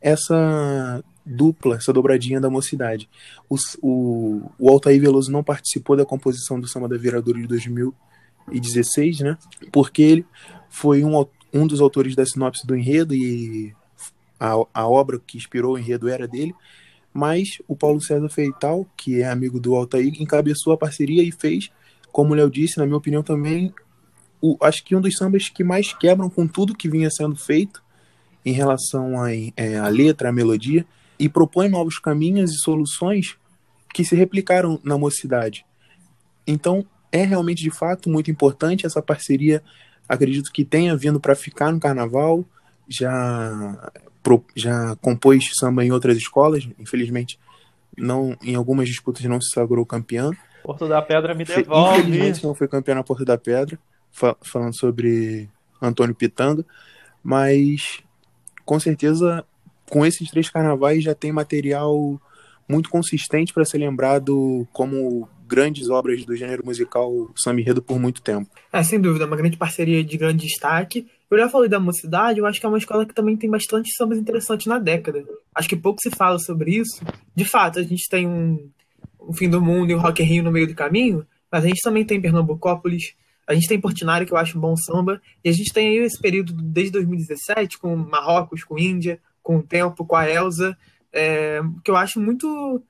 essa 0.02 1.04
dupla, 1.26 1.78
essa 1.78 1.94
dobradinha 1.94 2.40
da 2.40 2.50
mocidade. 2.50 3.10
O, 3.50 3.56
o, 3.82 4.52
o 4.60 4.70
Altair 4.70 5.00
Veloso 5.00 5.32
não 5.32 5.44
participou 5.44 5.96
da 5.96 6.06
composição 6.06 6.60
do 6.60 6.68
Samba 6.68 6.88
da 6.88 6.98
Viradora 6.98 7.40
de 7.40 7.48
2016, 7.48 9.20
né? 9.22 9.38
Porque 9.72 10.02
ele 10.02 10.26
foi 10.70 11.04
um, 11.04 11.26
um 11.54 11.66
dos 11.66 11.80
autores 11.82 12.16
da 12.16 12.26
sinopse 12.26 12.68
do 12.68 12.76
enredo 12.76 13.16
e 13.16 13.74
a, 14.40 14.54
a 14.74 14.88
obra 14.88 15.20
que 15.26 15.38
inspirou 15.38 15.76
o 15.76 15.78
enredo 15.78 16.10
era 16.10 16.28
dele, 16.28 16.54
mas 17.14 17.62
o 17.68 17.76
Paulo 17.76 18.02
César 18.02 18.30
Feital, 18.30 18.86
que 18.98 19.22
é 19.22 19.28
amigo 19.28 19.60
do 19.60 19.76
Altair, 19.76 20.22
encabeçou 20.22 20.74
a 20.74 20.78
parceria 20.78 21.24
e 21.24 21.32
fez, 21.32 21.72
como 22.12 22.34
o 22.34 22.36
Léo 22.36 22.50
disse, 22.50 22.78
na 22.78 22.86
minha 22.86 22.98
opinião 22.98 23.24
também, 23.24 23.74
o, 24.42 24.58
acho 24.62 24.84
que 24.84 24.96
um 24.96 25.02
dos 25.02 25.16
sambas 25.16 25.50
que 25.50 25.64
mais 25.64 25.94
quebram 25.94 26.30
com 26.30 26.46
tudo 26.46 26.76
que 26.76 26.90
vinha 26.90 27.10
sendo 27.10 27.36
feito 27.36 27.82
em 28.46 28.52
relação 28.52 29.22
à 29.22 29.34
é, 29.34 29.78
a 29.78 29.88
letra, 29.88 30.30
a 30.30 30.32
melodia, 30.32 30.86
e 31.18 31.30
propõe 31.30 31.70
novos 31.70 31.98
caminhos 31.98 32.52
e 32.52 32.60
soluções 32.60 33.38
que 33.94 34.04
se 34.04 34.16
replicaram 34.16 34.80
na 34.84 34.98
mocidade. 34.98 35.66
Então, 36.46 36.86
é 37.12 37.24
realmente 37.24 37.64
de 37.64 37.72
fato 37.72 38.10
muito 38.10 38.30
importante 38.30 38.86
essa 38.86 39.02
parceria. 39.02 39.64
Acredito 40.08 40.52
que 40.52 40.66
tenha 40.66 40.96
vindo 40.96 41.20
para 41.20 41.34
ficar 41.34 41.72
no 41.72 41.80
carnaval. 41.80 42.46
Já 42.88 43.92
já 44.56 44.96
compôs 45.02 45.52
samba 45.60 45.86
em 45.86 45.92
outras 45.92 46.18
escolas, 46.18 46.68
infelizmente 46.80 47.40
não 47.98 48.36
em 48.44 48.56
algumas 48.56 48.88
disputas 48.90 49.24
não 49.26 49.40
se 49.40 49.52
sagrou 49.52 49.86
campeão. 49.86 50.32
Porto 50.64 50.88
da 50.88 51.02
Pedra 51.02 51.36
me 51.36 51.46
devolve. 51.46 52.02
Infelizmente 52.02 52.44
não 52.44 52.56
foi 52.56 52.68
campeão 52.68 52.96
na 52.96 53.04
Porto 53.04 53.24
da 53.24 53.38
Pedra, 53.38 53.78
fa 54.12 54.36
falando 54.42 54.78
sobre 54.78 55.50
Antônio 55.82 56.16
Pitanga, 56.16 56.66
mas 57.24 58.02
com 58.66 58.80
certeza 58.80 59.46
com 59.90 60.06
esses 60.06 60.30
três 60.30 60.50
carnavais 60.50 61.04
já 61.04 61.14
tem 61.14 61.32
material 61.32 62.20
muito 62.68 62.90
consistente 62.90 63.54
para 63.54 63.66
ser 63.66 63.78
lembrado 63.78 64.68
como 64.74 65.30
grandes 65.48 65.90
obras 65.90 66.26
do 66.26 66.36
gênero 66.36 66.66
musical 66.66 67.30
samba 67.36 67.62
enredo 67.62 67.82
por 67.82 68.00
muito 68.00 68.22
tempo. 68.22 68.50
É, 68.74 68.82
sem 68.82 69.00
dúvida, 69.00 69.26
uma 69.26 69.36
grande 69.36 69.58
parceria 69.58 70.04
de 70.04 70.18
grande 70.18 70.48
destaque. 70.48 71.08
Eu 71.30 71.38
já 71.38 71.50
falei 71.50 71.70
da 71.70 71.80
Mocidade, 71.80 72.40
eu 72.40 72.46
acho 72.46 72.60
que 72.60 72.66
é 72.66 72.70
uma 72.70 72.78
escola 72.78 73.06
que 73.06 73.14
também 73.14 73.36
tem 73.36 73.50
bastante 73.50 73.92
sambas 73.96 74.18
interessantes 74.18 74.68
na 74.68 74.78
década. 74.78 75.26
Acho 75.54 75.70
que 75.70 75.76
pouco 75.76 76.00
se 76.02 76.10
fala 76.12 76.38
sobre 76.38 76.76
isso. 76.78 77.04
De 77.36 77.46
fato, 77.46 77.80
a 77.80 77.84
gente 77.84 78.08
tem 78.10 78.28
um, 78.28 78.70
um 79.20 79.34
fim 79.34 79.50
do 79.50 79.62
mundo 79.62 79.92
e 79.92 79.96
o 79.96 80.00
Rock 80.00 80.22
in 80.22 80.26
Rio 80.26 80.44
no 80.44 80.52
meio 80.52 80.68
do 80.68 80.76
caminho, 80.76 81.26
mas 81.52 81.64
a 81.64 81.68
gente 81.68 81.82
também 81.82 82.06
tem 82.06 82.22
Pernambucópolis, 82.22 83.16
a 83.48 83.54
gente 83.54 83.68
tem 83.68 83.80
Portinari, 83.80 84.26
que 84.26 84.34
eu 84.34 84.38
acho 84.38 84.58
um 84.58 84.62
bom 84.62 84.76
samba, 84.76 85.22
e 85.44 85.50
a 85.50 85.52
gente 85.52 85.74
tem 85.74 85.90
aí 85.90 85.98
esse 85.98 86.20
período 86.20 86.54
desde 86.54 86.94
2017, 86.94 87.78
com 87.78 87.96
Marrocos, 87.96 88.64
com 88.64 88.78
Índia, 88.78 89.20
com 89.42 89.58
o 89.58 89.64
Tempo, 89.64 90.06
com 90.06 90.16
a 90.16 90.30
Elsa, 90.30 90.76
é, 91.14 91.62
que 91.84 91.92
eu 91.92 91.96
acho 91.96 92.20
muito, 92.20 92.82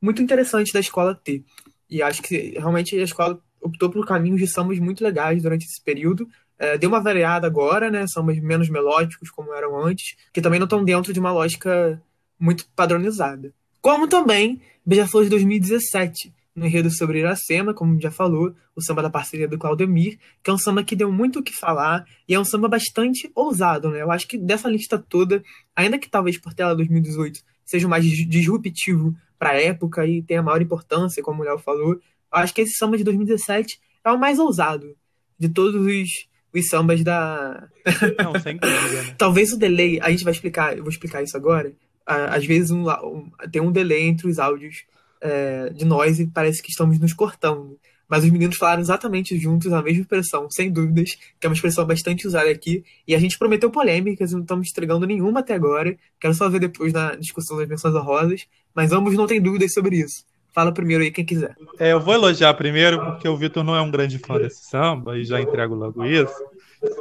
muito 0.00 0.20
interessante 0.20 0.72
da 0.72 0.80
escola 0.80 1.14
ter. 1.14 1.44
E 1.88 2.02
acho 2.02 2.22
que 2.22 2.54
realmente 2.58 2.98
a 2.98 3.04
escola 3.04 3.40
optou 3.60 3.88
por 3.88 4.06
caminhos 4.06 4.40
de 4.40 4.46
sambas 4.48 4.78
muito 4.78 5.04
legais 5.04 5.42
durante 5.42 5.64
esse 5.64 5.80
período. 5.82 6.28
É, 6.58 6.78
deu 6.78 6.88
uma 6.88 7.00
variada 7.00 7.46
agora, 7.46 7.90
né? 7.90 8.06
Sambas 8.06 8.38
menos 8.38 8.68
melódicos, 8.68 9.30
como 9.30 9.52
eram 9.52 9.76
antes, 9.78 10.16
que 10.32 10.40
também 10.40 10.60
não 10.60 10.66
estão 10.66 10.84
dentro 10.84 11.12
de 11.12 11.20
uma 11.20 11.32
lógica 11.32 12.00
muito 12.38 12.66
padronizada. 12.74 13.52
Como 13.80 14.06
também 14.06 14.60
Beija-Flor 14.84 15.24
de 15.24 15.30
2017, 15.30 16.32
no 16.54 16.66
enredo 16.66 16.90
sobre 16.90 17.20
Iracema, 17.20 17.72
como 17.72 18.00
já 18.00 18.10
falou, 18.10 18.54
o 18.76 18.82
samba 18.82 19.02
da 19.02 19.10
parceria 19.10 19.48
do 19.48 19.58
Claudemir, 19.58 20.18
que 20.42 20.50
é 20.50 20.52
um 20.52 20.58
samba 20.58 20.84
que 20.84 20.94
deu 20.94 21.10
muito 21.10 21.38
o 21.38 21.42
que 21.42 21.52
falar 21.52 22.06
e 22.28 22.34
é 22.34 22.38
um 22.38 22.44
samba 22.44 22.68
bastante 22.68 23.30
ousado, 23.34 23.90
né? 23.90 24.02
Eu 24.02 24.10
acho 24.10 24.28
que 24.28 24.36
dessa 24.36 24.68
lista 24.68 24.98
toda, 24.98 25.42
ainda 25.74 25.98
que 25.98 26.08
talvez 26.08 26.38
por 26.38 26.52
tela 26.52 26.74
2018 26.74 27.40
seja 27.64 27.86
o 27.86 27.90
mais 27.90 28.04
disruptivo 28.04 29.14
para 29.38 29.50
a 29.50 29.62
época 29.62 30.06
e 30.06 30.22
tenha 30.22 30.42
maior 30.42 30.60
importância, 30.60 31.22
como 31.22 31.42
o 31.42 31.44
Léo 31.44 31.58
falou. 31.58 31.98
Acho 32.30 32.54
que 32.54 32.60
esse 32.60 32.74
samba 32.74 32.96
de 32.96 33.04
2017 33.04 33.80
é 34.04 34.10
o 34.10 34.18
mais 34.18 34.38
ousado 34.38 34.94
de 35.38 35.48
todos 35.48 35.74
os, 35.74 36.28
os 36.54 36.68
sambas 36.68 37.02
da. 37.02 37.68
Não, 38.22 38.38
sem 38.40 38.56
dúvida. 38.56 39.02
Né? 39.02 39.14
Talvez 39.16 39.52
o 39.52 39.58
delay, 39.58 39.98
a 40.00 40.10
gente 40.10 40.24
vai 40.24 40.32
explicar, 40.32 40.76
eu 40.76 40.82
vou 40.82 40.90
explicar 40.90 41.22
isso 41.22 41.36
agora. 41.36 41.72
Às 42.04 42.44
vezes 42.44 42.70
um, 42.70 42.88
um, 42.88 43.30
tem 43.50 43.62
um 43.62 43.70
delay 43.70 44.02
entre 44.02 44.28
os 44.28 44.38
áudios 44.38 44.84
é, 45.20 45.70
de 45.70 45.84
nós 45.84 46.18
e 46.18 46.26
parece 46.26 46.60
que 46.60 46.70
estamos 46.70 46.98
nos 46.98 47.12
cortando. 47.12 47.78
Mas 48.08 48.24
os 48.24 48.30
meninos 48.30 48.56
falaram 48.56 48.82
exatamente 48.82 49.38
juntos 49.38 49.72
a 49.72 49.80
mesma 49.80 50.02
expressão, 50.02 50.46
sem 50.50 50.70
dúvidas, 50.70 51.16
que 51.40 51.46
é 51.46 51.48
uma 51.48 51.54
expressão 51.54 51.86
bastante 51.86 52.26
usada 52.26 52.50
aqui. 52.50 52.84
E 53.08 53.14
a 53.14 53.18
gente 53.18 53.38
prometeu 53.38 53.70
polêmicas, 53.70 54.32
não 54.32 54.40
estamos 54.40 54.68
entregando 54.68 55.06
nenhuma 55.06 55.40
até 55.40 55.54
agora. 55.54 55.96
Quero 56.20 56.34
só 56.34 56.46
ver 56.50 56.60
depois 56.60 56.92
na 56.92 57.14
discussão 57.14 57.56
das 57.56 57.66
menções 57.66 57.94
honrosas. 57.94 58.46
Mas 58.74 58.92
ambos 58.92 59.14
não 59.14 59.26
têm 59.26 59.40
dúvidas 59.40 59.72
sobre 59.72 59.96
isso. 59.96 60.26
Fala 60.52 60.72
primeiro 60.72 61.02
aí 61.02 61.10
quem 61.10 61.24
quiser. 61.24 61.56
É, 61.78 61.92
eu 61.92 62.00
vou 62.00 62.14
elogiar 62.14 62.52
primeiro, 62.54 63.02
porque 63.04 63.26
o 63.26 63.36
Vitor 63.36 63.64
não 63.64 63.74
é 63.74 63.80
um 63.80 63.90
grande 63.90 64.18
fã 64.18 64.38
desse 64.38 64.64
samba, 64.64 65.18
e 65.18 65.24
já 65.24 65.40
entrego 65.40 65.74
logo 65.74 66.04
isso. 66.04 66.34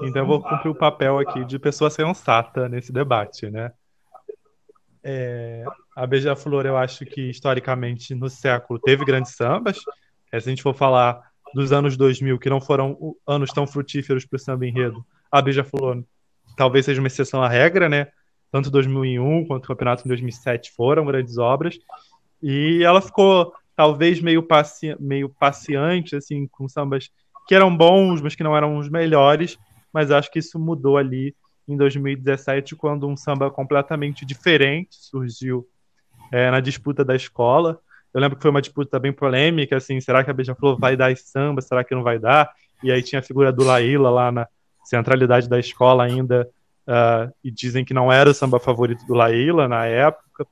Então 0.04 0.22
eu 0.22 0.26
vou 0.26 0.42
cumprir 0.42 0.70
o 0.70 0.76
papel 0.76 1.20
aqui 1.20 1.44
de 1.44 1.60
pessoa 1.60 1.90
sensata 1.90 2.70
nesse 2.70 2.94
debate, 2.94 3.50
né? 3.50 3.72
É, 5.04 5.64
a 5.96 6.06
Beija-Flor, 6.06 6.66
eu 6.66 6.78
acho 6.78 7.06
que 7.06 7.30
historicamente 7.30 8.14
no 8.14 8.30
século 8.30 8.80
teve 8.80 9.04
grandes 9.04 9.36
sambas, 9.36 9.80
é, 10.32 10.40
se 10.40 10.48
a 10.48 10.52
gente 10.52 10.64
for 10.64 10.76
falar 10.76 11.32
dos 11.54 11.74
anos 11.74 11.98
2000, 11.98 12.40
que 12.40 12.50
não 12.50 12.62
foram 12.62 13.16
anos 13.28 13.52
tão 13.52 13.68
frutíferos 13.68 14.26
para 14.26 14.38
o 14.38 14.40
samba 14.40 14.66
enredo, 14.66 15.06
a 15.30 15.42
Beija-Flor 15.42 16.04
talvez 16.56 16.86
seja 16.86 17.02
uma 17.02 17.08
exceção 17.08 17.42
à 17.44 17.50
regra, 17.50 17.90
né? 17.90 18.08
Tanto 18.52 18.70
2001 18.70 19.46
quanto 19.48 19.66
o 19.66 19.68
campeonato 19.68 20.04
em 20.06 20.08
2007 20.08 20.72
foram 20.72 21.06
grandes 21.06 21.38
obras. 21.38 21.78
E 22.42 22.84
ela 22.84 23.02
ficou 23.02 23.54
talvez 23.76 24.22
meio, 24.22 24.44
paci 24.44 24.96
meio 25.00 25.30
paciante, 25.30 26.16
assim, 26.16 26.48
com 26.48 26.68
sambas 26.68 27.10
que 27.48 27.56
eram 27.56 27.76
bons, 27.76 28.22
mas 28.22 28.36
que 28.36 28.44
não 28.44 28.56
eram 28.56 28.78
os 28.78 28.90
melhores. 28.90 29.58
Mas 29.94 30.12
acho 30.12 30.32
que 30.32 30.40
isso 30.40 30.60
mudou 30.60 30.98
ali 30.98 31.36
em 31.68 31.78
2017, 31.78 32.76
quando 32.76 33.08
um 33.08 33.16
samba 33.16 33.50
completamente 33.50 34.26
diferente 34.26 34.98
surgiu 35.00 35.68
é, 36.32 36.50
na 36.50 36.60
disputa 36.60 37.04
da 37.04 37.16
escola. 37.16 37.80
Eu 38.14 38.20
lembro 38.20 38.36
que 38.36 38.42
foi 38.42 38.52
uma 38.52 38.62
disputa 38.62 39.00
bem 39.00 39.14
polêmica, 39.14 39.78
assim, 39.78 40.00
será 40.02 40.24
que 40.24 40.30
a 40.30 40.34
Beija-Flor 40.34 40.78
vai 40.78 40.98
dar 40.98 41.12
esse 41.12 41.28
samba, 41.30 41.62
será 41.62 41.84
que 41.84 41.96
não 41.96 42.04
vai 42.04 42.20
dar? 42.20 42.50
E 42.84 42.92
aí 42.92 43.02
tinha 43.02 43.20
a 43.20 43.24
figura 43.24 43.52
do 43.52 43.64
Laíla 43.64 44.10
lá 44.10 44.32
na 44.32 44.48
centralidade 44.84 45.48
da 45.48 45.60
escola 45.60 46.04
ainda, 46.04 46.50
uh, 46.88 47.32
e 47.44 47.50
dizem 47.50 47.86
que 47.86 47.94
não 47.94 48.12
era 48.12 48.30
o 48.30 48.34
samba 48.34 48.60
favorito 48.60 49.06
do 49.06 49.14
Laíla 49.14 49.68
na 49.68 49.86
época, 49.86 50.46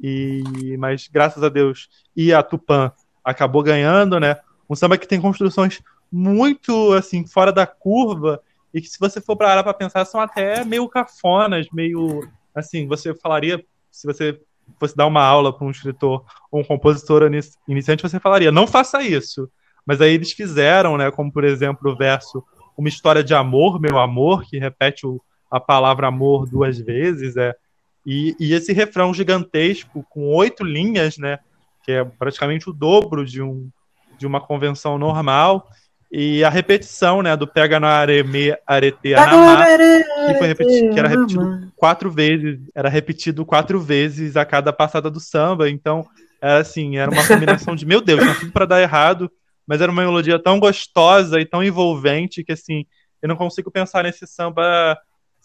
e 0.00 0.76
mas 0.78 1.08
graças 1.08 1.42
a 1.42 1.48
Deus, 1.48 1.88
e 2.16 2.32
a 2.32 2.42
Tupã 2.42 2.92
acabou 3.24 3.62
ganhando, 3.62 4.18
né? 4.18 4.36
Um 4.68 4.74
samba 4.74 4.98
que 4.98 5.08
tem 5.08 5.20
construções 5.20 5.80
muito, 6.10 6.92
assim, 6.92 7.26
fora 7.26 7.52
da 7.52 7.66
curva, 7.66 8.40
e 8.72 8.80
que 8.80 8.88
se 8.88 8.98
você 8.98 9.20
for 9.20 9.36
parar 9.36 9.62
para 9.62 9.74
pensar, 9.74 10.04
são 10.04 10.20
até 10.20 10.64
meio 10.64 10.88
cafonas, 10.88 11.66
meio, 11.72 12.26
assim, 12.54 12.86
você 12.86 13.14
falaria, 13.14 13.64
se 13.90 14.06
você 14.06 14.40
fosse 14.78 14.96
dar 14.96 15.06
uma 15.06 15.22
aula 15.22 15.52
para 15.52 15.66
um 15.66 15.70
escritor 15.70 16.24
ou 16.50 16.60
um 16.60 16.64
compositor 16.64 17.22
iniciante, 17.66 18.02
você 18.02 18.20
falaria, 18.20 18.52
não 18.52 18.66
faça 18.66 19.02
isso. 19.02 19.50
Mas 19.86 20.00
aí 20.00 20.12
eles 20.12 20.32
fizeram, 20.32 20.98
né? 20.98 21.10
Como 21.10 21.32
por 21.32 21.44
exemplo 21.44 21.90
o 21.90 21.96
verso 21.96 22.44
Uma 22.76 22.88
história 22.88 23.24
de 23.24 23.34
amor, 23.34 23.80
meu 23.80 23.98
amor, 23.98 24.44
que 24.44 24.58
repete 24.58 25.06
o, 25.06 25.20
a 25.50 25.58
palavra 25.58 26.08
amor 26.08 26.46
duas 26.46 26.78
vezes, 26.78 27.36
é. 27.36 27.54
E, 28.10 28.34
e 28.40 28.54
esse 28.54 28.72
refrão 28.72 29.12
gigantesco, 29.12 30.02
com 30.08 30.34
oito 30.34 30.64
linhas, 30.64 31.18
né? 31.18 31.38
Que 31.84 31.92
é 31.92 32.04
praticamente 32.04 32.70
o 32.70 32.72
dobro 32.72 33.22
de, 33.22 33.42
um, 33.42 33.68
de 34.18 34.26
uma 34.26 34.40
convenção 34.40 34.96
normal. 34.96 35.68
E 36.10 36.42
a 36.42 36.48
repetição, 36.48 37.20
né, 37.20 37.36
do 37.36 37.46
pega 37.46 37.78
na 37.78 37.88
areme, 37.88 38.56
arete, 38.66 39.12
anamá, 39.12 39.62
que, 40.26 40.38
foi 40.38 40.46
repetido, 40.46 40.94
que 40.94 40.98
era 40.98 41.06
repetido 41.06 41.72
quatro 41.76 42.10
vezes, 42.10 42.58
era 42.74 42.88
repetido 42.88 43.44
quatro 43.44 43.78
vezes 43.78 44.34
a 44.34 44.42
cada 44.46 44.72
passada 44.72 45.10
do 45.10 45.20
samba, 45.20 45.68
então, 45.68 46.06
era 46.40 46.60
assim, 46.60 46.96
era 46.96 47.10
uma 47.10 47.26
combinação 47.26 47.76
de, 47.76 47.84
meu 47.84 48.00
Deus, 48.00 48.22
tinha 48.22 48.34
tudo 48.36 48.52
para 48.52 48.64
dar 48.64 48.80
errado, 48.80 49.30
mas 49.66 49.82
era 49.82 49.92
uma 49.92 50.00
melodia 50.00 50.38
tão 50.38 50.58
gostosa 50.58 51.38
e 51.42 51.44
tão 51.44 51.62
envolvente 51.62 52.42
que, 52.42 52.52
assim, 52.52 52.86
eu 53.20 53.28
não 53.28 53.36
consigo 53.36 53.70
pensar 53.70 54.02
nesse 54.02 54.26
samba 54.26 54.98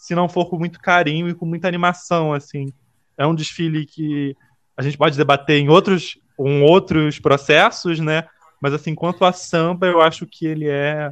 se 0.04 0.14
não 0.14 0.28
for 0.28 0.50
com 0.50 0.58
muito 0.58 0.78
carinho 0.78 1.30
e 1.30 1.34
com 1.34 1.46
muita 1.46 1.66
animação, 1.66 2.34
assim. 2.34 2.70
É 3.16 3.26
um 3.26 3.34
desfile 3.34 3.86
que 3.86 4.36
a 4.76 4.82
gente 4.82 4.98
pode 4.98 5.16
debater 5.16 5.56
em 5.56 5.70
outros, 5.70 6.18
em 6.38 6.60
outros 6.60 7.18
processos, 7.18 7.98
né? 8.00 8.24
Mas 8.60 8.74
assim, 8.74 8.94
quanto 8.94 9.24
a 9.24 9.32
samba, 9.32 9.86
eu 9.86 10.02
acho 10.02 10.26
que 10.26 10.44
ele 10.44 10.68
é 10.68 11.10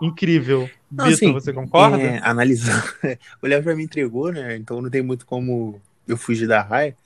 incrível. 0.00 0.70
Não, 0.88 1.06
Vitor, 1.06 1.14
assim, 1.14 1.32
você 1.32 1.52
concorda? 1.52 2.00
É, 2.00 2.20
analisando. 2.22 2.84
o 3.42 3.46
Léo 3.48 3.60
já 3.60 3.74
me 3.74 3.82
entregou, 3.82 4.30
né? 4.30 4.54
Então 4.54 4.80
não 4.80 4.88
tem 4.88 5.02
muito 5.02 5.26
como 5.26 5.80
eu 6.06 6.16
fugir 6.16 6.46
da 6.46 6.62
raia. 6.62 6.96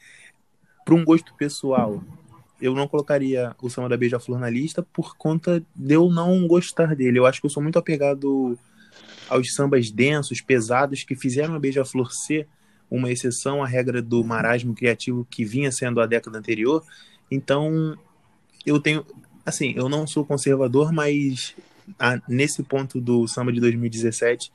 Para 0.84 0.94
um 0.94 1.02
gosto 1.02 1.32
pessoal, 1.32 2.04
eu 2.60 2.74
não 2.74 2.86
colocaria 2.86 3.56
o 3.62 3.70
samba 3.70 3.88
da 3.88 3.96
Beija-Flor 3.96 4.38
na 4.38 4.50
lista 4.50 4.82
por 4.82 5.16
conta 5.16 5.62
de 5.74 5.94
eu 5.94 6.10
não 6.10 6.46
gostar 6.46 6.94
dele. 6.94 7.18
Eu 7.18 7.24
acho 7.24 7.40
que 7.40 7.46
eu 7.46 7.50
sou 7.50 7.62
muito 7.62 7.78
apegado 7.78 8.58
aos 9.29 9.55
sambas 9.55 9.91
densos, 9.91 10.41
pesados, 10.41 11.05
que 11.05 11.14
fizeram 11.14 11.55
a 11.55 11.59
Beija-Flor 11.59 12.12
ser 12.12 12.49
uma 12.91 13.11
exceção 13.11 13.62
à 13.62 13.66
regra 13.66 14.01
do 14.01 14.22
marasmo 14.22 14.74
criativo 14.74 15.27
que 15.31 15.45
vinha 15.45 15.72
sendo 15.72 16.01
a 16.01 16.07
década 16.07 16.39
anterior. 16.39 16.85
Então, 17.31 17.97
eu 18.64 18.81
tenho. 18.81 19.05
Assim, 19.45 19.74
eu 19.77 19.89
não 19.89 20.07
sou 20.07 20.24
conservador, 20.24 20.93
mas 20.93 21.55
a, 21.99 22.20
nesse 22.29 22.62
ponto 22.62 23.01
do 23.01 23.27
samba 23.29 23.53
de 23.53 23.61
2017, 23.61 24.53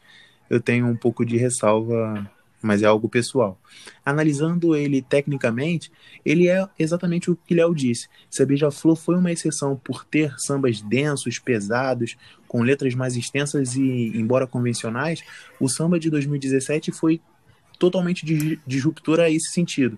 eu 0.49 0.59
tenho 0.59 0.85
um 0.85 0.95
pouco 0.95 1.25
de 1.25 1.37
ressalva 1.37 2.29
mas 2.61 2.81
é 2.81 2.85
algo 2.85 3.09
pessoal. 3.09 3.59
Analisando 4.05 4.75
ele 4.75 5.01
tecnicamente, 5.01 5.91
ele 6.23 6.47
é 6.47 6.67
exatamente 6.77 7.31
o 7.31 7.35
que 7.35 7.55
Léo 7.55 7.73
disse. 7.73 8.07
Se 8.29 8.43
a 8.43 8.45
Beija-Flor 8.45 8.95
foi 8.95 9.15
uma 9.15 9.31
exceção 9.31 9.75
por 9.75 10.05
ter 10.05 10.33
sambas 10.37 10.81
densos, 10.81 11.39
pesados, 11.39 12.15
com 12.47 12.61
letras 12.61 12.93
mais 12.93 13.15
extensas 13.15 13.75
e, 13.75 14.11
embora 14.15 14.45
convencionais, 14.45 15.23
o 15.59 15.67
samba 15.67 15.99
de 15.99 16.09
2017 16.09 16.91
foi 16.91 17.21
totalmente 17.79 18.25
disruptor 18.67 19.19
a 19.19 19.29
esse 19.29 19.51
sentido. 19.51 19.97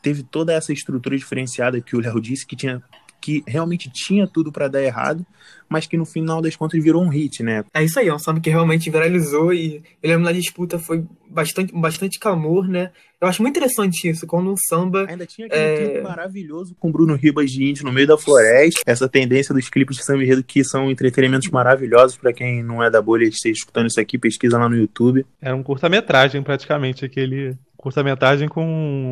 Teve 0.00 0.22
toda 0.22 0.52
essa 0.52 0.72
estrutura 0.72 1.16
diferenciada 1.16 1.80
que 1.80 1.96
o 1.96 2.00
Léo 2.00 2.20
disse, 2.20 2.46
que 2.46 2.54
tinha 2.54 2.82
que 3.26 3.42
realmente 3.44 3.90
tinha 3.92 4.24
tudo 4.24 4.52
para 4.52 4.68
dar 4.68 4.80
errado, 4.80 5.26
mas 5.68 5.84
que 5.84 5.96
no 5.96 6.06
final 6.06 6.40
das 6.40 6.54
contas 6.54 6.80
virou 6.80 7.02
um 7.02 7.08
hit, 7.08 7.42
né? 7.42 7.64
É 7.74 7.82
isso 7.82 7.98
aí, 7.98 8.06
é 8.06 8.14
um 8.14 8.20
samba 8.20 8.38
que 8.38 8.48
realmente 8.48 8.88
viralizou 8.88 9.52
e 9.52 9.82
eu 10.00 10.10
lembro 10.10 10.24
na 10.24 10.30
disputa 10.30 10.78
foi 10.78 11.04
bastante, 11.28 11.72
bastante 11.74 12.20
clamor, 12.20 12.68
né? 12.68 12.92
Eu 13.20 13.26
acho 13.26 13.42
muito 13.42 13.56
interessante 13.56 14.08
isso, 14.08 14.28
quando 14.28 14.52
um 14.52 14.54
samba. 14.68 15.06
Ainda 15.08 15.26
tinha 15.26 15.48
aquele 15.48 15.60
é... 15.60 15.76
clipe 15.76 16.00
maravilhoso 16.02 16.76
com 16.78 16.92
Bruno 16.92 17.16
Ribas 17.16 17.50
de 17.50 17.64
Índio 17.64 17.84
no 17.84 17.92
meio 17.92 18.06
da 18.06 18.16
floresta. 18.16 18.82
Essa 18.86 19.08
tendência 19.08 19.52
dos 19.52 19.68
clipes 19.68 19.96
de 19.96 20.04
samba 20.04 20.22
enredo 20.22 20.44
que 20.44 20.62
são 20.62 20.88
entretenimentos 20.88 21.50
maravilhosos 21.50 22.16
para 22.16 22.32
quem 22.32 22.62
não 22.62 22.80
é 22.80 22.88
da 22.88 23.02
bolha 23.02 23.24
e 23.24 23.30
esteja 23.30 23.58
escutando 23.58 23.88
isso 23.88 23.98
aqui, 23.98 24.18
pesquisa 24.18 24.56
lá 24.56 24.68
no 24.68 24.76
YouTube. 24.76 25.26
Era 25.42 25.56
um 25.56 25.64
curta-metragem 25.64 26.44
praticamente 26.44 27.04
aquele 27.04 27.56
curta-metragem 27.86 28.48
com 28.48 28.66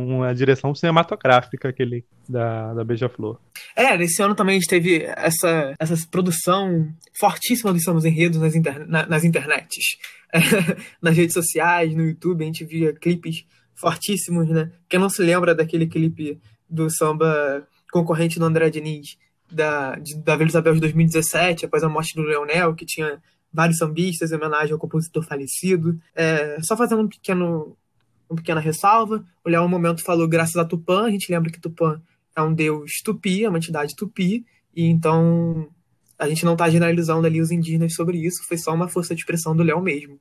uma 0.09 0.35
direção 0.35 0.75
cinematográfica 0.75 1.69
aquele 1.69 2.05
da, 2.29 2.75
da 2.75 2.83
Beija-Flor. 2.83 3.39
É, 3.77 3.97
nesse 3.97 4.21
ano 4.21 4.35
também 4.35 4.57
a 4.57 4.59
gente 4.59 4.69
teve 4.69 5.05
essa, 5.17 5.77
essa 5.79 5.95
produção 6.11 6.93
fortíssima 7.17 7.73
dos 7.73 7.85
sambas 7.85 8.05
enredos 8.05 8.41
nas, 8.41 8.57
inter, 8.57 8.85
na, 8.89 9.07
nas 9.07 9.23
internets. 9.23 9.97
nas 11.01 11.17
redes 11.17 11.35
sociais, 11.35 11.95
no 11.95 12.05
YouTube, 12.05 12.43
a 12.43 12.47
gente 12.47 12.65
via 12.65 12.93
clipes 12.93 13.47
fortíssimos, 13.77 14.49
né? 14.49 14.73
Quem 14.89 14.99
não 14.99 15.09
se 15.09 15.23
lembra 15.23 15.55
daquele 15.55 15.87
clipe 15.87 16.41
do 16.69 16.91
samba 16.91 17.65
concorrente 17.93 18.41
do 18.41 18.45
André 18.45 18.71
Diniz, 18.71 19.17
da, 19.49 19.95
de, 19.95 20.17
da 20.17 20.35
Vila 20.35 20.49
Isabel 20.49 20.75
de 20.75 20.81
2017, 20.81 21.67
após 21.67 21.85
a 21.85 21.89
morte 21.89 22.17
do 22.17 22.23
Leonel, 22.23 22.75
que 22.75 22.85
tinha 22.85 23.23
vários 23.53 23.79
sambistas 23.79 24.33
em 24.33 24.35
homenagem 24.35 24.73
ao 24.73 24.81
compositor 24.81 25.23
falecido. 25.23 25.97
É, 26.13 26.59
só 26.61 26.77
fazendo 26.77 27.03
um 27.03 27.09
pequeno 27.09 27.77
uma 28.29 28.37
pequena 28.37 28.61
ressalva. 28.61 29.25
O 29.45 29.49
Léo, 29.49 29.63
um 29.63 29.69
momento, 29.69 30.03
falou 30.03 30.29
graças 30.29 30.57
a 30.57 30.65
Tupã. 30.65 31.05
A 31.05 31.11
gente 31.11 31.31
lembra 31.31 31.51
que 31.51 31.61
Tupã 31.61 32.01
é 32.37 32.43
um 32.43 32.53
deus 32.53 32.91
tupi, 33.05 33.45
é 33.45 33.49
uma 33.49 33.59
entidade 33.59 33.95
tupi. 33.97 34.45
E 34.75 34.87
então 34.87 35.69
a 36.19 36.29
gente 36.29 36.45
não 36.45 36.53
está 36.53 36.69
generalizando 36.69 37.27
ali 37.27 37.41
os 37.41 37.51
indígenas 37.51 37.95
sobre 37.95 38.19
isso. 38.19 38.45
Foi 38.47 38.57
só 38.59 38.75
uma 38.75 38.89
força 38.89 39.15
de 39.15 39.21
expressão 39.21 39.55
do 39.55 39.63
Léo 39.63 39.81
mesmo. 39.81 40.19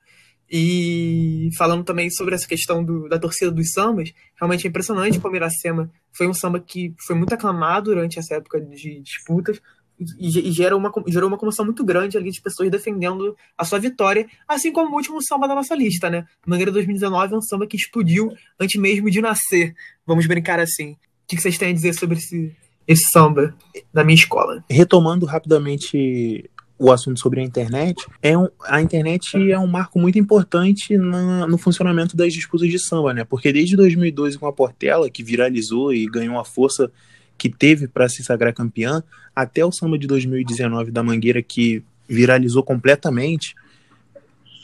E 0.49 1.49
falando 1.57 1.83
também 1.83 2.09
sobre 2.09 2.35
essa 2.35 2.47
questão 2.47 2.83
do, 2.83 3.07
da 3.07 3.17
torcida 3.17 3.49
dos 3.49 3.71
sambas, 3.71 4.13
realmente 4.39 4.67
é 4.67 4.69
impressionante 4.69 5.19
como 5.19 5.35
Iracema 5.35 5.89
foi 6.11 6.27
um 6.27 6.33
samba 6.33 6.59
que 6.59 6.93
foi 7.07 7.15
muito 7.15 7.33
aclamado 7.33 7.85
durante 7.85 8.19
essa 8.19 8.35
época 8.35 8.61
de 8.61 9.01
disputas 9.01 9.59
e, 9.99 10.49
e 10.49 10.51
gera 10.51 10.75
uma, 10.75 10.91
gerou 11.07 11.27
uma 11.27 11.37
comoção 11.37 11.65
muito 11.65 11.83
grande 11.83 12.17
ali 12.17 12.31
de 12.31 12.41
pessoas 12.41 12.69
defendendo 12.69 13.35
a 13.57 13.63
sua 13.63 13.79
vitória, 13.79 14.27
assim 14.47 14.71
como 14.71 14.91
o 14.91 14.95
último 14.95 15.21
samba 15.21 15.47
da 15.47 15.55
nossa 15.55 15.75
lista, 15.75 16.09
né? 16.09 16.25
Mangueira 16.45 16.71
2019 16.71 17.33
é 17.33 17.37
um 17.37 17.41
samba 17.41 17.67
que 17.67 17.77
explodiu 17.77 18.31
antes 18.59 18.79
mesmo 18.79 19.09
de 19.09 19.21
nascer, 19.21 19.75
vamos 20.05 20.25
brincar 20.25 20.59
assim. 20.59 20.91
O 20.91 20.97
que 21.27 21.41
vocês 21.41 21.57
têm 21.57 21.69
a 21.69 21.73
dizer 21.73 21.93
sobre 21.93 22.17
esse, 22.17 22.51
esse 22.87 23.03
samba 23.11 23.55
da 23.93 24.03
minha 24.03 24.15
escola? 24.15 24.63
Retomando 24.69 25.25
rapidamente 25.25 26.49
o 26.77 26.91
assunto 26.91 27.19
sobre 27.19 27.39
a 27.39 27.43
internet, 27.43 28.05
é 28.21 28.37
um, 28.37 28.49
a 28.65 28.81
internet 28.81 29.37
é 29.51 29.57
um 29.57 29.67
marco 29.67 29.97
muito 29.99 30.19
importante 30.19 30.97
na, 30.97 31.47
no 31.47 31.57
funcionamento 31.57 32.17
das 32.17 32.33
disputas 32.33 32.67
de 32.67 32.79
samba, 32.79 33.13
né? 33.13 33.23
Porque 33.23 33.53
desde 33.53 33.75
2012 33.75 34.37
com 34.37 34.47
a 34.47 34.53
Portela, 34.53 35.09
que 35.09 35.23
viralizou 35.23 35.93
e 35.93 36.05
ganhou 36.07 36.37
a 36.37 36.43
força 36.43 36.91
que 37.37 37.49
teve 37.49 37.87
para 37.87 38.07
se 38.07 38.23
sagrar 38.23 38.53
campeã, 38.53 39.03
até 39.35 39.65
o 39.65 39.71
samba 39.71 39.97
de 39.97 40.07
2019 40.07 40.91
da 40.91 41.03
Mangueira, 41.03 41.41
que 41.41 41.83
viralizou 42.07 42.63
completamente 42.63 43.55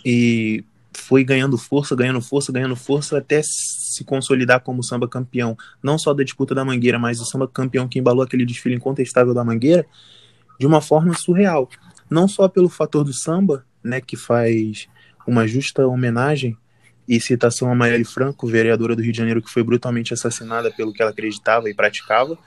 e 0.06 0.64
foi 0.94 1.24
ganhando 1.24 1.58
força, 1.58 1.96
ganhando 1.96 2.22
força, 2.22 2.52
ganhando 2.52 2.76
força, 2.76 3.18
até 3.18 3.42
se 3.44 4.04
consolidar 4.04 4.62
como 4.62 4.84
samba 4.84 5.08
campeão, 5.08 5.58
não 5.82 5.98
só 5.98 6.14
da 6.14 6.24
disputa 6.24 6.54
da 6.54 6.64
Mangueira, 6.64 7.00
mas 7.00 7.20
o 7.20 7.26
samba 7.26 7.48
campeão 7.48 7.88
que 7.88 8.00
embalou 8.00 8.24
aquele 8.24 8.46
desfile 8.46 8.76
incontestável 8.76 9.34
da 9.34 9.44
Mangueira, 9.44 9.86
de 10.60 10.68
uma 10.68 10.82
forma 10.82 11.14
surreal. 11.16 11.70
Não 12.10 12.28
só 12.28 12.48
pelo 12.48 12.70
fator 12.70 13.04
do 13.04 13.14
samba, 13.14 13.66
né, 13.84 14.02
que 14.02 14.18
faz 14.18 14.88
uma 15.26 15.48
justa 15.48 15.88
homenagem 15.88 16.58
e 17.08 17.20
citação 17.20 17.72
a 17.72 17.76
Marielle 17.76 18.04
Franco, 18.04 18.46
vereadora 18.48 18.96
do 18.96 19.02
Rio 19.02 19.12
de 19.12 19.18
Janeiro, 19.18 19.42
que 19.42 19.50
foi 19.50 19.64
brutalmente 19.64 20.14
assassinada 20.14 20.70
pelo 20.72 20.94
que 20.94 21.02
ela 21.02 21.12
acreditava 21.12 21.70
e 21.70 21.74
praticava, 21.74 22.38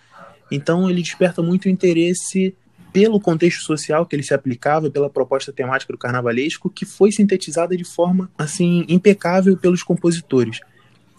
então 0.54 0.88
ele 0.90 1.02
desperta 1.02 1.42
muito 1.42 1.68
interesse 1.68 2.54
pelo 2.92 3.18
contexto 3.18 3.62
social 3.62 4.04
que 4.04 4.14
ele 4.14 4.22
se 4.22 4.34
aplicava, 4.34 4.90
pela 4.90 5.08
proposta 5.08 5.50
temática 5.50 5.92
do 5.92 5.98
carnavalesco, 5.98 6.68
que 6.68 6.84
foi 6.84 7.10
sintetizada 7.10 7.74
de 7.74 7.84
forma 7.84 8.30
assim 8.36 8.84
impecável 8.86 9.56
pelos 9.56 9.82
compositores. 9.82 10.60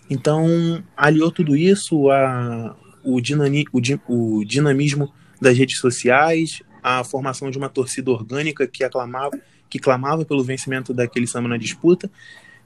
Então 0.07 0.83
aliou 0.95 1.31
tudo 1.31 1.55
isso 1.55 2.11
a 2.11 2.75
o, 3.03 3.19
dinami, 3.19 3.65
o, 3.73 3.81
o 4.07 4.45
dinamismo 4.45 5.11
das 5.41 5.57
redes 5.57 5.79
sociais, 5.79 6.61
a 6.81 7.03
formação 7.03 7.49
de 7.49 7.57
uma 7.57 7.69
torcida 7.69 8.11
orgânica 8.11 8.67
que 8.67 8.83
aclamava, 8.83 9.37
que 9.69 9.79
clamava 9.79 10.23
pelo 10.23 10.43
vencimento 10.43 10.93
daquele 10.93 11.25
samba 11.25 11.49
na 11.49 11.57
disputa. 11.57 12.09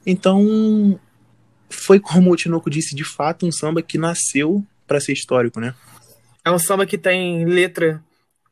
Então 0.06 1.00
foi 1.70 1.98
como 1.98 2.30
o 2.30 2.36
Tinoco 2.36 2.70
disse, 2.70 2.94
de 2.94 3.04
fato 3.04 3.46
um 3.46 3.52
samba 3.52 3.82
que 3.82 3.98
nasceu 3.98 4.64
para 4.86 5.00
ser 5.00 5.12
histórico, 5.12 5.60
né? 5.60 5.74
É 6.48 6.50
um 6.50 6.58
samba 6.58 6.86
que 6.86 6.96
tem 6.96 7.44
letra, 7.44 8.02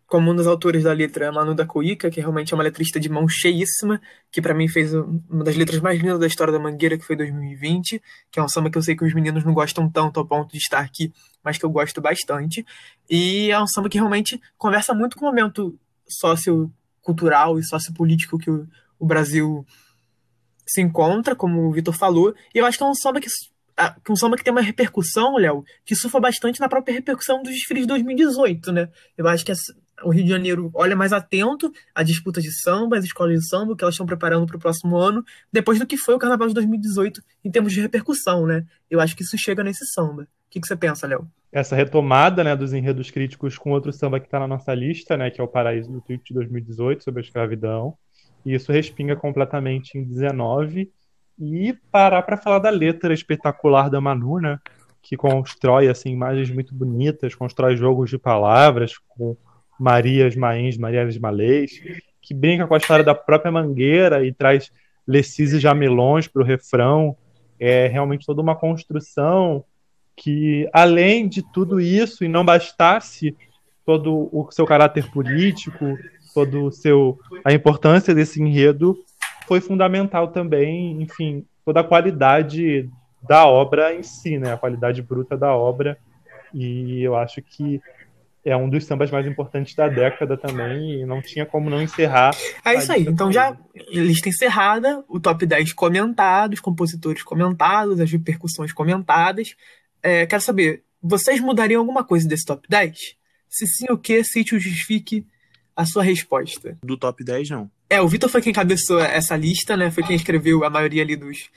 como 0.07 0.31
um 0.31 0.37
dos 0.37 0.47
autores 0.47 0.85
da 0.85 0.93
letra, 0.93 1.33
Manu 1.33 1.55
da 1.55 1.65
Cuica, 1.65 2.11
que 2.11 2.21
realmente 2.21 2.53
é 2.53 2.55
uma 2.55 2.63
letrista 2.63 3.01
de 3.01 3.09
mão 3.09 3.27
cheíssima, 3.27 3.99
que 4.31 4.43
para 4.43 4.53
mim 4.53 4.69
fez 4.69 4.93
uma 4.93 5.43
das 5.43 5.57
letras 5.57 5.81
mais 5.81 5.99
lindas 5.99 6.21
da 6.21 6.27
história 6.27 6.53
da 6.53 6.59
Mangueira, 6.59 6.99
que 6.99 7.07
foi 7.07 7.17
2020, 7.17 8.03
que 8.31 8.39
é 8.39 8.43
um 8.43 8.49
samba 8.51 8.71
que 8.71 8.77
eu 8.77 8.83
sei 8.83 8.95
que 8.95 9.03
os 9.03 9.15
meninos 9.15 9.45
não 9.45 9.55
gostam 9.55 9.89
tanto 9.89 10.21
ao 10.21 10.27
ponto 10.27 10.53
de 10.53 10.59
estar 10.59 10.81
aqui, 10.81 11.11
mas 11.43 11.57
que 11.57 11.65
eu 11.65 11.71
gosto 11.71 11.99
bastante. 12.03 12.67
E 13.09 13.51
é 13.51 13.59
um 13.59 13.67
samba 13.67 13.89
que 13.89 13.97
realmente 13.97 14.39
conversa 14.59 14.93
muito 14.93 15.17
com 15.17 15.25
o 15.25 15.29
momento 15.31 15.75
sociocultural 16.07 17.59
e 17.59 17.65
sociopolítico 17.65 18.37
que 18.37 18.51
o, 18.51 18.69
o 18.99 19.07
Brasil 19.07 19.65
se 20.67 20.83
encontra, 20.83 21.35
como 21.35 21.63
o 21.63 21.73
Vitor 21.73 21.95
falou, 21.95 22.35
e 22.55 22.59
eu 22.59 22.67
acho 22.67 22.77
que 22.77 22.85
é 22.85 22.87
um 22.87 22.95
samba 22.95 23.23
que 23.23 23.31
um 24.09 24.17
samba 24.17 24.37
que 24.37 24.45
tem 24.45 24.53
uma 24.53 24.63
repercussão, 24.63 25.37
Léo, 25.37 25.65
que 25.85 25.95
surfa 25.95 26.19
bastante 26.19 26.61
na 26.61 26.69
própria 26.69 26.95
repercussão 26.95 27.43
dos 27.43 27.53
desfiles 27.53 27.83
de 27.83 27.89
2018, 27.89 28.73
né? 28.73 28.89
Eu 29.17 29.29
acho 29.29 29.45
que 29.45 29.53
o 30.03 30.11
Rio 30.11 30.25
de 30.25 30.31
Janeiro 30.31 30.71
olha 30.75 30.97
mais 30.97 31.13
atento 31.13 31.71
à 31.95 32.03
disputa 32.03 32.41
de 32.41 32.51
samba, 32.51 32.99
às 32.99 33.05
escolas 33.05 33.39
de 33.39 33.49
samba, 33.49 33.77
que 33.77 33.85
elas 33.85 33.95
estão 33.95 34.07
preparando 34.07 34.47
para 34.47 34.57
o 34.57 34.61
próximo 34.61 34.97
ano, 34.97 35.25
depois 35.53 35.79
do 35.79 35.87
que 35.87 35.97
foi 35.97 36.15
o 36.15 36.19
Carnaval 36.19 36.49
de 36.49 36.55
2018 36.55 37.23
em 37.45 37.51
termos 37.51 37.73
de 37.73 37.81
repercussão, 37.81 38.47
né? 38.47 38.65
Eu 38.91 39.01
acho 39.01 39.15
que 39.15 39.23
isso 39.23 39.37
chega 39.37 39.63
nesse 39.63 39.87
samba. 39.87 40.23
O 40.23 40.51
que, 40.51 40.61
que 40.61 40.67
você 40.67 40.77
pensa, 40.77 41.07
Léo? 41.07 41.29
Essa 41.53 41.77
retomada 41.77 42.43
né, 42.45 42.55
dos 42.57 42.73
enredos 42.73 43.11
críticos 43.11 43.59
com 43.59 43.71
outro 43.71 43.93
samba 43.93 44.21
que 44.21 44.27
está 44.27 44.39
na 44.39 44.49
nossa 44.49 44.75
lista, 44.75 45.17
né, 45.17 45.31
que 45.31 45.41
é 45.41 45.45
o 45.45 45.49
Paraíso 45.49 45.91
do 45.91 46.01
Tweet 46.01 46.23
de 46.25 46.35
2018, 46.35 47.05
sobre 47.05 47.21
a 47.21 47.25
escravidão. 47.25 47.97
E 48.45 48.55
isso 48.55 48.71
respinga 48.71 49.17
completamente 49.17 49.99
em 49.99 50.05
19 50.05 50.91
e 51.39 51.75
parar 51.91 52.23
para 52.23 52.37
falar 52.37 52.59
da 52.59 52.71
letra 52.71 53.13
espetacular 53.13 53.91
da 53.91 54.01
Manu, 54.01 54.41
né? 54.41 54.59
Que 55.03 55.17
constrói 55.17 55.89
assim 55.89 56.11
imagens 56.11 56.51
muito 56.51 56.75
bonitas, 56.75 57.35
constrói 57.35 57.77
jogos 57.77 58.11
de 58.11 58.19
palavras 58.19 58.99
com 59.09 59.37
Marias 59.79 60.35
Mains, 60.35 60.77
Marias 60.77 61.19
Malês, 61.19 61.81
que 62.21 62.35
brinca 62.35 62.67
com 62.67 62.75
a 62.75 62.79
história 62.79 63.05
da 63.05 63.15
própria 63.15 63.53
Mangueira 63.53 64.27
e 64.27 64.33
traz 64.33 64.73
Lecis 65.07 65.53
e 65.53 65.61
Jamelões 65.61 66.27
para 66.27 66.43
o 66.43 66.45
refrão. 66.45 67.17
É 67.59 67.87
realmente 67.87 68.27
toda 68.27 68.43
uma 68.43 68.57
construção 68.57 69.65
que, 70.17 70.69
além 70.73 71.29
de 71.29 71.43
tudo 71.53 71.79
isso, 71.79 72.25
e 72.25 72.29
não 72.29 72.45
bastasse 72.45 73.37
todo 73.85 74.29
o 74.33 74.51
seu 74.51 74.67
caráter 74.67 75.09
político, 75.11 75.97
todo 76.35 76.65
o 76.65 76.73
seu 76.73 77.19
a 77.45 77.53
importância 77.53 78.15
desse 78.15 78.43
enredo, 78.43 78.99
foi 79.47 79.61
fundamental 79.61 80.29
também, 80.29 81.01
enfim, 81.03 81.45
toda 81.65 81.81
a 81.81 81.85
qualidade 81.85 82.89
da 83.23 83.47
obra 83.47 83.95
em 83.95 84.03
si, 84.03 84.39
né? 84.39 84.53
A 84.53 84.57
qualidade 84.57 85.03
bruta 85.03 85.37
da 85.37 85.55
obra. 85.55 85.99
E 86.55 87.03
eu 87.03 87.17
acho 87.17 87.43
que 87.43 87.81
é 88.45 88.57
um 88.57 88.71
dos 88.71 88.85
sambas 88.85 89.11
mais 89.11 89.27
importantes 89.27 89.75
da 89.75 89.89
década 89.89 90.37
também, 90.37 91.01
e 91.01 91.05
não 91.05 91.21
tinha 91.21 91.45
como 91.45 91.69
não 91.69 91.83
encerrar. 91.83 92.31
É 92.65 92.75
isso 92.75 92.93
aí. 92.93 93.03
Então 93.03 93.33
já 93.33 93.57
lista 93.91 94.29
encerrada, 94.29 95.05
o 95.09 95.19
top 95.19 95.45
10 95.45 95.73
comentado, 95.73 96.53
os 96.53 96.61
compositores 96.61 97.25
comentados, 97.25 97.99
as 97.99 98.11
repercussões 98.11 98.73
comentadas. 98.73 99.57
É, 100.01 100.25
quero 100.27 100.41
saber, 100.41 100.85
vocês 101.03 101.41
mudariam 101.41 101.81
alguma 101.81 102.05
coisa 102.05 102.29
desse 102.29 102.45
top 102.45 102.69
10? 102.69 103.17
Se 103.49 103.67
sim, 103.67 103.87
o 103.91 103.99
que? 103.99 104.23
Cite 104.23 104.55
o 104.55 104.61
justifique 104.61 105.27
a 105.75 105.85
sua 105.85 106.05
resposta. 106.05 106.79
Do 106.85 106.97
top 106.97 107.25
10, 107.25 107.51
não. 107.51 107.71
É, 107.89 108.01
o 108.01 108.09
Vitor 108.09 108.29
foi 108.29 108.43
quem 108.43 108.53
cabeçou 108.53 108.99
essa 108.99 109.37
lista, 109.37 109.77
né? 109.77 109.91
Foi 109.91 110.03
quem 110.03 110.17
escreveu 110.17 110.65
a 110.65 110.71
maioria 110.71 111.03
ali 111.03 111.17
dos, 111.17 111.49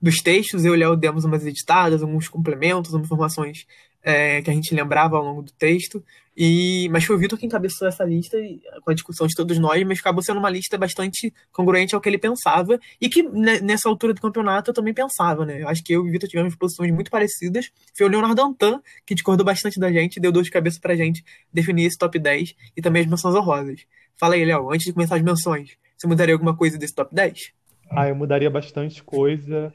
dos 0.00 0.16
textos. 0.16 0.64
Eu 0.64 0.74
e 0.74 0.76
o 0.76 0.78
Léo 0.78 0.96
demos 0.96 1.24
umas 1.24 1.46
editadas, 1.46 2.02
alguns 2.02 2.28
complementos, 2.28 2.92
algumas 2.92 3.06
informações 3.06 3.66
é, 4.08 4.40
que 4.40 4.50
a 4.50 4.54
gente 4.54 4.74
lembrava 4.74 5.18
ao 5.18 5.22
longo 5.22 5.42
do 5.42 5.52
texto. 5.52 6.02
E, 6.34 6.88
mas 6.90 7.04
foi 7.04 7.14
o 7.14 7.18
Vitor 7.18 7.38
quem 7.38 7.46
encabeçou 7.46 7.86
essa 7.86 8.04
lista 8.04 8.38
com 8.82 8.90
a 8.90 8.94
discussão 8.94 9.26
de 9.26 9.34
todos 9.34 9.58
nós, 9.58 9.84
mas 9.84 9.98
acabou 9.98 10.22
sendo 10.22 10.38
uma 10.38 10.48
lista 10.48 10.78
bastante 10.78 11.34
congruente 11.52 11.94
ao 11.94 12.00
que 12.00 12.08
ele 12.08 12.16
pensava 12.16 12.78
e 12.98 13.08
que 13.08 13.22
né, 13.22 13.60
nessa 13.60 13.86
altura 13.86 14.14
do 14.14 14.20
campeonato 14.20 14.70
eu 14.70 14.74
também 14.74 14.94
pensava, 14.94 15.44
né? 15.44 15.60
Eu 15.60 15.68
acho 15.68 15.84
que 15.84 15.92
eu 15.92 16.06
e 16.06 16.08
o 16.08 16.12
Vitor 16.12 16.26
tivemos 16.26 16.54
posições 16.54 16.90
muito 16.90 17.10
parecidas. 17.10 17.70
Foi 17.94 18.06
o 18.06 18.08
Leonardo 18.08 18.40
Antan 18.40 18.80
que 19.04 19.14
discordou 19.14 19.44
bastante 19.44 19.78
da 19.78 19.92
gente, 19.92 20.18
deu 20.18 20.32
dor 20.32 20.42
de 20.42 20.50
cabeça 20.50 20.78
pra 20.80 20.96
gente 20.96 21.22
definir 21.52 21.84
esse 21.84 21.98
top 21.98 22.18
10 22.18 22.54
e 22.74 22.80
também 22.80 23.02
as 23.02 23.08
menções 23.08 23.34
honrosas. 23.34 23.84
Fala 24.16 24.34
aí, 24.34 24.44
Léo, 24.44 24.72
antes 24.72 24.86
de 24.86 24.92
começar 24.94 25.16
as 25.16 25.22
menções, 25.22 25.76
você 25.98 26.06
mudaria 26.06 26.34
alguma 26.34 26.56
coisa 26.56 26.78
desse 26.78 26.94
top 26.94 27.14
10? 27.14 27.52
Ah, 27.90 28.08
eu 28.08 28.14
mudaria 28.14 28.48
bastante 28.48 29.02
coisa. 29.02 29.72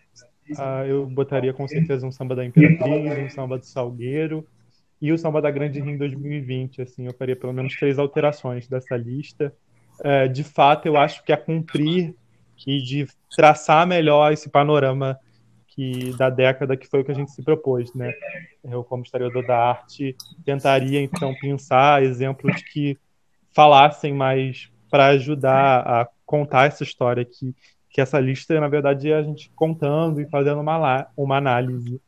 Ah, 0.57 0.85
eu 0.85 1.05
botaria 1.05 1.53
com 1.53 1.67
certeza 1.67 2.05
um 2.05 2.11
samba 2.11 2.35
da 2.35 2.45
Imperatriz, 2.45 3.17
um 3.17 3.29
samba 3.29 3.57
do 3.57 3.65
Salgueiro 3.65 4.45
e 5.01 5.11
o 5.11 5.17
samba 5.17 5.41
da 5.41 5.51
Grande 5.51 5.79
Rio 5.79 5.97
2020. 5.97 6.81
Assim, 6.81 7.05
eu 7.05 7.13
faria 7.13 7.35
pelo 7.35 7.53
menos 7.53 7.75
três 7.75 7.97
alterações 7.99 8.67
dessa 8.67 8.95
lista. 8.95 9.53
É, 10.03 10.27
de 10.27 10.43
fato, 10.43 10.87
eu 10.87 10.97
acho 10.97 11.23
que 11.23 11.31
a 11.31 11.37
cumprir 11.37 12.15
e 12.65 12.81
de 12.81 13.07
traçar 13.35 13.85
melhor 13.85 14.31
esse 14.31 14.49
panorama 14.49 15.19
que 15.67 16.15
da 16.17 16.29
década 16.29 16.77
que 16.77 16.87
foi 16.87 17.01
o 17.01 17.03
que 17.03 17.11
a 17.11 17.15
gente 17.15 17.31
se 17.31 17.41
propôs, 17.43 17.93
né? 17.93 18.11
Eu, 18.63 18.83
como 18.83 19.03
historiador 19.03 19.45
da 19.45 19.57
arte, 19.57 20.15
tentaria 20.45 21.01
então 21.01 21.33
pensar 21.41 22.03
exemplos 22.03 22.61
que 22.71 22.97
falassem 23.51 24.13
mais 24.13 24.69
para 24.89 25.07
ajudar 25.07 25.79
a 25.79 26.07
contar 26.25 26.67
essa 26.67 26.83
história 26.83 27.25
que 27.25 27.55
que 27.93 28.01
essa 28.01 28.19
lista, 28.19 28.59
na 28.59 28.67
verdade, 28.67 29.11
é 29.11 29.15
a 29.15 29.21
gente 29.21 29.51
contando 29.55 30.19
e 30.19 30.27
fazendo 30.27 30.59
uma, 30.59 31.07
uma 31.15 31.37
análise 31.37 32.01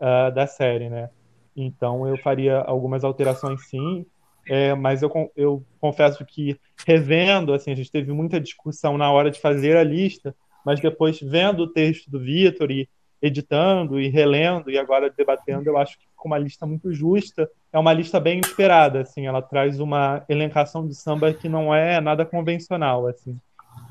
uh, 0.00 0.34
da 0.34 0.46
série, 0.46 0.88
né? 0.88 1.10
Então, 1.54 2.08
eu 2.08 2.16
faria 2.16 2.60
algumas 2.60 3.04
alterações, 3.04 3.68
sim, 3.68 4.06
é, 4.48 4.74
mas 4.74 5.02
eu, 5.02 5.10
eu 5.36 5.62
confesso 5.78 6.24
que, 6.24 6.58
revendo, 6.86 7.52
assim, 7.52 7.70
a 7.70 7.74
gente 7.74 7.92
teve 7.92 8.10
muita 8.10 8.40
discussão 8.40 8.96
na 8.96 9.12
hora 9.12 9.30
de 9.30 9.38
fazer 9.38 9.76
a 9.76 9.84
lista, 9.84 10.34
mas 10.64 10.80
depois, 10.80 11.20
vendo 11.20 11.64
o 11.64 11.68
texto 11.68 12.10
do 12.10 12.18
Vitor 12.18 12.70
e 12.70 12.88
editando 13.20 14.00
e 14.00 14.08
relendo 14.08 14.70
e 14.70 14.78
agora 14.78 15.12
debatendo, 15.14 15.68
eu 15.68 15.76
acho 15.76 15.98
que 15.98 16.06
ficou 16.06 16.30
uma 16.30 16.38
lista 16.38 16.64
muito 16.64 16.90
justa. 16.92 17.50
É 17.70 17.78
uma 17.78 17.92
lista 17.92 18.18
bem 18.18 18.40
esperada, 18.40 19.02
assim, 19.02 19.26
ela 19.26 19.42
traz 19.42 19.78
uma 19.78 20.24
elencação 20.26 20.86
de 20.86 20.94
samba 20.94 21.34
que 21.34 21.48
não 21.48 21.74
é 21.74 22.00
nada 22.00 22.24
convencional, 22.24 23.06
assim. 23.06 23.38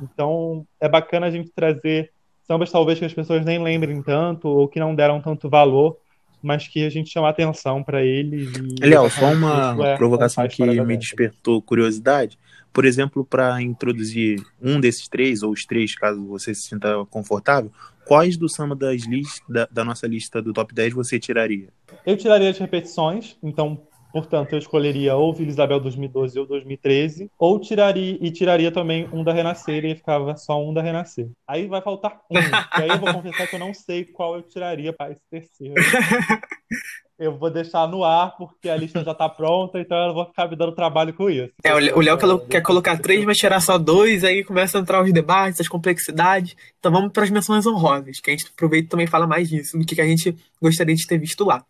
Então, 0.01 0.65
é 0.79 0.87
bacana 0.87 1.27
a 1.27 1.31
gente 1.31 1.51
trazer 1.55 2.11
sambas 2.47 2.71
talvez 2.71 2.97
que 2.97 3.05
as 3.05 3.13
pessoas 3.13 3.45
nem 3.45 3.61
lembrem 3.61 4.01
tanto 4.01 4.47
ou 4.47 4.67
que 4.67 4.79
não 4.79 4.95
deram 4.95 5.21
tanto 5.21 5.49
valor, 5.49 5.97
mas 6.41 6.67
que 6.67 6.85
a 6.85 6.89
gente 6.89 7.09
chama 7.09 7.29
atenção 7.29 7.83
para 7.83 8.03
eles. 8.03 8.51
Léo, 8.79 9.09
só 9.09 9.33
uma 9.33 9.75
é, 9.85 9.97
provocação 9.97 10.47
que 10.47 10.63
me 10.63 10.97
despertou 10.97 11.61
curiosidade. 11.61 12.37
Por 12.71 12.85
exemplo, 12.85 13.25
para 13.25 13.61
introduzir 13.61 14.41
um 14.61 14.79
desses 14.79 15.07
três, 15.07 15.41
ou 15.43 15.51
os 15.51 15.65
três, 15.65 15.95
caso 15.95 16.23
você 16.25 16.53
se 16.53 16.63
sinta 16.63 17.05
confortável, 17.09 17.71
quais 18.05 18.37
do 18.37 18.47
samba 18.47 18.75
das 18.75 19.03
list, 19.03 19.41
da, 19.49 19.67
da 19.69 19.83
nossa 19.83 20.07
lista 20.07 20.41
do 20.41 20.53
top 20.53 20.73
10 20.73 20.93
você 20.93 21.19
tiraria? 21.19 21.69
Eu 22.05 22.15
tiraria 22.15 22.49
as 22.49 22.57
repetições, 22.57 23.35
então 23.41 23.81
Portanto, 24.18 24.53
eu 24.53 24.57
escolheria 24.57 25.15
ou 25.15 25.32
Vila 25.32 25.51
Isabel 25.51 25.80
2012 25.80 26.39
ou 26.39 26.47
2013, 26.47 27.30
ou 27.38 27.59
tiraria 27.59 28.18
e 28.20 28.32
tiraria 28.32 28.72
também 28.72 29.07
um 29.13 29.24
da 29.24 29.32
Renascer 29.32 29.86
e 29.86 29.95
ficava 29.95 30.36
só 30.36 30.59
um 30.59 30.74
da 30.74 30.82
Renascer. 30.82 31.30
Aí 31.47 31.68
vai 31.68 31.84
faltar 31.84 32.20
um. 32.28 32.36
e 32.36 32.82
aí 32.82 32.89
eu 32.89 32.97
vou 32.97 33.13
confessar 33.13 33.45
que 33.45 33.55
eu 33.55 33.59
não 33.59 33.76
sei 33.76 34.05
qual 34.05 34.36
eu 34.36 34.41
tiraria 34.41 34.91
para 34.91 35.11
esse 35.11 35.22
terceiro. 35.30 35.76
eu 37.20 37.38
vou 37.38 37.51
deixar 37.51 37.88
no 37.88 38.03
ar 38.03 38.36
porque 38.36 38.68
a 38.68 38.76
lista 38.76 39.03
já 39.03 39.13
tá 39.13 39.30
pronta, 39.30 39.80
então 39.80 39.95
eu 40.07 40.15
vou 40.15 40.26
ficar 40.26 40.49
me 40.49 40.55
dando 40.55 40.72
trabalho 40.72 41.13
com 41.13 41.30
isso. 41.30 41.53
É, 41.63 41.72
o 41.76 42.01
Léo 42.01 42.39
quer, 42.47 42.61
colocar 42.61 42.97
três, 42.97 43.24
vai 43.24 43.36
tirar 43.36 43.59
só 43.59 43.78
dois, 43.78 44.24
aí 44.24 44.43
começa 44.43 44.80
a 44.80 44.82
entrar 44.82 45.03
os 45.03 45.13
debates, 45.13 45.61
as 45.61 45.68
complexidades. 45.68 46.55
Então 46.80 46.91
vamos 46.91 47.13
para 47.13 47.24
as 47.24 47.30
menções 47.30 47.68
honrosas, 47.68 48.20
que 48.20 48.32
a 48.32 48.34
gente 48.36 48.47
aproveita 48.51 48.88
e 48.88 48.89
também 48.89 49.05
fala 49.05 49.28
mais 49.28 49.47
disso, 49.47 49.78
do 49.78 49.86
que 49.86 50.01
a 50.01 50.07
gente 50.07 50.36
gostaria 50.59 50.95
de 50.95 51.05
ter 51.05 51.20
visto 51.20 51.45
lá. 51.45 51.63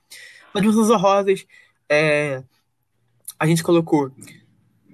Nas 0.53 0.63
menções 0.63 0.89
honrosas, 0.89 1.45
é, 1.89 2.43
a 3.39 3.45
gente 3.45 3.63
colocou 3.63 4.11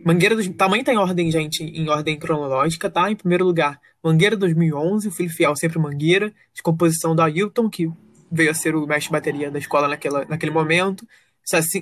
Mangueira 0.05 0.35
tamanho 0.51 0.83
tá 0.83 0.91
em 0.91 0.97
ordem, 0.97 1.31
gente, 1.31 1.63
em 1.63 1.87
ordem 1.87 2.19
cronológica, 2.19 2.89
tá? 2.89 3.09
Em 3.09 3.15
primeiro 3.15 3.45
lugar, 3.45 3.79
Mangueira 4.03 4.35
2011, 4.35 5.07
o 5.07 5.11
Filho 5.11 5.29
Fiel 5.29 5.55
sempre 5.55 5.79
Mangueira, 5.79 6.33
de 6.53 6.61
composição 6.61 7.15
da 7.15 7.23
Ailton, 7.23 7.69
que 7.69 7.89
veio 8.29 8.51
a 8.51 8.53
ser 8.53 8.75
o 8.75 8.85
mestre 8.85 9.13
bateria 9.13 9.49
da 9.49 9.57
escola 9.57 9.87
naquela, 9.87 10.25
naquele 10.25 10.51
momento. 10.51 11.07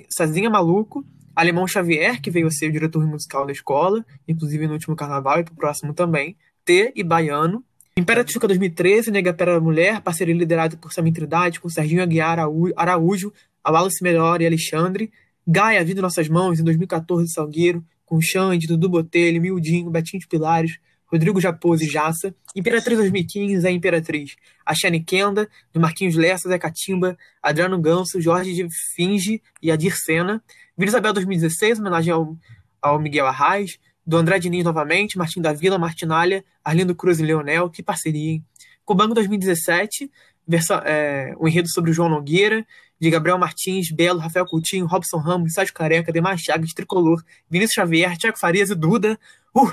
Sazinha 0.08 0.48
Maluco, 0.48 1.04
Alemão 1.34 1.66
Xavier, 1.66 2.20
que 2.20 2.30
veio 2.30 2.46
a 2.46 2.50
ser 2.50 2.68
o 2.68 2.72
diretor 2.72 3.04
musical 3.04 3.44
da 3.44 3.50
escola, 3.50 4.04
inclusive 4.28 4.68
no 4.68 4.74
último 4.74 4.94
carnaval 4.94 5.40
e 5.40 5.44
pro 5.44 5.56
próximo 5.56 5.92
também. 5.92 6.36
T 6.64 6.92
e 6.94 7.02
Baiano. 7.02 7.64
Imperatriz 7.96 8.38
2013, 8.38 9.10
Nega 9.10 9.34
Pera 9.34 9.60
Mulher, 9.60 10.00
parceria 10.00 10.34
liderada 10.34 10.76
por 10.76 10.92
Samir 10.92 11.12
Trindade, 11.12 11.60
com 11.60 11.68
Serginho 11.68 12.02
Aguiar 12.02 12.38
Araújo, 12.76 13.32
a 13.62 13.70
Wallace 13.70 14.02
Melhor 14.02 14.40
e 14.40 14.46
Alexandre. 14.46 15.10
Gaia, 15.46 15.84
Vida 15.84 16.00
Nossas 16.00 16.28
Mãos, 16.28 16.60
em 16.60 16.64
2014, 16.64 17.32
Salgueiro, 17.32 17.84
com 18.04 18.20
Xande, 18.20 18.66
Dudu 18.66 18.88
Botelho, 18.88 19.40
Mildinho, 19.40 19.90
Betinho 19.90 20.20
de 20.20 20.28
Pilares, 20.28 20.78
Rodrigo 21.06 21.40
Japose 21.40 21.84
e 21.84 21.88
Jaça. 21.88 22.34
Imperatriz 22.56 22.96
2015 22.98 23.66
é 23.66 23.70
Imperatriz. 23.70 24.36
A 24.64 24.74
Shane 24.74 25.00
Kenda, 25.00 25.48
do 25.72 25.78
Marquinhos 25.78 26.14
Lessa, 26.14 26.48
Zé 26.48 26.58
Catimba, 26.58 27.18
Adriano 27.42 27.78
Ganso, 27.78 28.20
Jorge 28.20 28.54
de 28.54 28.66
Finge 28.94 29.42
e 29.60 29.70
Adir 29.70 29.94
Sena. 29.94 30.42
Vila 30.76 30.88
Isabel 30.88 31.12
2016, 31.12 31.80
homenagem 31.80 32.12
ao, 32.12 32.36
ao 32.80 32.98
Miguel 32.98 33.26
Arraes. 33.26 33.78
Do 34.06 34.16
André 34.16 34.38
Diniz 34.38 34.64
novamente, 34.64 35.18
Martim 35.18 35.40
da 35.40 35.52
Vila, 35.52 35.78
Martinalha, 35.78 36.44
Arlindo 36.64 36.94
Cruz 36.94 37.20
e 37.20 37.22
Leonel. 37.22 37.68
Que 37.68 37.82
parceria, 37.82 38.32
hein? 38.32 38.44
Cubango 38.84 39.14
2017, 39.14 40.10
versa, 40.46 40.82
é, 40.84 41.34
o 41.38 41.48
enredo 41.48 41.68
sobre 41.70 41.90
o 41.90 41.94
João 41.94 42.08
Nogueira 42.08 42.66
de 43.02 43.10
Gabriel 43.10 43.36
Martins, 43.36 43.90
Belo, 43.90 44.20
Rafael 44.20 44.46
Coutinho, 44.46 44.86
Robson 44.86 45.16
Ramos, 45.16 45.54
Sérgio 45.54 45.74
Careca, 45.74 46.12
Demar 46.12 46.38
Chagas, 46.38 46.72
Tricolor, 46.72 47.20
Vinícius 47.50 47.74
Xavier, 47.74 48.16
Tiago 48.16 48.38
Farias 48.38 48.70
e 48.70 48.76
Duda. 48.76 49.18
Uh, 49.52 49.72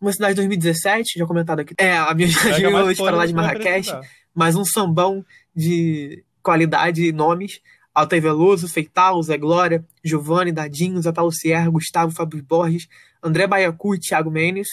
uma 0.00 0.10
cidade 0.10 0.32
de 0.32 0.36
2017, 0.36 1.18
já 1.18 1.26
comentado 1.26 1.60
aqui. 1.60 1.74
É, 1.76 1.94
a 1.94 2.14
minha 2.14 2.26
hoje 2.84 3.02
para 3.02 3.16
lá 3.16 3.26
de 3.26 3.34
Marrakech, 3.34 3.90
mais 4.34 4.56
um 4.56 4.64
sambão 4.64 5.22
de 5.54 6.24
qualidade 6.42 7.04
e 7.04 7.12
nomes. 7.12 7.60
Altair 7.94 8.22
Veloso, 8.22 8.66
Feital, 8.66 9.22
Zé 9.22 9.36
Glória, 9.36 9.84
Giovanni, 10.02 10.50
Dadinho, 10.50 11.02
Zé 11.02 11.12
Paulo 11.12 11.32
Sierra, 11.32 11.68
Gustavo, 11.68 12.12
Fábio 12.12 12.42
Borges, 12.42 12.88
André 13.22 13.46
Baiacu 13.46 13.94
e 13.94 14.00
Thiago 14.00 14.30
Menes. 14.30 14.68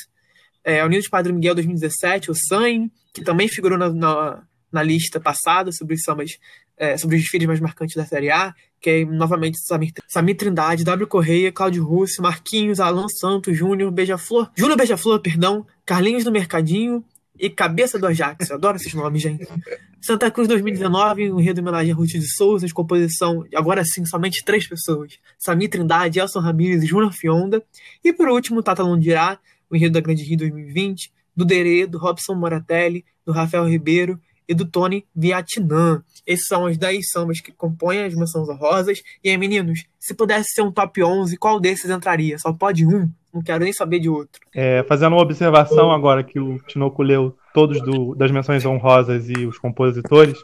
É, 0.64 0.84
Unidos 0.86 1.10
Padre 1.10 1.34
Miguel 1.34 1.56
2017, 1.56 2.32
o 2.32 2.36
Sanho, 2.36 2.90
que 3.14 3.22
também 3.22 3.50
figurou 3.50 3.78
na, 3.78 3.90
na, 3.90 4.44
na 4.72 4.82
lista 4.82 5.20
passada 5.20 5.72
sobre 5.72 5.96
os 5.96 6.04
sambas 6.04 6.38
é, 6.82 6.98
sobre 6.98 7.16
os 7.16 7.22
desfiles 7.22 7.48
mais 7.48 7.60
marcantes 7.60 7.96
da 7.96 8.04
Série 8.04 8.32
A, 8.32 8.56
que 8.80 8.90
é 8.90 9.06
novamente 9.06 9.60
Samir, 9.60 9.92
Samir 10.08 10.36
Trindade, 10.36 10.84
W. 10.84 11.08
Correia, 11.08 11.52
Cláudio 11.52 11.86
Russo, 11.86 12.24
Marquinhos, 12.24 12.80
Alan 12.80 13.08
Santos, 13.08 13.56
Júnior, 13.56 13.92
Beija-Flor, 13.92 14.50
Júnior 14.58 14.78
Beija-Flor, 14.78 15.20
perdão, 15.20 15.64
Carlinhos 15.86 16.24
do 16.24 16.32
Mercadinho 16.32 17.06
e 17.38 17.52
Cabeça 17.52 18.00
do 18.00 18.08
Ajax. 18.08 18.50
Eu 18.50 18.56
adoro 18.56 18.78
esses 18.78 18.96
nomes, 18.96 19.22
gente. 19.22 19.48
Santa 20.02 20.32
Cruz 20.32 20.48
2019, 20.48 21.32
um 21.32 21.40
enredo 21.40 21.60
em 21.60 21.64
homenagem 21.64 21.94
a 21.94 21.96
Ruth 21.96 22.10
de 22.10 22.28
Souza, 22.36 22.66
de 22.66 22.74
composição, 22.74 23.46
agora 23.54 23.86
sim, 23.86 24.04
somente 24.04 24.44
três 24.44 24.68
pessoas. 24.68 25.20
Samir 25.38 25.70
Trindade, 25.70 26.20
Elson 26.20 26.40
Ramírez 26.40 26.82
e 26.82 26.88
Júnior 26.88 27.14
Fionda. 27.14 27.64
E 28.04 28.12
por 28.12 28.28
último, 28.28 28.64
Tata 28.64 28.82
Londirá, 28.82 29.38
o 29.70 29.76
enredo 29.76 29.94
da 29.94 30.00
Grande 30.00 30.24
Rio 30.24 30.40
2020, 30.40 31.12
do 31.38 31.46
Derê, 31.46 31.86
do 31.86 32.00
Robson 32.00 32.34
Moratelli, 32.34 33.06
do 33.24 33.32
Rafael 33.32 33.68
Ribeiro 33.68 34.20
e 34.52 34.54
do 34.54 34.66
Tony 34.66 35.06
Vietnã. 35.16 36.04
Esses 36.28 36.46
são 36.46 36.66
os 36.66 36.78
10 36.78 37.10
sambas 37.10 37.40
que 37.40 37.54
compõem 37.54 38.04
as 38.04 38.14
menções 38.14 38.50
honrosas. 38.50 39.02
E 39.24 39.30
aí, 39.30 39.38
meninos, 39.38 39.86
se 39.98 40.14
pudesse 40.14 40.50
ser 40.54 40.62
um 40.62 40.72
top 40.72 41.02
11, 41.02 41.38
qual 41.38 41.60
desses 41.60 41.90
entraria? 41.90 42.38
Só 42.38 42.52
pode 42.52 42.86
um? 42.86 43.10
Não 43.34 43.42
quero 43.42 43.64
nem 43.64 43.72
saber 43.72 44.00
de 44.00 44.10
outro. 44.10 44.42
É, 44.54 44.84
fazendo 44.84 45.14
uma 45.14 45.22
observação 45.22 45.90
agora 45.90 46.22
que 46.22 46.38
o 46.38 46.60
Tinoco 46.68 47.02
leu 47.02 47.36
todos 47.54 47.82
do, 47.82 48.14
das 48.14 48.30
menções 48.30 48.66
honrosas 48.66 49.30
e 49.30 49.46
os 49.46 49.58
compositores, 49.58 50.38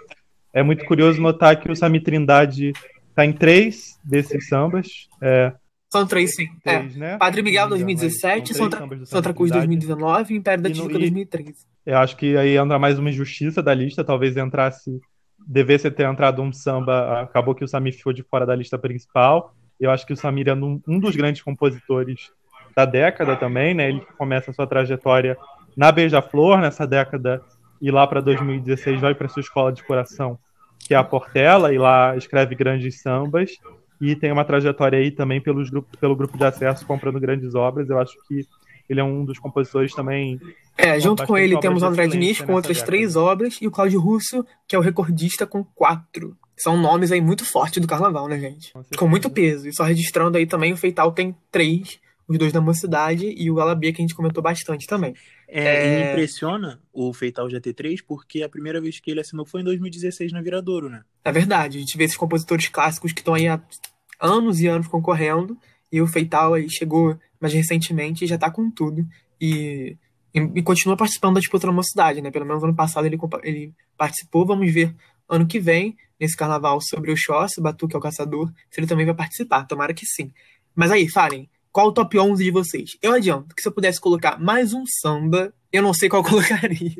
é 0.53 0.63
muito 0.63 0.85
curioso 0.85 1.21
notar 1.21 1.59
que 1.59 1.69
o 1.69 1.75
Sami 1.75 1.99
Trindade 2.01 2.71
está 3.09 3.25
em 3.25 3.33
três 3.33 3.99
desses 4.05 4.47
sambas. 4.47 4.87
É, 5.21 5.51
são 5.89 6.05
três, 6.05 6.33
sim. 6.35 6.47
Três, 6.63 6.95
é. 6.95 6.99
né? 6.99 7.17
Padre 7.17 7.41
Miguel 7.41 7.67
2017, 7.69 8.53
Santa, 8.53 9.05
Santa 9.05 9.33
Cruz 9.33 9.51
2019 9.51 10.33
e 10.33 10.37
Império 10.37 10.63
da 10.63 10.69
Tijuca 10.69 10.97
2013. 10.97 11.55
Eu 11.87 11.99
acho 11.99 12.17
que 12.17 12.35
aí 12.35 12.57
entra 12.57 12.77
mais 12.77 12.99
uma 12.99 13.09
injustiça 13.09 13.63
da 13.63 13.73
lista, 13.73 14.03
talvez 14.03 14.35
entrasse. 14.35 14.99
Devesse 15.47 15.89
ter 15.89 16.05
entrado 16.05 16.41
um 16.41 16.51
samba, 16.51 17.21
acabou 17.21 17.55
que 17.55 17.63
o 17.63 17.67
Samir 17.67 17.95
ficou 17.95 18.11
de 18.11 18.23
fora 18.23 18.45
da 18.45 18.53
lista 18.53 18.77
principal. 18.77 19.53
Eu 19.79 19.89
acho 19.89 20.05
que 20.05 20.11
o 20.11 20.17
Samir 20.17 20.49
é 20.49 20.53
um, 20.53 20.81
um 20.85 20.99
dos 20.99 21.15
grandes 21.15 21.41
compositores 21.41 22.29
da 22.75 22.83
década 22.83 23.37
também, 23.37 23.73
né? 23.73 23.87
Ele 23.87 24.01
começa 24.17 24.51
a 24.51 24.53
sua 24.53 24.67
trajetória 24.67 25.37
na 25.77 25.89
Beija-Flor 25.89 26.59
nessa 26.59 26.85
década 26.85 27.41
e 27.81 27.89
lá 27.89 28.05
para 28.05 28.19
2016 28.19 28.99
vai 28.99 29.15
para 29.15 29.29
sua 29.29 29.39
escola 29.39 29.71
de 29.71 29.81
coração, 29.81 30.37
que 30.77 30.93
é 30.93 30.97
a 30.97 31.05
Portela, 31.05 31.73
e 31.73 31.77
lá 31.77 32.17
escreve 32.17 32.53
grandes 32.53 33.01
sambas 33.01 33.51
e 34.01 34.13
tem 34.13 34.29
uma 34.29 34.43
trajetória 34.43 34.99
aí 34.99 35.09
também 35.09 35.39
pelos 35.39 35.69
grupos, 35.69 35.97
pelo 35.97 36.17
grupo 36.17 36.37
de 36.37 36.43
acesso 36.43 36.85
comprando 36.85 37.17
grandes 37.17 37.55
obras. 37.55 37.89
Eu 37.89 37.97
acho 37.97 38.17
que 38.27 38.45
ele 38.89 38.99
é 38.99 39.03
um 39.03 39.25
dos 39.25 39.39
compositores 39.39 39.93
também. 39.93 40.39
É, 40.77 40.99
junto 40.99 41.25
com 41.25 41.37
ele 41.37 41.59
temos 41.59 41.81
o 41.81 41.85
André 41.85 42.07
Diniz 42.07 42.41
com 42.41 42.53
outras 42.53 42.77
década. 42.77 42.91
três 42.91 43.15
obras 43.15 43.57
e 43.61 43.67
o 43.67 43.71
Cláudio 43.71 43.99
Russo, 43.99 44.45
que 44.67 44.75
é 44.75 44.79
o 44.79 44.81
recordista 44.81 45.45
com 45.45 45.63
quatro. 45.63 46.37
São 46.55 46.77
nomes 46.77 47.11
aí 47.11 47.21
muito 47.21 47.45
fortes 47.45 47.79
do 47.81 47.87
carnaval, 47.87 48.27
né, 48.27 48.39
gente? 48.39 48.73
Com, 48.97 49.07
muito 49.07 49.29
peso. 49.29 49.67
E 49.67 49.73
só 49.73 49.83
registrando 49.83 50.37
aí 50.37 50.47
também, 50.47 50.73
o 50.73 50.77
Feital 50.77 51.11
tem 51.11 51.35
três, 51.51 51.99
os 52.27 52.37
dois 52.37 52.51
da 52.51 52.59
Mocidade 52.59 53.33
e 53.37 53.51
o 53.51 53.59
Alabia, 53.59 53.93
que 53.93 54.01
a 54.01 54.03
gente 54.03 54.15
comentou 54.15 54.41
bastante 54.41 54.87
também. 54.87 55.13
É, 55.47 55.63
é... 55.63 56.05
Me 56.05 56.11
impressiona 56.11 56.81
o 56.91 57.13
Feital 57.13 57.49
já 57.49 57.61
ter 57.61 57.73
três, 57.73 58.01
porque 58.01 58.41
a 58.41 58.49
primeira 58.49 58.81
vez 58.81 58.99
que 58.99 59.11
ele 59.11 59.19
assinou 59.19 59.45
foi 59.45 59.61
em 59.61 59.63
2016 59.63 60.31
na 60.31 60.41
Viradouro, 60.41 60.89
né? 60.89 61.03
É 61.23 61.31
verdade, 61.31 61.77
a 61.77 61.79
gente 61.79 61.97
vê 61.97 62.05
esses 62.05 62.17
compositores 62.17 62.67
clássicos 62.67 63.13
que 63.13 63.21
estão 63.21 63.35
aí 63.35 63.47
há 63.47 63.61
anos 64.19 64.59
e 64.59 64.67
anos 64.67 64.87
concorrendo, 64.87 65.55
e 65.91 66.01
o 66.01 66.07
Feital 66.07 66.53
aí 66.53 66.69
chegou 66.69 67.17
mais 67.39 67.53
recentemente 67.53 68.25
e 68.25 68.27
já 68.27 68.37
tá 68.37 68.49
com 68.51 68.69
tudo. 68.69 69.07
E, 69.39 69.95
e, 70.33 70.39
e, 70.39 70.63
continua 70.63 70.97
participando 70.97 71.35
da 71.35 71.39
disputa 71.39 71.67
da 71.67 71.73
mocidade, 71.73 72.21
né? 72.21 72.31
Pelo 72.31 72.45
menos 72.45 72.63
ano 72.63 72.75
passado 72.75 73.05
ele, 73.05 73.17
ele 73.43 73.73
participou, 73.97 74.45
vamos 74.45 74.71
ver 74.71 74.95
ano 75.29 75.45
que 75.45 75.59
vem, 75.59 75.95
nesse 76.19 76.35
carnaval, 76.35 76.79
sobre 76.81 77.11
o 77.11 77.17
Xoss, 77.17 77.57
o 77.57 77.61
Batu, 77.61 77.87
que 77.87 77.95
é 77.95 77.99
o 77.99 78.01
caçador, 78.01 78.51
se 78.71 78.79
ele 78.79 78.87
também 78.87 79.05
vai 79.05 79.15
participar, 79.15 79.65
tomara 79.65 79.93
que 79.93 80.05
sim. 80.05 80.31
Mas 80.75 80.91
aí, 80.91 81.09
falem, 81.09 81.49
qual 81.77 81.89
o 81.89 81.91
top 81.91 82.17
11 82.17 82.43
de 82.43 82.49
vocês? 82.49 82.97
Eu 83.03 83.13
adianto 83.13 83.53
que 83.55 83.61
se 83.61 83.67
eu 83.67 83.71
pudesse 83.71 84.01
colocar 84.01 84.39
mais 84.39 84.73
um 84.73 84.83
samba, 84.99 85.53
eu 85.71 85.83
não 85.83 85.93
sei 85.93 86.09
qual 86.09 86.23
colocaria. 86.25 86.91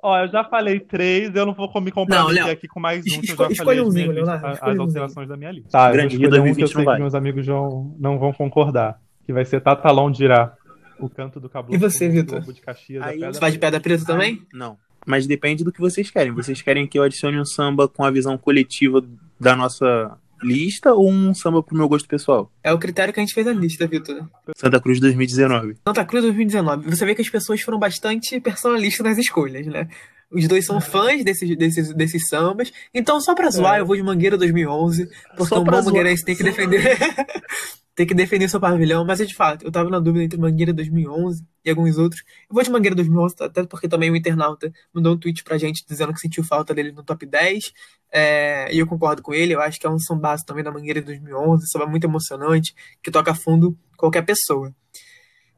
Ó, 0.00 0.16
eu 0.20 0.28
já 0.28 0.44
falei 0.44 0.78
três, 0.78 1.34
eu 1.34 1.44
não 1.44 1.52
vou 1.52 1.68
me 1.80 1.90
comprometer 1.90 2.48
aqui 2.48 2.68
com 2.68 2.78
mais 2.78 3.04
um. 3.04 3.20
Esco, 3.20 3.42
eu 3.42 3.52
já 3.52 3.64
falei 3.64 3.80
umzinho, 3.80 4.12
Leonardo, 4.12 4.46
as, 4.46 4.78
alterações 4.78 5.28
da 5.28 5.36
minha 5.36 5.50
lista. 5.50 5.70
Tá, 5.72 5.90
Grande 5.90 6.14
eu 6.14 6.20
vou 6.20 6.28
escolher 6.28 6.48
um 6.48 6.54
que 6.54 6.62
eu 6.62 6.68
sei 6.68 6.84
que 6.84 6.98
meus 6.98 7.14
amigos 7.16 7.44
não, 7.44 7.92
não 7.98 8.20
vão 8.20 8.32
concordar. 8.32 9.00
Que 9.26 9.32
vai 9.32 9.44
ser 9.44 9.60
Tatalão 9.62 10.08
Dirá, 10.12 10.54
o 11.00 11.10
canto 11.10 11.40
do 11.40 11.48
cabelo. 11.48 11.74
E 11.74 11.76
você, 11.76 12.08
Vitor? 12.08 12.40
Você 12.44 13.40
vai 13.40 13.50
de 13.50 13.58
pedra 13.58 13.80
preta 13.80 14.04
também? 14.04 14.46
Não. 14.54 14.78
Mas 15.04 15.26
depende 15.26 15.64
do 15.64 15.72
que 15.72 15.80
vocês 15.80 16.08
querem. 16.08 16.30
Vocês 16.30 16.62
querem 16.62 16.86
que 16.86 16.96
eu 16.96 17.02
adicione 17.02 17.36
um 17.36 17.44
samba 17.44 17.88
com 17.88 18.04
a 18.04 18.12
visão 18.12 18.38
coletiva 18.38 19.04
da 19.40 19.56
nossa 19.56 20.16
lista 20.42 20.92
ou 20.92 21.10
um 21.10 21.34
samba 21.34 21.62
pro 21.62 21.76
meu 21.76 21.88
gosto 21.88 22.08
pessoal? 22.08 22.50
É 22.62 22.72
o 22.72 22.78
critério 22.78 23.12
que 23.12 23.20
a 23.20 23.22
gente 23.22 23.34
fez 23.34 23.46
a 23.46 23.52
lista, 23.52 23.86
Vitor. 23.86 24.28
Santa 24.56 24.80
Cruz 24.80 25.00
2019. 25.00 25.76
Santa 25.86 26.04
Cruz 26.04 26.22
2019. 26.24 26.90
Você 26.90 27.04
vê 27.04 27.14
que 27.14 27.22
as 27.22 27.28
pessoas 27.28 27.60
foram 27.60 27.78
bastante 27.78 28.40
personalistas 28.40 29.04
nas 29.04 29.18
escolhas, 29.18 29.66
né? 29.66 29.88
Os 30.30 30.46
dois 30.46 30.64
são 30.64 30.80
fãs 30.80 31.24
desses, 31.24 31.56
desses, 31.56 31.92
desses 31.94 32.28
sambas. 32.28 32.72
Então, 32.94 33.20
só 33.20 33.34
pra 33.34 33.50
zoar, 33.50 33.76
é. 33.76 33.80
eu 33.80 33.86
vou 33.86 33.96
de 33.96 34.02
Mangueira 34.02 34.38
2011. 34.38 35.08
Porque 35.36 35.44
só 35.46 35.60
um 35.60 35.64
bom 35.64 35.82
mangueirense 35.82 36.24
tem 36.24 36.36
que 36.36 36.44
defender. 36.44 36.96
tem 38.00 38.06
que 38.06 38.14
defender 38.14 38.48
seu 38.48 38.58
pavilhão. 38.58 39.04
Mas, 39.04 39.20
é 39.20 39.26
de 39.26 39.34
fato, 39.34 39.62
eu 39.62 39.70
tava 39.70 39.90
na 39.90 40.00
dúvida 40.00 40.24
entre 40.24 40.40
Mangueira 40.40 40.72
2011 40.72 41.44
e 41.62 41.68
alguns 41.68 41.98
outros. 41.98 42.22
Eu 42.48 42.54
vou 42.54 42.62
de 42.62 42.70
Mangueira 42.70 42.96
2011, 42.96 43.34
até 43.40 43.62
porque 43.66 43.86
também 43.86 44.10
o 44.10 44.16
internauta 44.16 44.72
mandou 44.90 45.12
um 45.12 45.18
tweet 45.18 45.44
pra 45.44 45.58
gente 45.58 45.84
dizendo 45.86 46.14
que 46.14 46.18
sentiu 46.18 46.42
falta 46.42 46.72
dele 46.72 46.92
no 46.92 47.04
top 47.04 47.26
10. 47.26 47.72
É, 48.10 48.74
e 48.74 48.78
eu 48.78 48.86
concordo 48.86 49.20
com 49.20 49.34
ele. 49.34 49.54
Eu 49.54 49.60
acho 49.60 49.78
que 49.78 49.86
é 49.86 49.90
um 49.90 49.98
sambaço 49.98 50.46
também 50.46 50.64
da 50.64 50.72
Mangueira 50.72 51.02
2011. 51.02 51.68
Samba 51.68 51.86
muito 51.86 52.04
emocionante, 52.04 52.74
que 53.02 53.10
toca 53.10 53.34
fundo 53.34 53.76
qualquer 53.98 54.22
pessoa. 54.22 54.74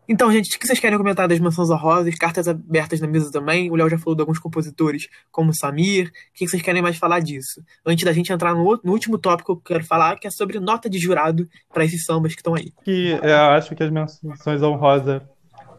Então, 0.09 0.33
gente, 0.33 0.57
o 0.57 0.59
que 0.59 0.67
vocês 0.67 0.81
querem 0.81 0.99
comentar 0.99 1.29
das 1.29 1.39
mansões 1.39 1.71
honrosas? 1.71 2.15
Cartas 2.17 2.49
abertas 2.49 3.01
na 3.01 3.07
mesa 3.07 3.31
também. 3.31 3.71
O 3.71 3.77
Léo 3.77 3.89
já 3.89 3.99
falou 3.99 4.17
de 4.17 4.21
alguns 4.21 4.39
compositores, 4.39 5.09
como 5.31 5.55
Samir. 5.55 6.09
O 6.09 6.11
que 6.35 6.47
vocês 6.49 6.61
querem 6.61 6.83
mais 6.83 6.97
falar 6.97 7.21
disso? 7.21 7.63
Antes 7.87 8.05
da 8.05 8.13
gente 8.13 8.33
entrar 8.33 8.55
no, 8.55 8.81
no 8.83 8.93
último 8.93 9.17
tópico 9.17 9.57
que 9.57 9.73
eu 9.73 9.77
quero 9.77 9.85
falar, 9.85 10.19
que 10.19 10.27
é 10.27 10.31
sobre 10.31 10.59
nota 10.59 10.91
de 10.91 10.99
jurado 10.99 11.49
para 11.73 11.85
esses 11.85 12.05
sambas 12.05 12.35
que 12.35 12.41
estão 12.41 12.55
aí. 12.55 12.73
Que 12.85 13.19
eu 13.23 13.37
acho 13.53 13.75
que 13.77 13.83
as 13.83 13.91
menções 13.91 14.61
honrosas, 14.61 15.23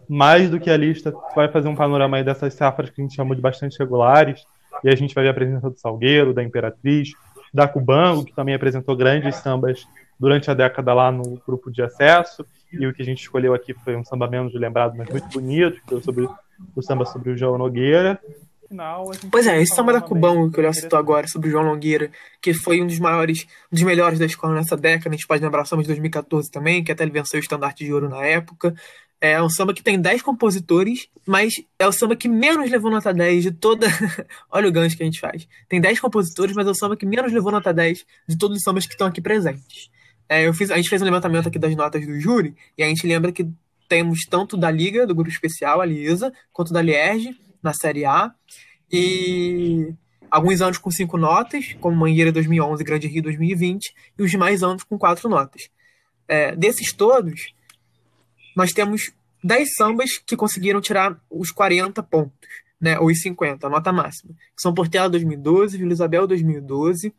mais 0.08 0.50
do 0.50 0.60
que 0.60 0.70
a 0.70 0.78
lista, 0.78 1.14
vai 1.36 1.52
fazer 1.52 1.68
um 1.68 1.76
panorama 1.76 2.18
aí 2.18 2.24
dessas 2.24 2.54
safras 2.54 2.90
que 2.90 3.02
a 3.02 3.04
gente 3.04 3.16
chamou 3.16 3.36
de 3.36 3.42
bastante 3.42 3.78
regulares. 3.78 4.42
E 4.84 4.90
a 4.90 4.96
gente 4.96 5.14
vai 5.14 5.26
ver 5.26 5.32
a 5.32 5.34
presença 5.34 5.70
do 5.70 5.78
Salgueiro, 5.78 6.34
da 6.34 6.44
Imperatriz, 6.44 7.10
da 7.54 7.68
Cubango, 7.68 8.26
que 8.26 8.34
também 8.34 8.56
apresentou 8.56 8.96
grandes 8.96 9.36
sambas 9.36 9.86
durante 10.20 10.50
a 10.50 10.54
década 10.54 10.94
lá 10.94 11.12
no 11.12 11.42
grupo 11.46 11.70
de 11.70 11.82
acesso. 11.82 12.46
E 12.80 12.88
o 12.88 12.94
que 12.94 13.02
a 13.02 13.06
gente 13.06 13.22
escolheu 13.22 13.54
aqui 13.54 13.74
foi 13.74 13.96
um 13.96 14.04
samba 14.04 14.28
menos 14.28 14.54
lembrado, 14.54 14.96
mas 14.98 15.10
muito 15.10 15.28
bonito, 15.30 15.82
que 15.82 15.90
foi 15.90 16.02
sobre 16.02 16.28
o 16.76 16.82
samba 16.82 17.06
sobre 17.06 17.32
o 17.32 17.38
João 17.38 17.58
Nogueira. 17.58 18.20
Final, 18.68 19.12
pois 19.30 19.46
é, 19.46 19.62
esse 19.62 19.76
samba 19.76 19.94
da 19.94 20.02
Cubão 20.02 20.50
que 20.50 20.60
o 20.60 20.64
Léo 20.64 20.74
citou 20.74 20.98
agora 20.98 21.28
sobre 21.28 21.48
o 21.48 21.52
João 21.52 21.64
Nogueira, 21.64 22.10
que 22.42 22.54
foi 22.54 22.82
um 22.82 22.88
dos 22.88 22.98
maiores, 22.98 23.46
um 23.72 23.76
dos 23.76 23.84
melhores 23.84 24.18
da 24.18 24.26
escola 24.26 24.56
nessa 24.56 24.76
década, 24.76 25.10
a 25.10 25.14
gente 25.14 25.28
pode 25.28 25.44
lembrar 25.44 25.62
o 25.62 25.66
samba 25.66 25.84
de 25.84 25.90
2014 25.90 26.50
também, 26.50 26.84
que 26.84 26.92
até 26.92 27.04
ele 27.04 27.12
venceu 27.12 27.40
o 27.40 27.44
estandarte 27.44 27.86
de 27.86 27.94
ouro 27.94 28.10
na 28.10 28.26
época. 28.26 28.74
É 29.22 29.42
um 29.42 29.50
samba 29.50 29.74
que 29.74 29.82
tem 29.84 30.02
10 30.02 30.22
compositores, 30.22 31.08
mas 31.26 31.54
é 31.80 31.88
o 31.88 31.92
samba 31.92 32.16
que 32.16 32.28
menos 32.28 32.70
levou 32.70 32.92
nota 32.92 33.14
10 33.14 33.44
de 33.44 33.52
toda. 33.52 33.88
Olha 34.52 34.68
o 34.68 34.72
gancho 34.72 34.98
que 34.98 35.04
a 35.04 35.06
gente 35.06 35.20
faz. 35.20 35.48
Tem 35.70 35.80
10 35.80 36.00
compositores, 36.00 36.56
mas 36.56 36.68
é 36.68 36.72
o 36.72 36.76
samba 36.76 36.98
que 36.98 37.06
menos 37.06 37.32
levou 37.32 37.52
nota 37.52 37.74
10 37.74 38.06
de 38.28 38.38
todos 38.38 38.58
os 38.58 38.64
sambas 38.64 38.86
que 38.86 38.94
estão 38.94 39.08
aqui 39.08 39.22
presentes. 39.22 39.90
É, 40.28 40.48
eu 40.48 40.54
fiz, 40.54 40.72
a 40.72 40.78
gente 40.78 40.90
fez 40.90 41.02
um 41.02 41.06
levantamento 41.06 41.48
aqui 41.48 41.60
das 41.60 41.76
notas 41.76 42.06
do 42.06 42.20
júri, 42.20 42.56
e 42.78 42.84
a 42.84 42.88
gente 42.88 43.06
lembra 43.06 43.32
que 43.32 43.48
temos 43.88 44.22
tanto 44.30 44.58
da 44.58 44.72
Liga, 44.72 45.06
do 45.06 45.14
grupo 45.14 45.30
especial, 45.30 45.82
a 45.82 45.86
Liesa, 45.86 46.34
quanto 46.52 46.74
da 46.74 46.82
Lierge, 46.82 47.40
na 47.62 47.74
Série 47.74 48.06
A. 48.06 48.34
E 48.92 49.94
alguns 50.30 50.62
anos 50.62 50.78
com 50.78 50.90
cinco 50.90 51.18
notas, 51.18 51.76
como 51.80 51.96
Mangueira 51.96 52.32
2011 52.32 52.84
Grande 52.84 53.08
Rio 53.08 53.24
2020, 53.24 53.94
e 54.18 54.24
os 54.24 54.32
demais 54.32 54.64
anos 54.64 54.84
com 54.84 54.98
quatro 54.98 55.30
notas. 55.30 55.70
É, 56.28 56.56
desses 56.56 56.92
todos, 56.94 57.54
nós 58.56 58.72
temos 58.72 59.12
10 59.44 59.76
sambas 59.76 60.18
que 60.18 60.36
conseguiram 60.36 60.82
tirar 60.82 61.20
os 61.30 61.52
40 61.52 62.02
pontos, 62.02 62.50
né, 62.80 62.98
ou 63.00 63.08
os 63.08 63.22
50, 63.22 63.68
a 63.68 63.70
nota 63.70 63.92
máxima. 63.92 64.34
São 64.58 64.74
Portela 64.74 65.10
2012, 65.10 65.78
Vila 65.78 65.94
Isabel 65.94 66.26
2012, 66.26 67.14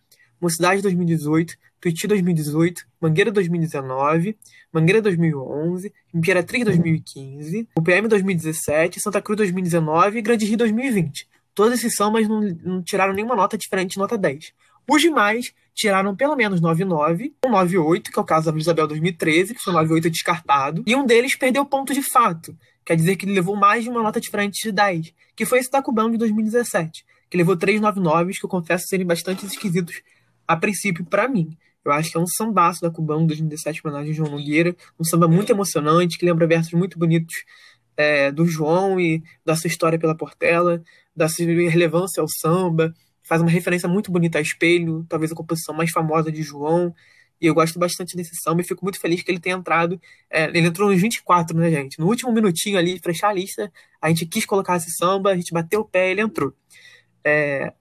Mocidade 0.44 0.82
2018, 0.82 1.56
Tuiuti 1.80 2.06
2018, 2.06 2.86
Mangueira 3.00 3.32
2019, 3.32 4.36
Mangueira 4.70 5.00
2011, 5.00 5.90
Imperatriz 6.12 6.64
2015, 6.66 7.66
UPM 7.74 8.08
2017, 8.08 9.00
Santa 9.00 9.22
Cruz 9.22 9.38
2019 9.38 10.18
e 10.18 10.20
Grande 10.20 10.44
Rio 10.44 10.58
2020. 10.58 11.26
Todos 11.54 11.72
esses 11.72 11.94
são, 11.94 12.12
mas 12.12 12.28
não, 12.28 12.42
não 12.62 12.82
tiraram 12.82 13.14
nenhuma 13.14 13.34
nota 13.34 13.56
diferente 13.56 13.92
de 13.92 13.98
nota 13.98 14.18
10. 14.18 14.52
Os 14.86 15.00
demais 15.00 15.54
tiraram 15.74 16.14
pelo 16.14 16.36
menos 16.36 16.60
9,9, 16.60 17.32
um 17.46 17.52
9,8, 17.52 18.02
que 18.12 18.18
é 18.18 18.20
o 18.20 18.24
caso 18.26 18.52
da 18.52 18.58
Isabel 18.58 18.86
2013, 18.86 19.54
que 19.54 19.62
foi 19.62 19.72
9,8 19.72 20.10
descartado, 20.10 20.82
e 20.86 20.94
um 20.94 21.06
deles 21.06 21.34
perdeu 21.36 21.64
ponto 21.64 21.94
de 21.94 22.02
fato, 22.02 22.54
quer 22.84 22.96
dizer 22.96 23.16
que 23.16 23.24
ele 23.24 23.32
levou 23.32 23.56
mais 23.56 23.84
de 23.84 23.88
uma 23.88 24.02
nota 24.02 24.20
diferente 24.20 24.62
de 24.62 24.70
10, 24.70 25.14
que 25.34 25.46
foi 25.46 25.60
esse 25.60 25.70
da 25.70 25.80
Cubão 25.80 26.10
de 26.10 26.18
2017, 26.18 27.02
que 27.30 27.36
levou 27.38 27.56
3,99, 27.56 28.38
que 28.38 28.44
eu 28.44 28.50
confesso 28.50 28.84
serem 28.88 29.06
bastante 29.06 29.46
esquisitos 29.46 30.02
a 30.46 30.56
princípio 30.56 31.04
para 31.04 31.28
mim. 31.28 31.56
Eu 31.84 31.92
acho 31.92 32.10
que 32.10 32.16
é 32.16 32.20
um 32.20 32.26
sambaço 32.26 32.80
da 32.80 32.90
Cubão 32.90 33.26
2017, 33.26 33.82
homenagem 33.84 34.10
de 34.10 34.16
João 34.16 34.30
Nogueira. 34.30 34.74
Um 34.98 35.04
samba 35.04 35.28
muito 35.28 35.52
emocionante, 35.52 36.18
que 36.18 36.24
lembra 36.24 36.46
versos 36.46 36.72
muito 36.72 36.98
bonitos 36.98 37.34
é, 37.96 38.32
do 38.32 38.46
João 38.46 38.98
e 38.98 39.22
da 39.44 39.54
sua 39.54 39.68
história 39.68 39.98
pela 39.98 40.16
Portela, 40.16 40.82
da 41.14 41.28
sua 41.28 41.44
relevância 41.44 42.20
ao 42.20 42.28
samba. 42.28 42.94
Faz 43.22 43.42
uma 43.42 43.50
referência 43.50 43.88
muito 43.88 44.10
bonita 44.10 44.38
a 44.38 44.40
Espelho, 44.40 45.04
talvez 45.08 45.30
a 45.30 45.34
composição 45.34 45.74
mais 45.74 45.90
famosa 45.90 46.32
de 46.32 46.42
João. 46.42 46.94
E 47.40 47.46
eu 47.46 47.54
gosto 47.54 47.78
bastante 47.78 48.16
desse 48.16 48.34
samba 48.36 48.62
e 48.62 48.64
fico 48.64 48.84
muito 48.84 48.98
feliz 48.98 49.22
que 49.22 49.30
ele 49.30 49.40
tenha 49.40 49.56
entrado. 49.56 50.00
É, 50.30 50.44
ele 50.44 50.60
entrou 50.60 50.90
nos 50.90 51.00
24, 51.00 51.56
né, 51.56 51.70
gente? 51.70 51.98
No 51.98 52.06
último 52.06 52.32
minutinho 52.32 52.78
ali, 52.78 52.98
fechar 52.98 53.28
a 53.28 53.32
lista, 53.34 53.70
a 54.00 54.08
gente 54.08 54.24
quis 54.24 54.46
colocar 54.46 54.76
esse 54.76 54.90
samba, 54.92 55.30
a 55.30 55.36
gente 55.36 55.52
bateu 55.52 55.80
o 55.80 55.84
pé 55.84 56.08
e 56.08 56.10
ele 56.12 56.22
entrou. 56.22 56.54
É, 57.22 57.72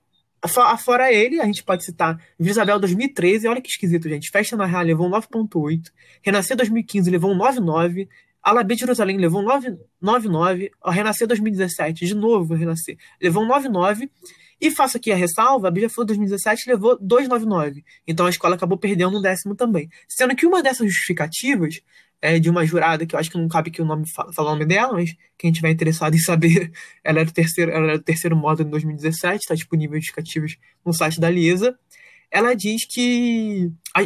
Fora 0.47 1.11
ele, 1.11 1.39
a 1.39 1.45
gente 1.45 1.63
pode 1.63 1.85
citar 1.85 2.19
Isabel 2.39 2.79
2013, 2.79 3.47
olha 3.47 3.61
que 3.61 3.69
esquisito, 3.69 4.09
gente. 4.09 4.29
Festa 4.29 4.57
na 4.57 4.65
Real 4.65 4.83
levou 4.83 5.07
um 5.07 5.11
9.8. 5.11 5.91
Renascer 6.21 6.57
2015 6.57 7.09
levou 7.09 7.31
um 7.31 7.37
9.9. 7.37 8.07
Alabê 8.43 8.75
Jerusalém 8.75 9.17
levou 9.17 9.41
um 9.41 9.45
9.9. 9.45 10.69
Renascer 10.85 11.27
2017, 11.27 12.05
de 12.05 12.13
novo 12.13 12.53
Renascer, 12.53 12.97
levou 13.21 13.43
um 13.43 13.47
9.9. 13.47 14.09
E 14.59 14.71
faço 14.71 14.97
aqui 14.97 15.11
a 15.11 15.15
ressalva, 15.15 15.67
a 15.67 15.71
Beija-Flor 15.71 16.05
2017 16.05 16.69
levou 16.69 16.97
2,99. 16.99 17.83
Então 18.07 18.25
a 18.25 18.29
escola 18.29 18.55
acabou 18.55 18.77
perdendo 18.77 19.17
um 19.17 19.21
décimo 19.21 19.55
também. 19.55 19.89
Sendo 20.07 20.35
que 20.35 20.45
uma 20.45 20.61
dessas 20.61 20.87
justificativas 20.87 21.81
é 22.21 22.39
de 22.39 22.49
uma 22.49 22.65
jurada, 22.65 23.05
que 23.05 23.15
eu 23.15 23.19
acho 23.19 23.29
que 23.29 23.37
não 23.37 23.49
cabe 23.49 23.69
que 23.69 23.81
o 23.81 23.85
nome 23.85 24.05
falar 24.07 24.51
o 24.51 24.53
nome 24.53 24.65
dela, 24.65 24.93
mas 24.93 25.13
quem 25.37 25.51
tiver 25.51 25.69
interessado 25.69 26.15
em 26.15 26.19
saber, 26.23 26.71
ela 27.03 27.19
era 27.19 27.25
do 27.25 27.33
terceiro, 27.33 27.71
ela 27.71 27.87
era 27.87 27.97
do 27.97 28.03
terceiro 28.03 28.35
módulo 28.35 28.67
em 28.67 28.71
2017, 28.71 29.41
está 29.41 29.55
disponível 29.55 29.95
justificativas 29.97 30.55
no 30.85 30.93
site 30.93 31.19
da 31.19 31.29
Liesa. 31.29 31.77
Ela 32.31 32.53
diz 32.53 32.85
que 32.85 33.69
a, 33.93 34.01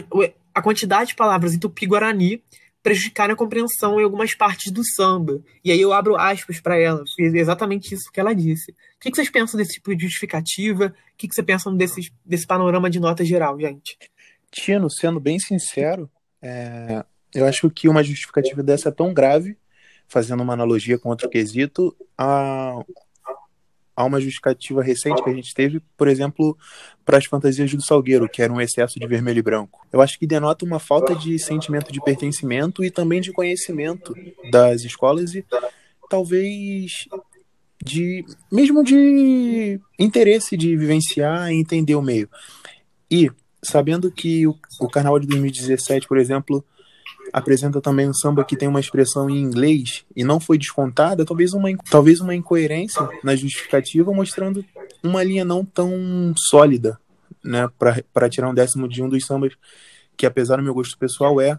a 0.56 0.62
quantidade 0.62 1.10
de 1.10 1.16
palavras 1.16 1.54
em 1.54 1.60
tupi-guarani 1.60 2.42
prejudicaram 2.88 3.34
a 3.34 3.38
compreensão 3.38 4.00
em 4.00 4.04
algumas 4.06 4.34
partes 4.34 4.72
do 4.72 4.82
samba. 4.82 5.42
E 5.62 5.74
aí 5.74 5.82
eu 5.82 5.92
abro 5.92 6.16
aspas 6.16 6.62
para 6.62 6.80
ela, 6.80 7.04
fiz 7.18 7.34
exatamente 7.34 7.94
isso 7.94 8.10
que 8.14 8.18
ela 8.18 8.34
disse. 8.34 8.72
O 8.72 8.76
que, 9.02 9.14
vocês 9.14 9.30
pensam 9.30 9.58
desse 9.58 9.74
tipo 9.74 9.94
de 9.94 10.06
justificativa? 10.06 10.86
O 10.86 11.18
que, 11.18 11.28
que 11.28 11.36
você 11.36 11.44
pensa 11.44 11.70
desse, 11.74 12.14
desse 12.26 12.48
panorama 12.48 12.90
de 12.90 12.98
nota 12.98 13.26
geral, 13.26 13.60
gente? 13.60 13.98
Tino, 14.50 14.90
sendo 14.90 15.20
bem 15.20 15.38
sincero, 15.38 16.10
é, 16.42 17.04
eu 17.36 17.46
acho 17.46 17.70
que 17.70 17.90
uma 17.90 18.02
justificativa 18.02 18.64
dessa 18.64 18.88
é 18.88 18.92
tão 18.92 19.14
grave, 19.14 19.58
fazendo 20.08 20.42
uma 20.42 20.54
analogia 20.54 20.98
com 20.98 21.10
outro 21.10 21.30
quesito, 21.30 21.94
a, 22.18 22.80
a 23.98 24.06
uma 24.06 24.22
justificativa 24.22 24.84
recente 24.84 25.24
que 25.24 25.30
a 25.30 25.34
gente 25.34 25.56
teve, 25.56 25.82
por 25.98 26.08
exemplo, 26.08 26.56
para 27.04 27.18
as 27.18 27.26
fantasias 27.26 27.74
do 27.74 27.82
Salgueiro, 27.82 28.30
que 28.30 28.44
era 28.44 28.54
um 28.54 28.62
excesso 28.62 29.00
de 29.00 29.08
vermelho 29.08 29.40
e 29.40 29.42
branco. 29.42 29.88
Eu 29.92 30.02
acho 30.02 30.20
que 30.20 30.28
denota 30.28 30.64
uma 30.64 30.78
falta 30.78 31.16
de 31.16 31.40
sentimento 31.40 31.92
de 31.92 32.00
pertencimento 32.00 32.84
e 32.84 32.92
também 32.92 33.20
de 33.20 33.34
conhecimento 33.34 34.14
das 34.52 34.84
escolas 34.84 35.34
e 35.34 35.44
talvez 36.08 37.08
de 37.84 38.24
mesmo 38.52 38.84
de 38.84 39.80
interesse 39.98 40.56
de 40.56 40.78
vivenciar 40.78 41.52
e 41.52 41.56
entender 41.56 41.96
o 41.96 42.02
meio. 42.02 42.30
E 43.10 43.32
sabendo 43.64 44.12
que 44.12 44.46
o, 44.46 44.56
o 44.80 44.88
Carnaval 44.88 45.20
de 45.20 45.26
2017, 45.26 46.08
por 46.08 46.20
exemplo, 46.20 46.64
apresenta 47.34 47.82
também 47.82 48.10
um 48.10 48.14
samba 48.14 48.44
que 48.44 48.56
tem 48.56 48.68
uma 48.68 48.80
expressão 48.80 49.30
em 49.30 49.38
inglês 49.38 50.06
e 50.16 50.24
não 50.24 50.40
foi 50.40 50.58
descontada, 50.58 51.26
talvez 51.26 51.54
uma, 51.54 51.70
talvez 51.90 52.20
uma 52.20 52.36
incoerência 52.36 53.08
na 53.24 53.36
justificativa, 53.36 54.14
mostrando 54.14 54.64
uma 55.04 55.24
linha 55.24 55.46
não 55.46 55.64
tão 55.64 56.34
sólida, 56.50 57.00
né, 57.44 57.70
para 58.14 58.30
tirar 58.30 58.50
um 58.50 58.54
décimo 58.54 58.88
de 58.88 59.02
um 59.02 59.10
dos 59.10 59.26
sambas 59.26 59.54
que, 60.16 60.26
apesar 60.26 60.58
do 60.58 60.64
meu 60.64 60.74
gosto 60.74 60.98
pessoal, 60.98 61.40
é 61.40 61.58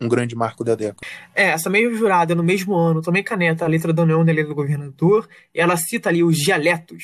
um 0.00 0.08
grande 0.08 0.34
marco 0.34 0.62
da 0.62 0.74
década. 0.74 1.06
É, 1.34 1.48
essa 1.48 1.70
mesma 1.70 1.96
jurada, 1.96 2.34
no 2.34 2.42
mesmo 2.42 2.74
ano, 2.74 3.00
também 3.00 3.22
caneta 3.22 3.64
a 3.64 3.68
letra 3.68 3.92
da 3.92 4.02
União 4.02 4.24
da 4.24 4.32
Lei 4.32 4.44
do 4.44 4.54
Governador, 4.54 5.28
e 5.54 5.60
ela 5.60 5.76
cita 5.76 6.08
ali 6.08 6.22
os 6.22 6.36
dialetos 6.36 7.02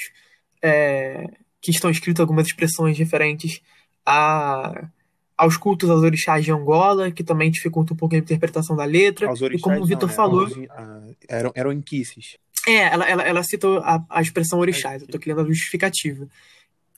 é, 0.62 1.26
que 1.60 1.70
estão 1.70 1.90
escritos 1.90 2.20
algumas 2.20 2.46
expressões 2.46 2.98
referentes 2.98 3.60
a 4.04 4.88
aos 5.42 5.56
cultos 5.56 5.90
aos 5.90 6.02
orixás 6.02 6.44
de 6.44 6.52
Angola, 6.52 7.10
que 7.10 7.24
também 7.24 7.50
dificulta 7.50 7.92
um 7.92 7.96
pouco 7.96 8.14
a 8.14 8.18
interpretação 8.18 8.76
da 8.76 8.84
letra. 8.84 9.28
e 9.52 9.58
como 9.58 9.80
o 9.80 9.84
Vitor 9.84 10.08
né? 10.08 10.14
falou. 10.14 10.48
eram, 11.28 11.50
eram 11.52 11.72
inquices. 11.72 12.38
É, 12.64 12.84
ela, 12.92 13.04
ela, 13.08 13.22
ela 13.24 13.42
cita 13.42 13.66
a, 13.80 14.04
a 14.08 14.22
expressão 14.22 14.60
orixás, 14.60 15.02
eu 15.02 15.08
tô 15.08 15.18
criando 15.18 15.40
a 15.40 15.44
justificativa. 15.44 16.28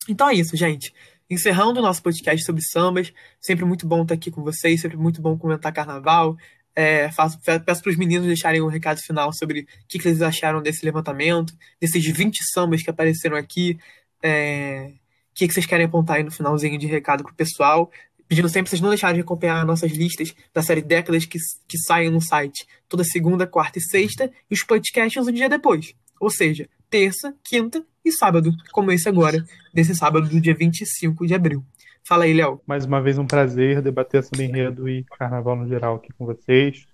Então 0.06 0.28
é 0.28 0.34
isso, 0.34 0.54
gente. 0.58 0.92
Encerrando 1.30 1.80
o 1.80 1.82
nosso 1.82 2.02
podcast 2.02 2.44
sobre 2.44 2.60
sambas, 2.62 3.14
sempre 3.40 3.64
muito 3.64 3.86
bom 3.86 4.02
estar 4.02 4.12
aqui 4.12 4.30
com 4.30 4.42
vocês, 4.42 4.78
sempre 4.78 4.98
muito 4.98 5.22
bom 5.22 5.38
comentar 5.38 5.72
carnaval. 5.72 6.36
É, 6.76 7.10
faço, 7.12 7.40
peço 7.40 7.82
para 7.82 7.90
os 7.90 7.96
meninos 7.96 8.26
deixarem 8.26 8.60
um 8.60 8.66
recado 8.66 9.00
final 9.00 9.32
sobre 9.32 9.60
o 9.60 9.66
que, 9.88 9.98
que, 9.98 10.08
eles 10.08 10.20
acharam 10.20 10.60
desse 10.60 10.84
levantamento, 10.84 11.54
desses 11.80 12.04
20 12.04 12.36
sambas 12.52 12.82
que 12.82 12.90
apareceram 12.90 13.38
aqui. 13.38 13.78
É, 14.22 14.92
o 15.30 15.34
que, 15.34 15.48
que 15.48 15.54
vocês 15.54 15.64
querem 15.64 15.86
apontar 15.86 16.16
aí 16.16 16.22
no 16.22 16.30
finalzinho 16.30 16.78
de 16.78 16.86
recado 16.86 17.24
pro 17.24 17.34
pessoal 17.34 17.90
pedindo 18.28 18.48
sempre 18.48 18.70
vocês 18.70 18.80
não 18.80 18.88
deixarem 18.88 19.16
de 19.16 19.20
acompanhar 19.20 19.64
nossas 19.64 19.92
listas 19.92 20.34
da 20.52 20.62
série 20.62 20.82
Décadas 20.82 21.24
que, 21.24 21.38
que 21.68 21.78
saem 21.78 22.10
no 22.10 22.20
site 22.20 22.66
toda 22.88 23.04
segunda, 23.04 23.46
quarta 23.46 23.78
e 23.78 23.82
sexta, 23.82 24.30
e 24.50 24.54
os 24.54 24.62
podcasts 24.62 25.26
um 25.26 25.32
dia 25.32 25.48
depois. 25.48 25.94
Ou 26.20 26.30
seja, 26.30 26.68
terça, 26.88 27.34
quinta 27.44 27.84
e 28.04 28.12
sábado, 28.12 28.52
como 28.72 28.92
esse 28.92 29.08
agora, 29.08 29.44
desse 29.72 29.94
sábado 29.94 30.28
do 30.28 30.40
dia 30.40 30.54
25 30.54 31.26
de 31.26 31.34
abril. 31.34 31.64
Fala 32.06 32.24
aí, 32.24 32.34
Léo. 32.34 32.60
Mais 32.66 32.84
uma 32.84 33.00
vez 33.00 33.18
um 33.18 33.26
prazer 33.26 33.80
debater 33.80 34.22
sobre 34.22 34.44
enredo 34.44 34.88
e 34.88 35.04
carnaval 35.18 35.56
no 35.56 35.66
geral 35.66 35.96
aqui 35.96 36.12
com 36.12 36.26
vocês. 36.26 36.86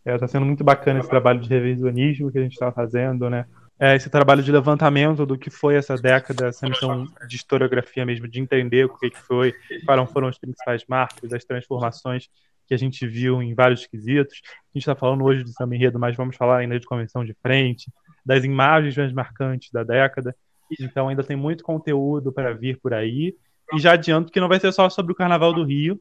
Está 0.00 0.12
é, 0.12 0.18
tá 0.18 0.28
sendo 0.28 0.46
muito 0.46 0.62
bacana 0.62 1.00
esse 1.00 1.08
trabalho 1.08 1.40
de 1.40 1.48
revisionismo 1.48 2.30
que 2.30 2.38
a 2.38 2.42
gente 2.42 2.52
está 2.52 2.70
fazendo, 2.70 3.28
né? 3.30 3.46
É, 3.80 3.94
esse 3.94 4.10
trabalho 4.10 4.42
de 4.42 4.50
levantamento 4.50 5.24
do 5.24 5.38
que 5.38 5.50
foi 5.50 5.76
essa 5.76 5.94
década, 5.96 6.48
essa 6.48 6.68
missão 6.68 7.06
de 7.28 7.36
historiografia 7.36 8.04
mesmo, 8.04 8.26
de 8.26 8.40
entender 8.40 8.84
o 8.84 8.88
que, 8.88 9.10
que 9.10 9.20
foi, 9.20 9.54
quais 9.84 10.10
foram 10.10 10.28
os 10.28 10.38
principais 10.38 10.84
marcos, 10.88 11.32
as 11.32 11.44
transformações 11.44 12.28
que 12.66 12.74
a 12.74 12.76
gente 12.76 13.06
viu 13.06 13.40
em 13.40 13.54
vários 13.54 13.86
quesitos. 13.86 14.42
A 14.44 14.78
gente 14.78 14.82
está 14.82 14.96
falando 14.96 15.24
hoje 15.24 15.44
do 15.44 15.50
samba 15.50 15.76
enredo, 15.76 15.98
mas 15.98 16.16
vamos 16.16 16.36
falar 16.36 16.58
ainda 16.58 16.78
de 16.78 16.86
convenção 16.86 17.24
de 17.24 17.34
frente, 17.40 17.90
das 18.26 18.44
imagens 18.44 18.96
mais 18.96 19.12
marcantes 19.12 19.70
da 19.70 19.84
década. 19.84 20.34
Então 20.80 21.08
ainda 21.08 21.22
tem 21.22 21.36
muito 21.36 21.62
conteúdo 21.62 22.32
para 22.32 22.52
vir 22.52 22.78
por 22.80 22.92
aí. 22.92 23.34
E 23.72 23.78
já 23.78 23.92
adianto 23.92 24.32
que 24.32 24.40
não 24.40 24.48
vai 24.48 24.58
ser 24.58 24.72
só 24.72 24.90
sobre 24.90 25.12
o 25.12 25.14
Carnaval 25.14 25.52
do 25.52 25.64
Rio. 25.64 26.00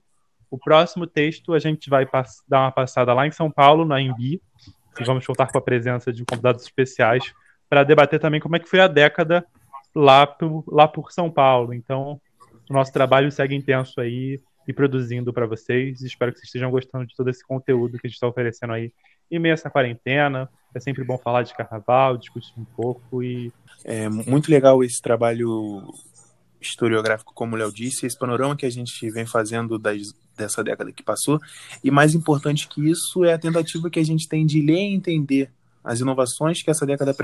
O 0.50 0.58
próximo 0.58 1.06
texto 1.06 1.54
a 1.54 1.60
gente 1.60 1.90
vai 1.90 2.08
dar 2.48 2.62
uma 2.62 2.72
passada 2.72 3.14
lá 3.14 3.28
em 3.28 3.32
São 3.32 3.52
Paulo, 3.52 3.86
na 3.86 4.02
Embi, 4.02 4.42
e 5.00 5.04
vamos 5.06 5.26
contar 5.26 5.52
com 5.52 5.58
a 5.58 5.62
presença 5.62 6.12
de 6.12 6.26
convidados 6.26 6.64
especiais 6.64 7.34
para 7.70 7.84
debater 7.84 8.20
também 8.20 8.40
como 8.40 8.56
é 8.56 8.60
que 8.60 8.70
foi 8.70 8.80
a 8.80 8.88
década 8.88 9.46
lá 9.94 10.26
por, 10.26 10.64
lá 10.68 10.88
por 10.88 11.12
São 11.12 11.30
Paulo. 11.30 11.74
Então, 11.74 12.20
o 12.70 12.74
nosso 12.74 12.92
trabalho 12.92 13.32
segue 13.32 13.56
intenso 13.56 14.00
aí 14.00 14.40
e 14.68 14.74
produzindo 14.74 15.34
para 15.34 15.48
vocês. 15.48 16.02
Espero 16.02 16.32
que 16.32 16.40
vocês 16.40 16.50
estejam 16.50 16.70
gostando 16.70 17.06
de 17.06 17.16
todo 17.16 17.30
esse 17.30 17.46
conteúdo 17.46 17.98
que 17.98 18.06
a 18.06 18.10
gente 18.10 18.16
está 18.16 18.28
oferecendo 18.28 18.74
aí 18.74 18.92
em 19.32 19.40
meio 19.40 19.54
a 19.54 19.56
essa 19.56 19.70
quarentena. 19.70 20.50
É 20.76 20.80
sempre 20.80 21.04
bom 21.04 21.18
falar 21.18 21.44
de 21.44 21.56
carnaval, 21.56 22.18
discutir 22.18 22.54
um 22.58 22.66
pouco 22.66 23.24
e. 23.24 23.52
É 23.84 24.10
muito 24.10 24.52
legal 24.52 24.84
esse 24.84 25.02
trabalho 25.02 25.88
historiográfico, 26.60 27.34
como 27.34 27.56
o 27.56 27.58
Léo 27.58 27.72
disse, 27.72 28.06
esse 28.06 28.18
panorama 28.18 28.56
que 28.56 28.66
a 28.66 28.70
gente 28.70 29.10
vem 29.12 29.26
fazendo 29.26 29.78
das, 29.78 30.14
dessa 30.36 30.64
década 30.64 30.92
que 30.92 31.04
passou. 31.04 31.40
E 31.84 31.90
mais 31.90 32.14
importante 32.14 32.68
que 32.68 32.90
isso 32.90 33.24
é 33.24 33.34
a 33.34 33.40
tentativa 33.40 33.90
que 33.90 34.00
a 34.00 34.06
gente 34.06 34.28
tem 34.28 34.46
de 34.46 34.62
ler 34.62 34.90
e 34.90 34.96
entender 34.96 35.52
as 35.88 36.02
inovações 36.02 36.62
que 36.62 36.70
essa 36.70 36.86
década 36.86 37.16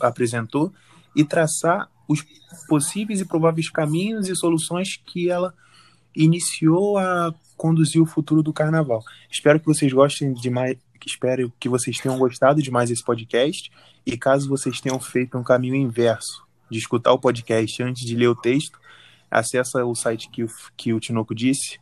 apresentou 0.00 0.72
e 1.14 1.24
traçar 1.24 1.88
os 2.08 2.20
possíveis 2.68 3.20
e 3.20 3.24
prováveis 3.24 3.70
caminhos 3.70 4.28
e 4.28 4.34
soluções 4.34 4.96
que 5.06 5.30
ela 5.30 5.54
iniciou 6.14 6.98
a 6.98 7.32
conduzir 7.56 8.02
o 8.02 8.06
futuro 8.06 8.42
do 8.42 8.52
carnaval. 8.52 9.04
Espero 9.30 9.60
que 9.60 9.66
vocês 9.66 9.92
gostem 9.92 10.34
de 10.34 10.50
mais, 10.50 10.76
espero 11.06 11.52
que 11.60 11.68
vocês 11.68 11.96
tenham 11.98 12.18
gostado 12.18 12.60
de 12.60 12.72
mais 12.72 12.90
esse 12.90 13.04
podcast 13.04 13.70
e 14.04 14.18
caso 14.18 14.48
vocês 14.48 14.80
tenham 14.80 14.98
feito 14.98 15.38
um 15.38 15.44
caminho 15.44 15.76
inverso 15.76 16.44
de 16.68 16.78
escutar 16.78 17.12
o 17.12 17.20
podcast 17.20 17.84
antes 17.84 18.04
de 18.04 18.16
ler 18.16 18.28
o 18.28 18.34
texto, 18.34 18.80
acessa 19.30 19.84
o 19.84 19.94
site 19.94 20.28
que 20.28 20.42
o, 20.42 20.48
que 20.76 20.92
o 20.92 20.98
Tinoco 20.98 21.36
disse, 21.36 21.78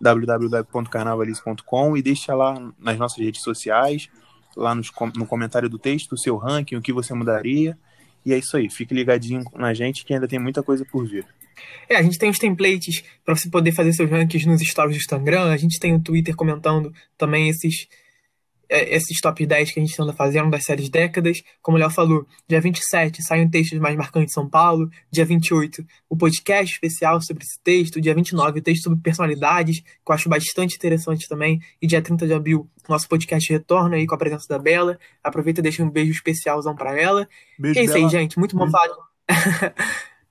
www.carnavalice.com 0.00 1.96
e 1.96 2.02
deixa 2.02 2.32
lá 2.32 2.72
nas 2.78 2.96
nossas 2.96 3.18
redes 3.18 3.42
sociais 3.42 4.08
lá 4.56 4.74
nos, 4.74 4.90
no 5.16 5.26
comentário 5.26 5.68
do 5.68 5.78
texto 5.78 6.12
o 6.12 6.18
seu 6.18 6.36
ranking, 6.36 6.76
o 6.76 6.82
que 6.82 6.92
você 6.92 7.14
mudaria. 7.14 7.76
E 8.24 8.32
é 8.32 8.38
isso 8.38 8.56
aí, 8.56 8.70
fique 8.70 8.94
ligadinho 8.94 9.44
na 9.54 9.74
gente 9.74 10.04
que 10.04 10.14
ainda 10.14 10.26
tem 10.26 10.38
muita 10.38 10.62
coisa 10.62 10.84
por 10.84 11.06
vir. 11.06 11.26
É, 11.88 11.96
a 11.96 12.02
gente 12.02 12.18
tem 12.18 12.30
os 12.30 12.38
templates 12.38 13.04
para 13.24 13.36
você 13.36 13.48
poder 13.48 13.72
fazer 13.72 13.92
seus 13.92 14.10
rankings 14.10 14.46
nos 14.48 14.60
stories 14.60 14.96
do 14.96 15.00
Instagram, 15.00 15.50
a 15.50 15.56
gente 15.56 15.78
tem 15.78 15.94
o 15.94 16.00
Twitter 16.00 16.34
comentando 16.34 16.92
também 17.16 17.48
esses 17.48 17.86
esses 18.76 19.20
top 19.20 19.46
10 19.46 19.72
que 19.72 19.80
a 19.80 19.84
gente 19.84 20.00
anda 20.00 20.12
fazendo 20.12 20.50
das 20.50 20.64
séries 20.64 20.88
décadas. 20.88 21.42
Como 21.62 21.76
o 21.76 21.80
Léo 21.80 21.90
falou, 21.90 22.26
dia 22.48 22.60
27 22.60 23.22
saem 23.22 23.48
textos 23.48 23.78
mais 23.78 23.96
marcantes 23.96 24.28
de 24.28 24.34
São 24.34 24.48
Paulo. 24.48 24.90
Dia 25.10 25.24
28, 25.24 25.84
o 26.08 26.16
podcast 26.16 26.74
especial 26.74 27.20
sobre 27.20 27.44
esse 27.44 27.58
texto. 27.62 28.00
Dia 28.00 28.14
29, 28.14 28.58
o 28.58 28.62
texto 28.62 28.84
sobre 28.84 29.00
personalidades, 29.00 29.80
que 29.80 30.10
eu 30.10 30.14
acho 30.14 30.28
bastante 30.28 30.76
interessante 30.76 31.28
também. 31.28 31.60
E 31.80 31.86
dia 31.86 32.02
30 32.02 32.26
de 32.26 32.34
abril, 32.34 32.68
nosso 32.88 33.08
podcast 33.08 33.52
retorna 33.52 33.96
aí 33.96 34.06
com 34.06 34.14
a 34.14 34.18
presença 34.18 34.46
da 34.48 34.58
Bela. 34.58 34.98
Aproveita 35.22 35.60
e 35.60 35.62
deixa 35.62 35.82
um 35.82 35.90
beijo 35.90 36.12
especialzão 36.12 36.74
para 36.74 36.98
ela. 37.00 37.28
Beijo, 37.58 37.78
e 37.78 37.82
é 37.82 37.84
isso 37.84 37.96
aí, 37.96 38.08
gente. 38.08 38.38
Muito 38.38 38.56
bom 38.56 38.70
falar. 38.70 38.96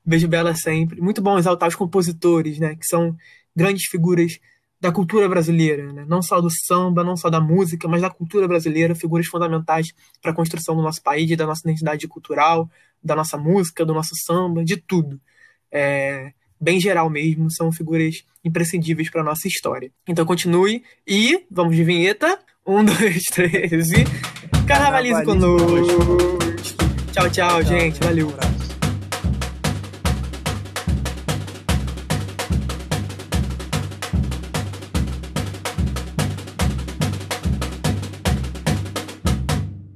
beijo 0.06 0.28
Bela 0.28 0.54
sempre. 0.56 1.02
Muito 1.02 1.22
bom 1.22 1.38
exaltar 1.38 1.70
os 1.70 1.76
compositores, 1.76 2.60
né? 2.60 2.76
Que 2.76 2.86
são 2.86 3.16
grandes 3.56 3.86
figuras 3.86 4.40
da 4.84 4.92
cultura 4.92 5.30
brasileira, 5.30 5.94
né? 5.94 6.04
não 6.06 6.22
só 6.22 6.42
do 6.42 6.50
samba, 6.50 7.06
não 7.06 7.16
só 7.16 7.30
da 7.30 7.40
música, 7.40 7.88
mas 7.88 8.02
da 8.02 8.10
cultura 8.10 8.50
brasileira, 8.50 8.94
figuras 8.94 9.26
fundamentais 9.28 9.94
para 10.22 10.32
a 10.32 10.36
construção 10.36 10.76
do 10.76 10.82
nosso 10.82 11.02
país, 11.02 11.38
da 11.38 11.48
nossa 11.48 11.62
identidade 11.64 12.06
cultural, 12.06 12.70
da 13.02 13.16
nossa 13.16 13.38
música, 13.38 13.86
do 13.86 13.94
nosso 13.94 14.12
samba, 14.26 14.62
de 14.62 14.76
tudo. 14.76 15.22
É, 15.72 16.34
bem 16.60 16.82
geral 16.82 17.10
mesmo, 17.10 17.50
são 17.50 17.72
figuras 17.72 18.26
imprescindíveis 18.44 19.10
para 19.10 19.24
nossa 19.24 19.48
história. 19.48 19.90
Então 20.06 20.26
continue 20.26 20.84
e 21.08 21.46
vamos 21.50 21.78
de 21.78 21.84
vinheta. 21.86 22.38
Um, 22.68 22.84
dois, 22.84 23.24
três 23.32 23.90
e. 23.94 24.04
Carnavalize 24.68 25.24
conosco! 25.24 26.18
Tchau, 27.14 27.30
tchau, 27.30 27.64
gente. 27.64 28.04
Valeu. 28.04 28.34